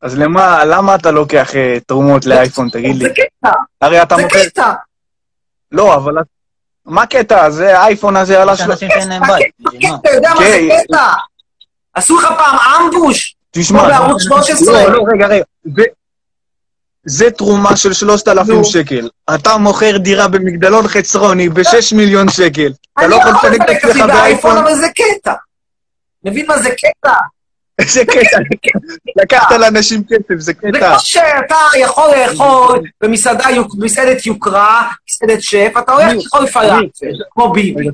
אז 0.00 0.18
למה, 0.18 0.64
למה 0.64 0.94
אתה 0.94 1.10
לוקח 1.10 1.56
אה, 1.56 1.78
תרומות 1.86 2.26
לאייפון, 2.26 2.68
תגיד 2.70 2.96
לי? 2.96 3.04
זה 3.04 3.10
קטע, 3.10 3.52
הרי 3.80 4.02
אתה 4.02 4.16
זה 4.16 4.22
מוכר... 4.22 4.44
קטע. 4.44 4.72
לא, 5.72 5.94
אבל... 5.94 6.12
מה 6.86 7.02
הקטע? 7.02 7.50
זה 7.50 7.78
האייפון 7.78 8.16
הזה 8.16 8.42
עלה 8.42 8.52
יש 8.52 8.58
שלו... 8.58 8.72
אנשים 8.72 8.88
שאין 8.90 9.08
להם 9.08 9.22
בית. 9.26 9.46
בשביל 9.60 9.90
מה? 9.90 9.96
אתה 9.96 10.10
יודע 10.10 10.30
מה 10.34 10.40
זה 10.40 10.58
כן. 10.68 10.82
קטע? 10.86 11.12
עשו 11.94 12.16
לך 12.18 12.26
פעם 12.38 12.56
אמבוש? 12.84 13.36
תשמע, 13.50 13.78
כמו 13.80 13.88
בערוץ 13.88 14.22
13. 14.22 14.72
לא, 14.82 14.90
לא, 14.92 15.04
רגע, 15.14 15.26
רגע. 15.26 15.44
זה- 15.76 15.82
זה 17.06 17.30
תרומה 17.30 17.76
של 17.76 17.92
3,000 17.92 18.56
נו. 18.56 18.64
שקל. 18.64 19.08
אתה 19.34 19.56
מוכר 19.56 19.96
דירה 19.96 20.28
במגדלון 20.28 20.88
חצרוני 20.88 21.48
ב-6 21.48 21.96
מיליון 21.96 22.28
שקל. 22.28 22.72
אתה 22.98 23.06
לא 23.06 23.16
יכול 23.16 23.30
יכול 23.30 23.50
לפנק 23.50 23.68
את 23.70 23.84
עצמך 23.84 24.04
באייפון? 24.06 24.56
אבל 24.58 24.74
זה 24.74 24.86
קטע. 24.88 25.32
מבין 26.24 26.46
מה 26.46 26.58
זה 26.58 26.70
קטע? 26.70 27.12
איזה 27.78 28.04
קטע. 28.04 28.38
לקחת 29.22 29.50
לאנשים 29.60 30.02
כסף, 30.04 30.28
זה 30.28 30.36
זה 30.38 30.54
קטע. 30.54 30.88
כמו 30.90 31.00
שאתה 31.00 31.56
יכול 31.78 32.10
לאכול 32.16 32.80
במסעדה, 33.00 33.44
במסעדת 33.78 34.26
יוקרה, 34.26 34.92
מסעדת 35.10 35.42
שף, 35.42 35.72
אתה 35.78 35.92
הולך 35.92 36.12
לאכול 36.24 36.46
פלאפל, 36.46 36.88
כמו 37.30 37.52
ביבי. 37.52 37.88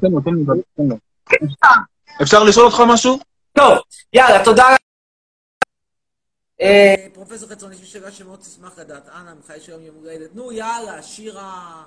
אפשר 2.22 2.44
לשאול 2.44 2.66
אותך 2.66 2.82
משהו? 2.88 3.18
טוב, 3.52 3.78
יאללה, 4.12 4.44
תודה. 4.44 4.64
אה, 6.60 6.94
פרופסור 7.12 7.48
חצרוני, 7.48 7.74
יש 7.74 7.80
לי 7.80 7.86
שאלה 7.86 8.10
שמאוד 8.10 8.38
תשמח 8.40 8.78
לדעת. 8.78 9.08
אנא, 9.08 9.34
ממך 9.34 9.52
יש 9.56 9.68
היום 9.68 9.82
יום 9.82 9.94
הולדת. 9.96 10.34
נו, 10.34 10.52
יאללה, 10.52 11.02
שירה... 11.02 11.82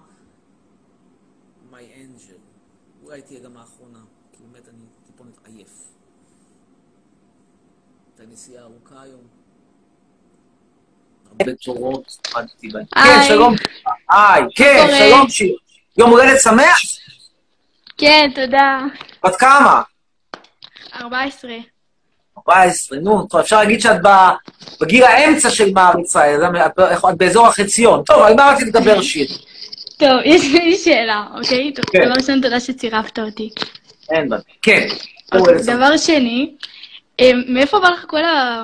My 1.71 1.75
Angel. 1.75 2.41
אולי 3.03 3.21
תהיה 3.21 3.39
גם 3.39 3.57
האחרונה, 3.57 3.99
כי 4.31 4.37
באמת 4.43 4.67
אני 4.69 4.85
טיפונת 5.05 5.37
עייף. 5.45 5.69
הייתה 8.19 8.33
נסיעה 8.33 8.63
ארוכה 8.63 9.03
היום. 9.03 9.21
הרבה 11.39 11.53
תורות, 11.53 12.17
עמדתי 12.35 12.69
בהן. 12.69 12.83
כן, 12.95 13.23
שלום. 13.27 13.55
היי, 14.09 14.43
כן? 14.55 14.87
שלום 14.99 15.29
שיר. 15.29 15.55
יום 15.97 16.09
הולדת 16.09 16.41
שמח? 16.41 16.79
כן, 17.97 18.31
תודה. 18.35 18.81
בת 19.23 19.35
כמה? 19.35 19.81
14. 20.95 21.51
14, 22.37 22.99
נו, 22.99 23.27
טוב, 23.27 23.39
אפשר 23.39 23.57
להגיד 23.57 23.81
שאת 23.81 24.01
בגיל 24.81 25.03
האמצע 25.03 25.49
של 25.49 25.71
מעריצה, 25.73 26.35
את 27.09 27.17
באזור 27.17 27.47
החציון. 27.47 28.03
טוב, 28.03 28.21
על 28.21 28.35
מה 28.35 28.51
רציתי 28.53 28.69
לדבר 28.69 29.01
שיר? 29.01 29.27
טוב, 29.97 30.19
יש 30.25 30.41
לי 30.53 30.77
שאלה, 30.77 31.25
אוקיי? 31.37 31.73
כן. 31.91 32.05
דבר 32.05 32.13
ראשון, 32.17 32.41
תודה 32.41 32.59
שצירפת 32.59 33.19
אותי. 33.19 33.49
אין 34.09 34.29
בעיה. 34.29 34.41
כן. 34.61 34.87
אוקיי, 35.33 35.63
דבר 35.63 35.97
שני, 35.97 36.55
מאיפה 37.47 37.79
בא 37.79 37.89
לך 37.89 38.05
כל 38.07 38.23
ה... 38.23 38.63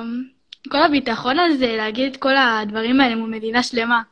כל 0.68 0.82
הביטחון 0.82 1.38
הזה 1.38 1.74
להגיד 1.76 2.12
את 2.12 2.16
כל 2.16 2.36
הדברים 2.36 3.00
האלה 3.00 3.14
מול 3.14 3.30
מדינה 3.30 3.62
שלמה? 3.62 4.02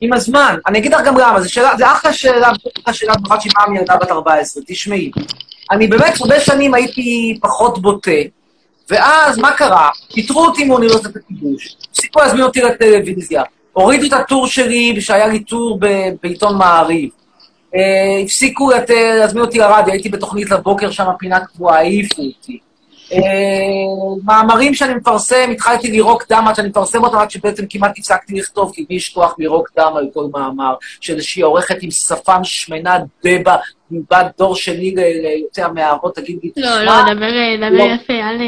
עם 0.00 0.12
הזמן. 0.12 0.56
אני 0.66 0.78
אגיד 0.78 0.94
לך 0.94 1.00
גם 1.04 1.18
למה, 1.18 1.40
זו 1.40 1.52
שאלה, 1.52 1.76
זה 1.76 1.92
אחלה 1.92 2.12
שאלה, 2.12 2.50
אחלה 2.82 2.94
שאלה, 2.94 3.14
במיוחד 3.14 3.40
שהיא 3.40 3.52
באה 3.56 3.68
מילדה 3.68 3.96
בת 3.96 4.10
14. 4.10 4.62
תשמעי, 4.66 5.10
אני 5.70 5.86
באמת 5.86 6.14
הרבה 6.20 6.40
שנים 6.40 6.74
הייתי 6.74 7.38
פחות 7.42 7.82
בוטה, 7.82 8.10
ואז 8.90 9.38
מה 9.38 9.52
קרה? 9.52 9.90
פיטרו 10.14 10.46
אותי 10.46 10.64
מאוניברסיטת 10.64 11.16
הכיבוש, 11.16 11.76
הפסיקו 11.90 12.20
להזמין 12.20 12.42
אותי 12.42 12.60
לטלוויזיה, 12.60 13.42
הורידו 13.72 14.06
את 14.06 14.12
הטור 14.12 14.46
שלי, 14.46 15.00
שהיה 15.00 15.26
לי 15.26 15.44
טור 15.44 15.80
בעיתון 16.22 16.58
מעריב. 16.58 17.10
אה, 17.76 17.80
הפסיקו 18.24 18.70
לת- 18.70 18.90
להזמין 18.90 19.44
אותי 19.44 19.58
לרדיו, 19.58 19.92
הייתי 19.92 20.08
בתוכנית 20.08 20.50
לבוקר 20.50 20.90
שם, 20.90 21.04
פינה 21.18 21.40
קבועה, 21.40 21.76
העיפו 21.78 22.22
אותי. 22.22 22.58
אה, 23.12 23.18
מאמרים 24.24 24.74
שאני 24.74 24.94
מפרסם, 24.94 25.50
התחלתי 25.52 25.90
לירוק 25.90 26.24
דם 26.32 26.44
עד 26.48 26.54
שאני 26.54 26.68
מפרסם 26.68 27.04
אותם, 27.04 27.18
עד 27.18 27.30
שבעצם 27.30 27.62
כמעט 27.70 27.98
הפסקתי 27.98 28.34
לכתוב, 28.34 28.72
כי 28.74 28.84
לי 28.90 28.96
יש 28.96 29.08
כוח 29.08 29.34
לירוק 29.38 29.68
דם 29.78 29.92
על 29.96 30.06
כל 30.14 30.24
מאמר, 30.32 30.74
של 31.00 31.14
איזושהי 31.14 31.42
עורכת 31.42 31.76
עם 31.82 31.90
שפם 31.90 32.40
שמנה 32.44 32.98
דבה, 33.24 33.56
בת 33.90 34.26
דור 34.38 34.56
שני 34.56 34.94
ל- 34.96 35.26
ליוצאי 35.26 35.64
המערות, 35.64 36.16
תגיד 36.16 36.38
לי, 36.42 36.50
לא, 36.56 36.62
תשמע, 36.70 36.84
לא, 36.84 37.14
דבר 37.14 37.26
דבר 37.58 37.76
לא. 37.76 37.82
יפה, 37.82 38.12
אל... 38.12 38.40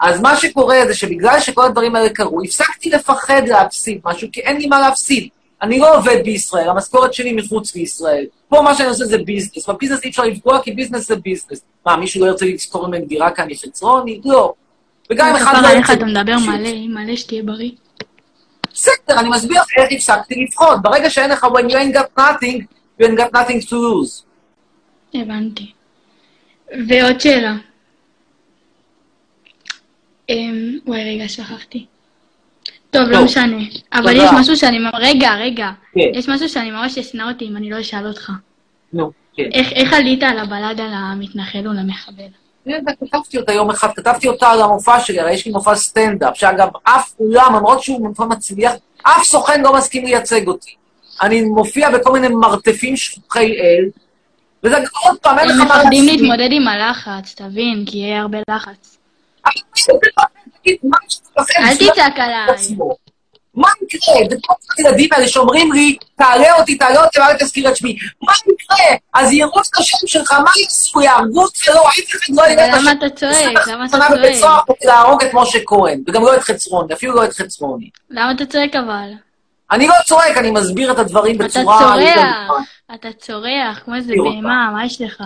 אז 0.00 0.20
מה 0.20 0.36
שקורה 0.36 0.76
זה 0.86 0.94
שבגלל 0.94 1.40
שכל 1.40 1.64
הדברים 1.64 1.96
האלה 1.96 2.08
קרו, 2.08 2.42
הפסקתי 2.44 2.90
לפחד 2.90 3.42
להפסיד 3.48 3.98
משהו, 4.04 4.28
כי 4.32 4.40
אין 4.40 4.56
לי 4.56 4.66
מה 4.66 4.80
להפסיד. 4.80 5.28
אני 5.64 5.78
לא 5.78 5.96
עובד 5.96 6.16
בישראל, 6.24 6.68
המשכורת 6.68 7.14
שלי 7.14 7.32
מחוץ 7.32 7.74
לישראל. 7.74 8.26
פה 8.48 8.62
מה 8.62 8.74
שאני 8.74 8.88
עושה 8.88 9.04
זה 9.04 9.18
ביזנס. 9.18 9.68
בביזנס 9.68 10.04
אי 10.04 10.10
אפשר 10.10 10.22
לפגוע, 10.22 10.62
כי 10.62 10.72
ביזנס 10.72 11.08
זה 11.08 11.16
ביזנס. 11.16 11.60
מה, 11.86 11.96
מישהו 11.96 12.20
לא 12.20 12.26
ירצה 12.26 12.46
לשכור 12.46 12.86
ממני 12.86 13.06
דירה 13.06 13.30
כאן 13.30 13.46
מחצרוני? 13.50 14.20
לא. 14.24 14.54
וגם 15.10 15.26
אם 15.28 15.36
אחד 15.36 15.54
לא 15.62 15.68
ירצה... 15.68 15.92
אתה 15.92 16.04
מדבר 16.04 16.36
מלא, 16.38 16.70
מלא 16.88 17.16
שתהיה 17.16 17.42
בריא. 17.42 17.70
בסדר, 18.72 19.20
אני 19.20 19.28
מסביר 19.28 19.62
איך 19.78 19.92
הפסקתי 19.92 20.44
לפחוד. 20.44 20.78
ברגע 20.82 21.10
שאין 21.10 21.30
לך, 21.30 21.44
when 21.44 21.70
you 21.70 21.74
ain't 21.74 21.96
got 21.96 22.20
nothing, 22.20 22.62
you 23.00 23.04
ain't 23.04 23.18
got 23.18 23.32
nothing 23.32 23.68
to 23.68 23.72
lose. 23.72 24.22
הבנתי. 25.14 25.72
ועוד 26.88 27.20
שאלה. 27.20 27.54
אמ, 30.28 30.78
וואי, 30.86 31.14
רגע, 31.14 31.28
שכחתי. 31.28 31.86
טוב, 32.94 33.02
טוב. 33.02 33.12
לא 33.12 33.24
משנה. 33.24 33.56
אבל. 33.92 34.16
יש 34.16 34.30
משהו 34.40 34.56
שאני... 34.56 34.78
רגע, 34.94 35.34
רגע. 35.34 35.70
כן. 35.94 36.00
יש 36.14 36.28
משהו 36.28 36.48
שאני 36.48 36.70
ממש 36.70 36.98
אשנא 36.98 37.22
אותי 37.22 37.48
אם 37.48 37.56
אני 37.56 37.70
לא 37.70 37.80
אשאל 37.80 38.06
אותך. 38.06 38.32
נו, 38.92 39.10
כן. 39.36 39.48
איך 39.52 39.72
איך 39.72 39.92
עלית 39.92 40.22
על 40.22 40.38
הבלד 40.38 40.80
על 40.80 40.90
המתנחל 40.92 41.68
ולמחבל? 41.68 42.24
אני 42.66 42.74
יודע, 42.74 42.92
כתבתי 43.00 43.38
אותה 43.38 43.52
יום 43.52 43.70
אחד, 43.70 43.88
כתבתי 43.96 44.28
אותה 44.28 44.50
על 44.50 44.62
המופע 44.62 45.00
שלי, 45.00 45.20
הרי 45.20 45.32
יש 45.32 45.46
לי 45.46 45.52
מופע 45.52 45.74
סטנדאפ, 45.74 46.36
שאגב, 46.36 46.68
אף 46.82 47.14
אולם, 47.20 47.54
למרות 47.56 47.82
שהוא 47.82 48.08
מופע 48.08 48.24
מצליח, 48.24 48.72
אף 49.02 49.22
סוכן 49.24 49.62
לא 49.62 49.74
מסכים 49.74 50.04
לייצג 50.04 50.48
אותי. 50.48 50.74
אני 51.22 51.42
מופיע 51.42 51.90
בכל 51.90 52.12
מיני 52.12 52.28
מרתפים 52.28 52.96
שכוחי 52.96 53.56
אל, 53.60 53.84
וזה 54.64 54.76
עוד 55.04 55.18
פעם, 55.22 55.38
אין 55.38 55.48
לך 55.48 55.54
הם 55.54 55.58
מה 55.58 55.64
מפחדים 55.64 56.04
להפסיד. 56.04 56.20
להתמודד 56.20 56.48
עם 56.50 56.68
הלחץ, 56.68 57.34
תבין, 57.34 57.84
כי 57.86 57.98
יהיה 57.98 58.20
הרבה 58.20 58.38
לחץ. 58.50 58.98
תגיד, 60.64 60.76
מה 60.82 60.96
לכם? 61.38 61.62
אל 61.62 61.76
תצעק 61.76 62.18
עליי. 62.18 62.46
מה 63.54 63.68
יקרה? 63.82 64.14
זה 64.30 64.36
כל 64.46 64.54
הילדים 64.78 65.08
האלה 65.12 65.28
שאומרים 65.28 65.72
לי, 65.72 65.96
תעלה 66.16 66.58
אותי, 66.58 66.78
תעלה 66.78 67.04
אותי, 67.04 67.20
ואל 67.20 67.36
תזכיר 67.38 67.68
את 67.68 67.76
שמי. 67.76 67.96
מה 68.22 68.32
יקרה? 68.52 68.96
אז 69.14 69.32
ירוץ 69.32 69.70
את 69.74 69.78
השם 69.80 70.06
שלך, 70.06 70.32
מה 70.32 70.50
יעשו? 70.62 71.02
יהרגו 71.02 71.42
אותך? 71.42 71.68
לא, 71.68 71.88
אף 71.88 71.94
אחד 72.10 72.34
לא 72.34 72.42
יראה 72.42 72.64
את 72.64 72.70
אבל 72.70 72.78
למה 72.80 72.90
השם. 72.90 72.98
אתה 72.98 73.16
צועק? 73.16 73.68
למה 73.68 73.84
אתה 73.84 73.96
שנה 73.96 74.08
בבית 74.08 74.22
צועק? 74.22 74.40
סוהר 74.40 74.60
כדי 74.66 74.88
להרוג 74.88 75.24
את 75.24 75.30
משה 75.32 75.58
כהן, 75.66 76.02
וגם 76.08 76.22
לא 76.22 76.36
את 76.36 76.42
חצרוני, 76.42 76.94
אפילו 76.94 77.14
לא 77.14 77.24
את 77.24 77.32
חצרוני. 77.32 77.90
למה 78.10 78.32
אתה 78.32 78.46
צועק 78.46 78.76
אבל? 78.76 79.10
אני 79.70 79.86
לא 79.86 79.94
צועק, 80.06 80.36
אני 80.36 80.50
מסביר 80.50 80.92
את 80.92 80.98
הדברים 80.98 81.36
אתה 81.36 81.44
בצורה... 81.44 81.78
צורח, 81.78 82.68
אתה 82.94 83.08
צורח, 83.12 83.80
כמו 83.84 83.94
איזה. 83.94 84.12
בהמה, 84.24 84.70
מה 84.72 84.86
יש 84.86 85.00
לך? 85.00 85.22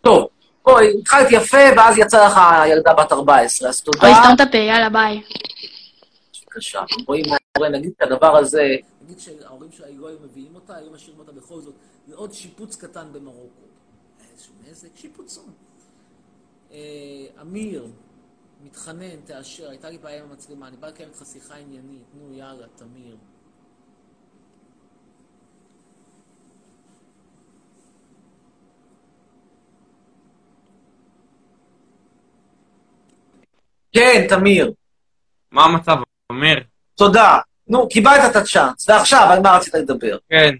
טוב, 0.00 0.28
בואי, 0.70 0.98
התחלת 0.98 1.26
יפה, 1.30 1.58
ואז 1.76 1.98
יצא 1.98 2.26
לך 2.26 2.40
ילדה 2.68 2.94
בת 2.94 3.12
14, 3.12 3.68
אז 3.68 3.80
תודה. 3.80 4.06
אוי, 4.06 4.14
סתום 4.14 4.34
את 4.34 4.40
הפה, 4.40 4.58
יאללה, 4.58 4.88
ביי. 4.88 5.22
בבקשה. 6.46 6.80
רואים 7.06 7.24
מה 7.28 7.36
קורה, 7.56 7.68
נגיד 7.68 7.92
את 7.96 8.02
הדבר 8.02 8.36
הזה, 8.36 8.76
נגיד 9.04 9.20
שההורים 9.20 9.72
שלה 9.72 9.86
היו 9.86 10.18
מביאים 10.24 10.54
אותה, 10.54 10.76
היו 10.76 10.90
משאירים 10.90 11.20
אותה 11.20 11.32
בכל 11.32 11.60
זאת 11.60 11.74
לעוד 12.08 12.32
שיפוץ 12.32 12.76
קטן 12.76 13.06
במרוקו. 13.12 13.62
איזשהו 14.32 14.54
נזק, 14.70 14.88
שיפוצון. 14.96 15.52
אה, 16.72 16.78
אמיר, 17.42 17.86
מתחנן, 18.64 19.20
תאשר, 19.24 19.70
הייתה 19.70 19.90
לי 19.90 19.98
בעיה 19.98 20.22
עם 20.22 20.30
המצלמה, 20.30 20.68
אני 20.68 20.76
בא 20.76 20.88
לקיים 20.88 21.08
איתך 21.08 21.22
שיחה 21.32 21.54
עניינית, 21.54 22.02
נו 22.14 22.34
יאללה, 22.34 22.66
תמיר. 22.76 23.16
כן, 33.92 34.26
תמיר, 34.28 34.72
מה 35.52 35.64
המצב, 35.64 35.96
אמיר? 36.32 36.60
תודה. 36.94 37.38
נו, 37.68 37.88
קיבלת 37.88 38.30
את 38.30 38.36
הצ'אנס, 38.36 38.88
ועכשיו, 38.88 39.28
על 39.30 39.40
מה 39.40 39.56
רצית 39.56 39.74
לדבר? 39.74 40.16
כן. 40.30 40.54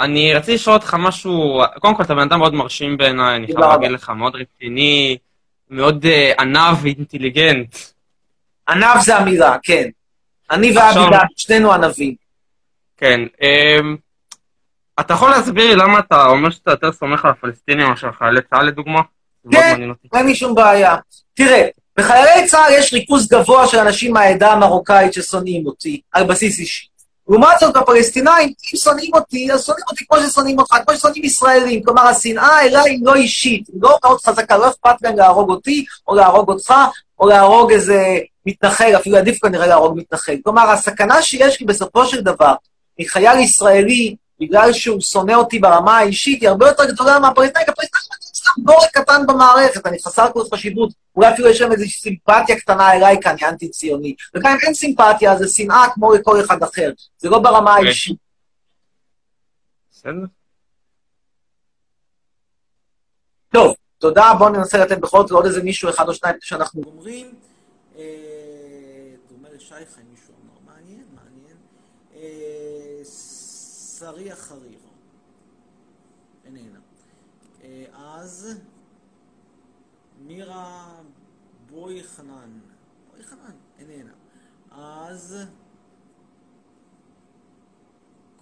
אני 0.00 0.34
רציתי 0.34 0.54
לשאול 0.54 0.76
אותך 0.76 0.96
משהו, 0.98 1.62
קודם 1.78 1.94
כל, 1.94 2.02
אתה 2.02 2.14
בן 2.14 2.20
אדם 2.20 2.38
מאוד 2.38 2.54
מרשים 2.54 2.96
בעיניי, 2.96 3.36
אני 3.36 3.46
חייב. 3.46 3.58
להגיד 3.58 3.90
לך, 3.90 4.10
מאוד 4.10 4.36
רציני, 4.36 5.16
מאוד 5.70 6.06
אה, 6.06 6.32
עניו 6.38 6.74
ואינטליגנט. 6.82 7.76
ענב 8.68 9.00
זה 9.00 9.16
המילה, 9.16 9.56
כן. 9.62 9.88
אני 10.50 10.70
עכשיו- 10.70 11.02
ואבידן, 11.02 11.18
שנינו 11.36 11.72
ענבים. 11.72 12.14
כן. 12.96 13.20
אמ, 13.42 13.96
אתה 15.00 15.14
יכול 15.14 15.30
להסביר 15.30 15.66
לי 15.66 15.76
למה 15.76 15.98
אתה 15.98 16.26
אומר 16.26 16.50
שאתה 16.50 16.70
יותר 16.70 16.92
סומך 16.92 17.24
על 17.24 17.30
הפלסטינים 17.30 17.86
מאשר 17.86 18.12
חיילי 18.12 18.40
צה"ל 18.50 18.66
לדוגמה? 18.66 19.00
כן. 19.52 19.80
אין 20.14 20.26
לי 20.26 20.34
שום 20.34 20.54
בעיה. 20.54 20.96
תראה, 21.34 21.68
בחיילי 21.98 22.48
צה"ל 22.48 22.72
יש 22.72 22.92
ריכוז 22.92 23.28
גבוה 23.28 23.68
של 23.68 23.78
אנשים 23.78 24.12
מהעדה 24.12 24.52
המרוקאית 24.52 25.12
ששונאים 25.12 25.66
אותי, 25.66 26.00
על 26.12 26.24
בסיס 26.24 26.58
אישי. 26.58 26.86
לעומת 27.28 27.56
זאת, 27.60 27.76
בפלסטינאים, 27.76 28.48
אם 28.48 28.78
שונאים 28.78 29.10
אותי, 29.14 29.52
אז 29.52 29.64
שונאים 29.64 29.84
אותי 29.90 30.04
כמו 30.06 30.18
ששונאים 30.20 30.58
אותך, 30.58 30.76
כמו 30.86 30.96
ששונאים 30.96 31.24
ישראלים. 31.24 31.82
כלומר, 31.82 32.02
השנאה 32.02 32.62
אליי 32.62 32.90
היא 32.90 32.98
לא 33.02 33.14
אישית, 33.14 33.68
היא 33.68 33.76
לא 33.82 33.98
מאוד 34.04 34.20
חזקה, 34.20 34.58
לא 34.58 34.68
אכפת 34.68 35.02
להם 35.02 35.16
להרוג 35.16 35.50
אותי, 35.50 35.84
או 36.08 36.14
להרוג 36.14 36.48
אותך, 36.48 36.74
או 37.18 37.28
להרוג 37.28 37.72
איזה 37.72 38.18
מתנחל, 38.46 38.96
אפילו 38.96 39.16
עדיף 39.16 39.38
כנראה 39.42 39.66
להרוג 39.66 39.98
מתנחל. 39.98 40.36
כלומר, 40.44 40.70
הסכנה 40.70 41.22
שיש 41.22 41.60
לי 41.60 41.66
בסופו 41.66 42.06
של 42.06 42.20
דבר, 42.20 42.54
מחייל 43.00 43.38
ישראלי, 43.38 44.16
בגלל 44.40 44.72
שהוא 44.72 45.00
שונא 45.00 45.32
אותי 45.32 45.58
ברמה 45.58 45.98
האישית, 45.98 46.40
היא 46.40 46.48
הרבה 46.48 46.68
יותר 46.68 46.84
גדולה 46.84 47.18
מהפלסטינאי, 47.18 47.64
כי 47.64 47.70
הפלסטינאי 47.70 48.04
הוא 48.20 48.29
סתם 48.40 48.62
בורג 48.64 48.88
קטן 48.92 49.26
במערכת, 49.26 49.86
אני 49.86 49.98
חסר 49.98 50.32
כל 50.32 50.42
חשיבות. 50.54 50.92
אולי 51.16 51.34
אפילו 51.34 51.48
יש 51.48 51.60
להם 51.60 51.72
איזושהי 51.72 52.00
סימפתיה 52.00 52.60
קטנה 52.60 52.92
אליי, 52.92 53.16
כי 53.22 53.28
אני 53.28 53.48
אנטי-ציוני. 53.48 54.14
וגם 54.34 54.52
אם 54.52 54.58
אין 54.66 54.74
סימפתיה, 54.74 55.36
זה 55.36 55.48
שנאה 55.48 55.84
כמו 55.94 56.14
לכל 56.14 56.40
אחד 56.44 56.62
אחר. 56.62 56.92
זה 57.18 57.28
לא 57.28 57.38
ברמה 57.38 57.70
אוקיי. 57.70 57.86
האישית. 57.86 58.16
בסדר. 59.90 60.24
טוב, 63.52 63.74
תודה, 63.98 64.32
בואו 64.38 64.48
ננסה 64.48 64.78
לתת 64.78 64.98
בכל 64.98 65.20
זאת 65.20 65.30
לעוד 65.30 65.46
איזה 65.46 65.62
מישהו 65.62 65.90
אחד 65.90 66.08
או 66.08 66.14
שניים 66.14 66.36
שאנחנו 66.40 66.82
אומרים. 66.86 67.34
אה, 67.96 68.04
דומה 69.28 69.48
לשייכה, 69.54 70.00
מישהו 70.10 70.34
אמר, 70.44 70.74
מעניין, 70.74 71.04
מעניין. 71.14 71.56
אה, 72.14 73.04
שריה 73.98 74.36
חריב. 74.36 74.80
איננה. 76.44 76.78
אה, 77.62 77.84
אז 77.94 78.58
מירה 80.18 80.86
בוי 81.70 82.04
חנן. 82.04 82.58
בוי 83.10 83.24
חנן, 83.24 83.56
איננה. 83.78 84.12
אז 85.10 85.36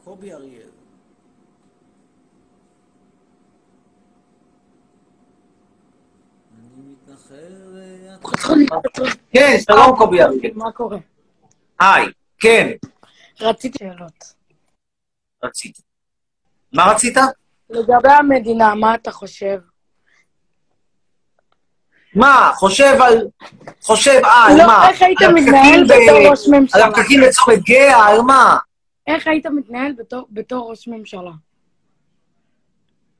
קובי 0.05 0.33
אריאל. 0.33 0.71
אני 6.59 6.93
מתנחל... 6.93 8.67
כן, 9.33 9.57
שלום 9.61 9.97
קובי 9.99 10.23
אריאל. 10.23 10.53
מה 10.55 10.73
קורה? 10.73 10.99
היי, 11.81 12.07
כן, 12.39 12.69
רציתי 13.41 13.79
שאלות. 13.79 14.35
רצית. 15.45 15.81
מה 16.73 16.93
רצית? 16.93 17.17
לגבי 17.71 18.13
המדינה, 18.19 18.75
מה 18.75 18.95
אתה 18.95 19.13
חושב? 19.13 19.59
מה, 22.19 22.51
חושב 22.55 22.97
על... 23.03 23.27
חושב 23.83 24.21
על 24.25 24.59
לא, 24.59 24.67
מה? 24.67 24.89
איך 24.89 25.03
היית 25.03 25.23
מתנהל 25.23 25.85
ב- 25.85 25.87
בתור 25.87 26.31
ראש 26.31 26.49
ממשלה? 26.49 26.85
על 26.85 26.91
הפקקים 26.91 27.21
בצומת 27.21 27.59
גאה, 27.63 28.07
על 28.09 28.21
מה? 28.21 28.57
איך 29.07 29.27
היית 29.27 29.47
מתנהל 29.47 29.93
בתור, 29.99 30.27
בתור 30.31 30.71
ראש 30.71 30.89
ממשלה? 30.89 31.31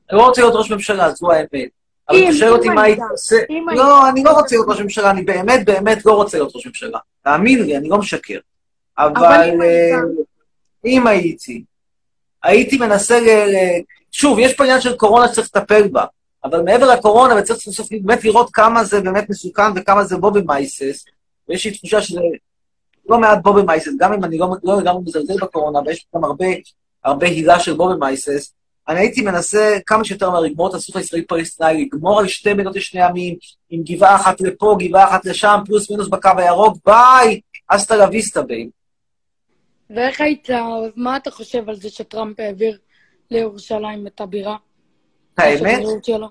אני 0.09 0.17
לא 0.17 0.25
רוצה 0.27 0.41
להיות 0.41 0.55
ראש 0.55 0.71
ממשלה, 0.71 1.09
זו 1.11 1.31
האמת. 1.31 1.69
אבל 2.09 2.23
אתה 2.23 2.33
שואל 2.33 2.51
אותי 2.51 2.69
מה 2.69 2.81
היית, 2.83 2.99
עושה... 3.11 3.35
לא. 3.75 4.09
אני 4.09 4.23
לא 4.23 4.31
רוצה 4.31 4.55
להיות 4.55 4.69
ראש 4.69 4.79
ממשלה, 4.81 5.11
אני 5.11 5.21
באמת 5.21 5.65
באמת 5.65 6.05
לא 6.05 6.13
רוצה 6.13 6.37
להיות 6.37 6.55
ראש 6.55 6.67
ממשלה. 6.67 6.99
תאמין 7.23 7.63
לי, 7.63 7.77
אני 7.77 7.89
לא 7.89 7.97
משקר. 7.97 8.39
אבל 8.97 9.49
אם 9.53 9.61
אה. 9.61 9.99
אם 10.85 11.07
הייתי, 11.07 11.63
הייתי 12.43 12.77
מנסה. 12.77 13.19
ל- 13.19 13.81
שוב, 14.11 14.39
יש 14.39 14.53
פה 14.53 14.63
עניין 14.63 14.81
של 14.81 14.97
קורונה 14.97 15.27
שצריך 15.27 15.47
לטפל 15.55 15.87
בה, 15.87 16.05
אבל 16.43 16.61
מעבר 16.61 16.93
לקורונה, 16.93 17.35
וצריך 17.35 17.59
סוף 17.59 17.75
סוף 17.75 17.87
באמת 17.91 18.23
לראות 18.23 18.49
כמה 18.53 18.83
זה 18.83 19.01
באמת 19.01 19.29
מסוכן 19.29 19.71
וכמה 19.75 20.03
זה 20.03 20.17
בובי 20.17 20.41
מייסס, 20.45 21.05
ויש 21.49 21.65
לי 21.65 21.71
תחושה 21.71 22.01
שזה 22.01 22.21
לא 23.09 23.19
מעט 23.19 23.39
בובי 23.43 23.61
מייסס, 23.61 23.91
גם 23.99 24.13
אם 24.13 24.23
אני 24.23 24.37
לא 24.37 24.47
לא 24.63 24.77
לגמרי 24.81 25.01
מזלזל 25.05 25.37
בקורונה, 25.41 25.79
ויש 25.85 26.05
גם 26.15 26.23
הרבה, 26.23 26.45
הרבה 27.03 27.27
הילה 27.27 27.59
של 27.59 27.73
בובי 27.73 27.99
מייסס, 27.99 28.53
אני 28.87 28.99
הייתי 28.99 29.21
מנסה 29.21 29.77
כמה 29.85 30.03
שיותר 30.03 30.29
מהר 30.29 30.39
לגמור 30.39 30.69
את 30.69 30.73
הסכסוך 30.73 30.95
הישראלי-פלסטיני, 30.95 31.85
לגמור 31.85 32.19
על 32.19 32.27
שתי 32.27 32.53
מדינות 32.53 32.75
לשני 32.75 33.01
עמים, 33.01 33.35
עם 33.69 33.83
גבעה 33.83 34.15
אחת 34.15 34.41
לפה, 34.41 34.75
גבעה 34.79 35.09
אחת 35.09 35.25
לשם, 35.25 35.59
פלוס 35.65 35.91
מינוס 35.91 36.07
בקו 36.07 36.29
הירוק, 36.37 36.77
ביי, 36.85 37.41
hasta 37.67 37.95
la 37.95 38.09
vista 38.09 38.41
babe. 38.41 38.69
ואיך 39.89 40.21
היית, 40.21 40.49
מה 40.95 41.17
אתה 41.17 41.31
חושב 41.31 41.69
על 41.69 41.75
זה 41.75 41.89
שטראמפ 41.89 42.39
העביר 42.39 42.77
לירושלים 43.31 44.07
את 44.07 44.21
הבירה? 44.21 44.55
האמת? 45.39 45.83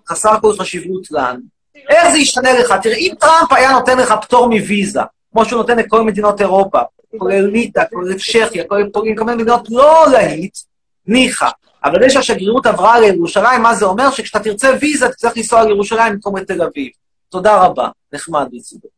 חסר 0.08 0.40
כל 0.40 0.52
חשיבות 0.58 1.10
לנו. 1.10 1.40
איך 1.88 2.08
זה 2.08 2.18
ישתנה 2.18 2.52
לך? 2.52 2.74
תראה, 2.82 2.96
אם 2.96 3.12
טראמפ 3.20 3.52
היה 3.52 3.72
נותן 3.72 3.98
לך 3.98 4.14
פטור 4.22 4.46
מוויזה, 4.46 5.00
כמו 5.32 5.44
שהוא 5.44 5.58
נותן 5.58 5.78
לכל 5.78 6.02
מדינות 6.02 6.40
אירופה, 6.40 6.78
כולל 7.18 7.46
ליטא, 7.46 7.82
כולל 7.92 8.18
צ'כיה, 8.18 8.64
כולל 8.68 8.88
פולין, 8.92 9.16
כל 9.16 9.24
מיני 9.24 9.42
מדינות 9.42 9.68
לא 9.70 10.04
להיט, 10.12 10.58
ניחא. 11.06 11.48
אבל 11.84 12.02
זה 12.02 12.10
שהשגרירות 12.10 12.66
עברה 12.66 13.00
לירושלים, 13.00 13.62
מה 13.62 13.74
זה 13.74 13.84
אומר? 13.84 14.10
שכשאתה 14.10 14.44
תרצה 14.44 14.70
ויזה, 14.80 15.08
תצטרך 15.08 15.36
לנסוע 15.36 15.64
לירושלים 15.64 16.12
במקום 16.12 16.36
לתל 16.36 16.62
אביב. 16.62 16.90
תודה 17.28 17.64
רבה, 17.64 17.88
נחמד 18.12 18.48
מצידו. 18.52 18.88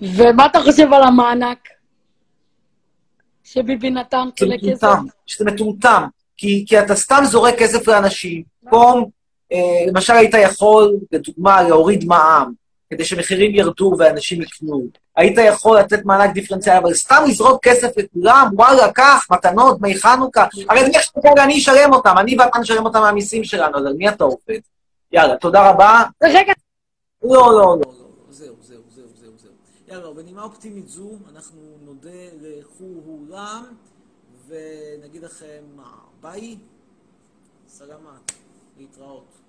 ומה 0.00 0.46
אתה 0.46 0.60
חושב 0.60 0.92
על 0.92 1.02
המענק 1.02 1.58
שביבי 3.44 3.90
נתן 3.90 4.28
זה 4.38 4.46
חילק 4.46 4.60
כסף? 4.60 4.84
מטומטם, 4.84 5.04
שזה 5.26 5.44
מטומטם, 5.44 6.02
כי, 6.36 6.64
כי 6.68 6.80
אתה 6.80 6.96
סתם 6.96 7.22
זורק 7.24 7.54
כסף 7.58 7.88
לאנשים, 7.88 8.42
במקום, 8.62 9.10
למשל 9.86 10.12
היית 10.12 10.34
יכול, 10.34 10.96
לדוגמה, 11.12 11.62
להוריד 11.62 12.04
מע"מ, 12.04 12.52
כדי 12.90 13.04
שמחירים 13.04 13.54
ירדו 13.54 13.94
ואנשים 13.98 14.42
יקנו. 14.42 14.86
היית 15.16 15.38
יכול 15.38 15.78
לתת 15.78 16.04
מענק 16.04 16.34
דיפרנציאלי, 16.34 16.78
אבל 16.78 16.94
סתם 16.94 17.22
לזרוק 17.28 17.62
כסף 17.62 17.88
לכולם, 17.96 18.48
וואלה, 18.52 18.92
קח, 18.92 19.26
מתנות, 19.30 19.78
דמי 19.78 19.98
חנוכה, 19.98 20.46
הרי 20.68 20.80
זה 20.80 20.90
איך 20.94 21.02
שכרגע 21.02 21.44
אני 21.44 21.58
אשלם 21.58 21.92
אותם, 21.92 22.14
אני 22.18 22.36
ואתה 22.38 22.58
נשלם 22.58 22.84
אותם 22.84 23.00
מהמיסים 23.00 23.44
שלנו, 23.44 23.78
אז 23.78 23.86
על 23.86 23.92
מי 23.92 24.08
אתה 24.08 24.24
עובד? 24.24 24.58
יאללה, 25.12 25.36
תודה 25.36 25.70
רבה. 25.70 26.02
רגע. 26.22 26.52
לא, 27.22 27.30
לא, 27.30 27.52
לא. 27.52 27.76
לא, 27.76 27.84
זהו, 28.30 28.54
זהו, 28.60 28.80
זהו, 28.94 29.04
זהו, 29.20 29.30
זהו. 29.36 29.52
יאללה, 29.88 30.12
בנימה 30.14 30.42
אופטימית 30.42 30.88
זו, 30.88 31.10
אנחנו 31.34 31.60
נודה 31.84 32.10
לכולם, 32.42 33.64
ונגיד 34.48 35.22
לכם 35.22 35.62
מה, 35.76 35.90
ביי, 36.20 36.56
סלמת, 37.68 38.32
להתראות. 38.78 39.47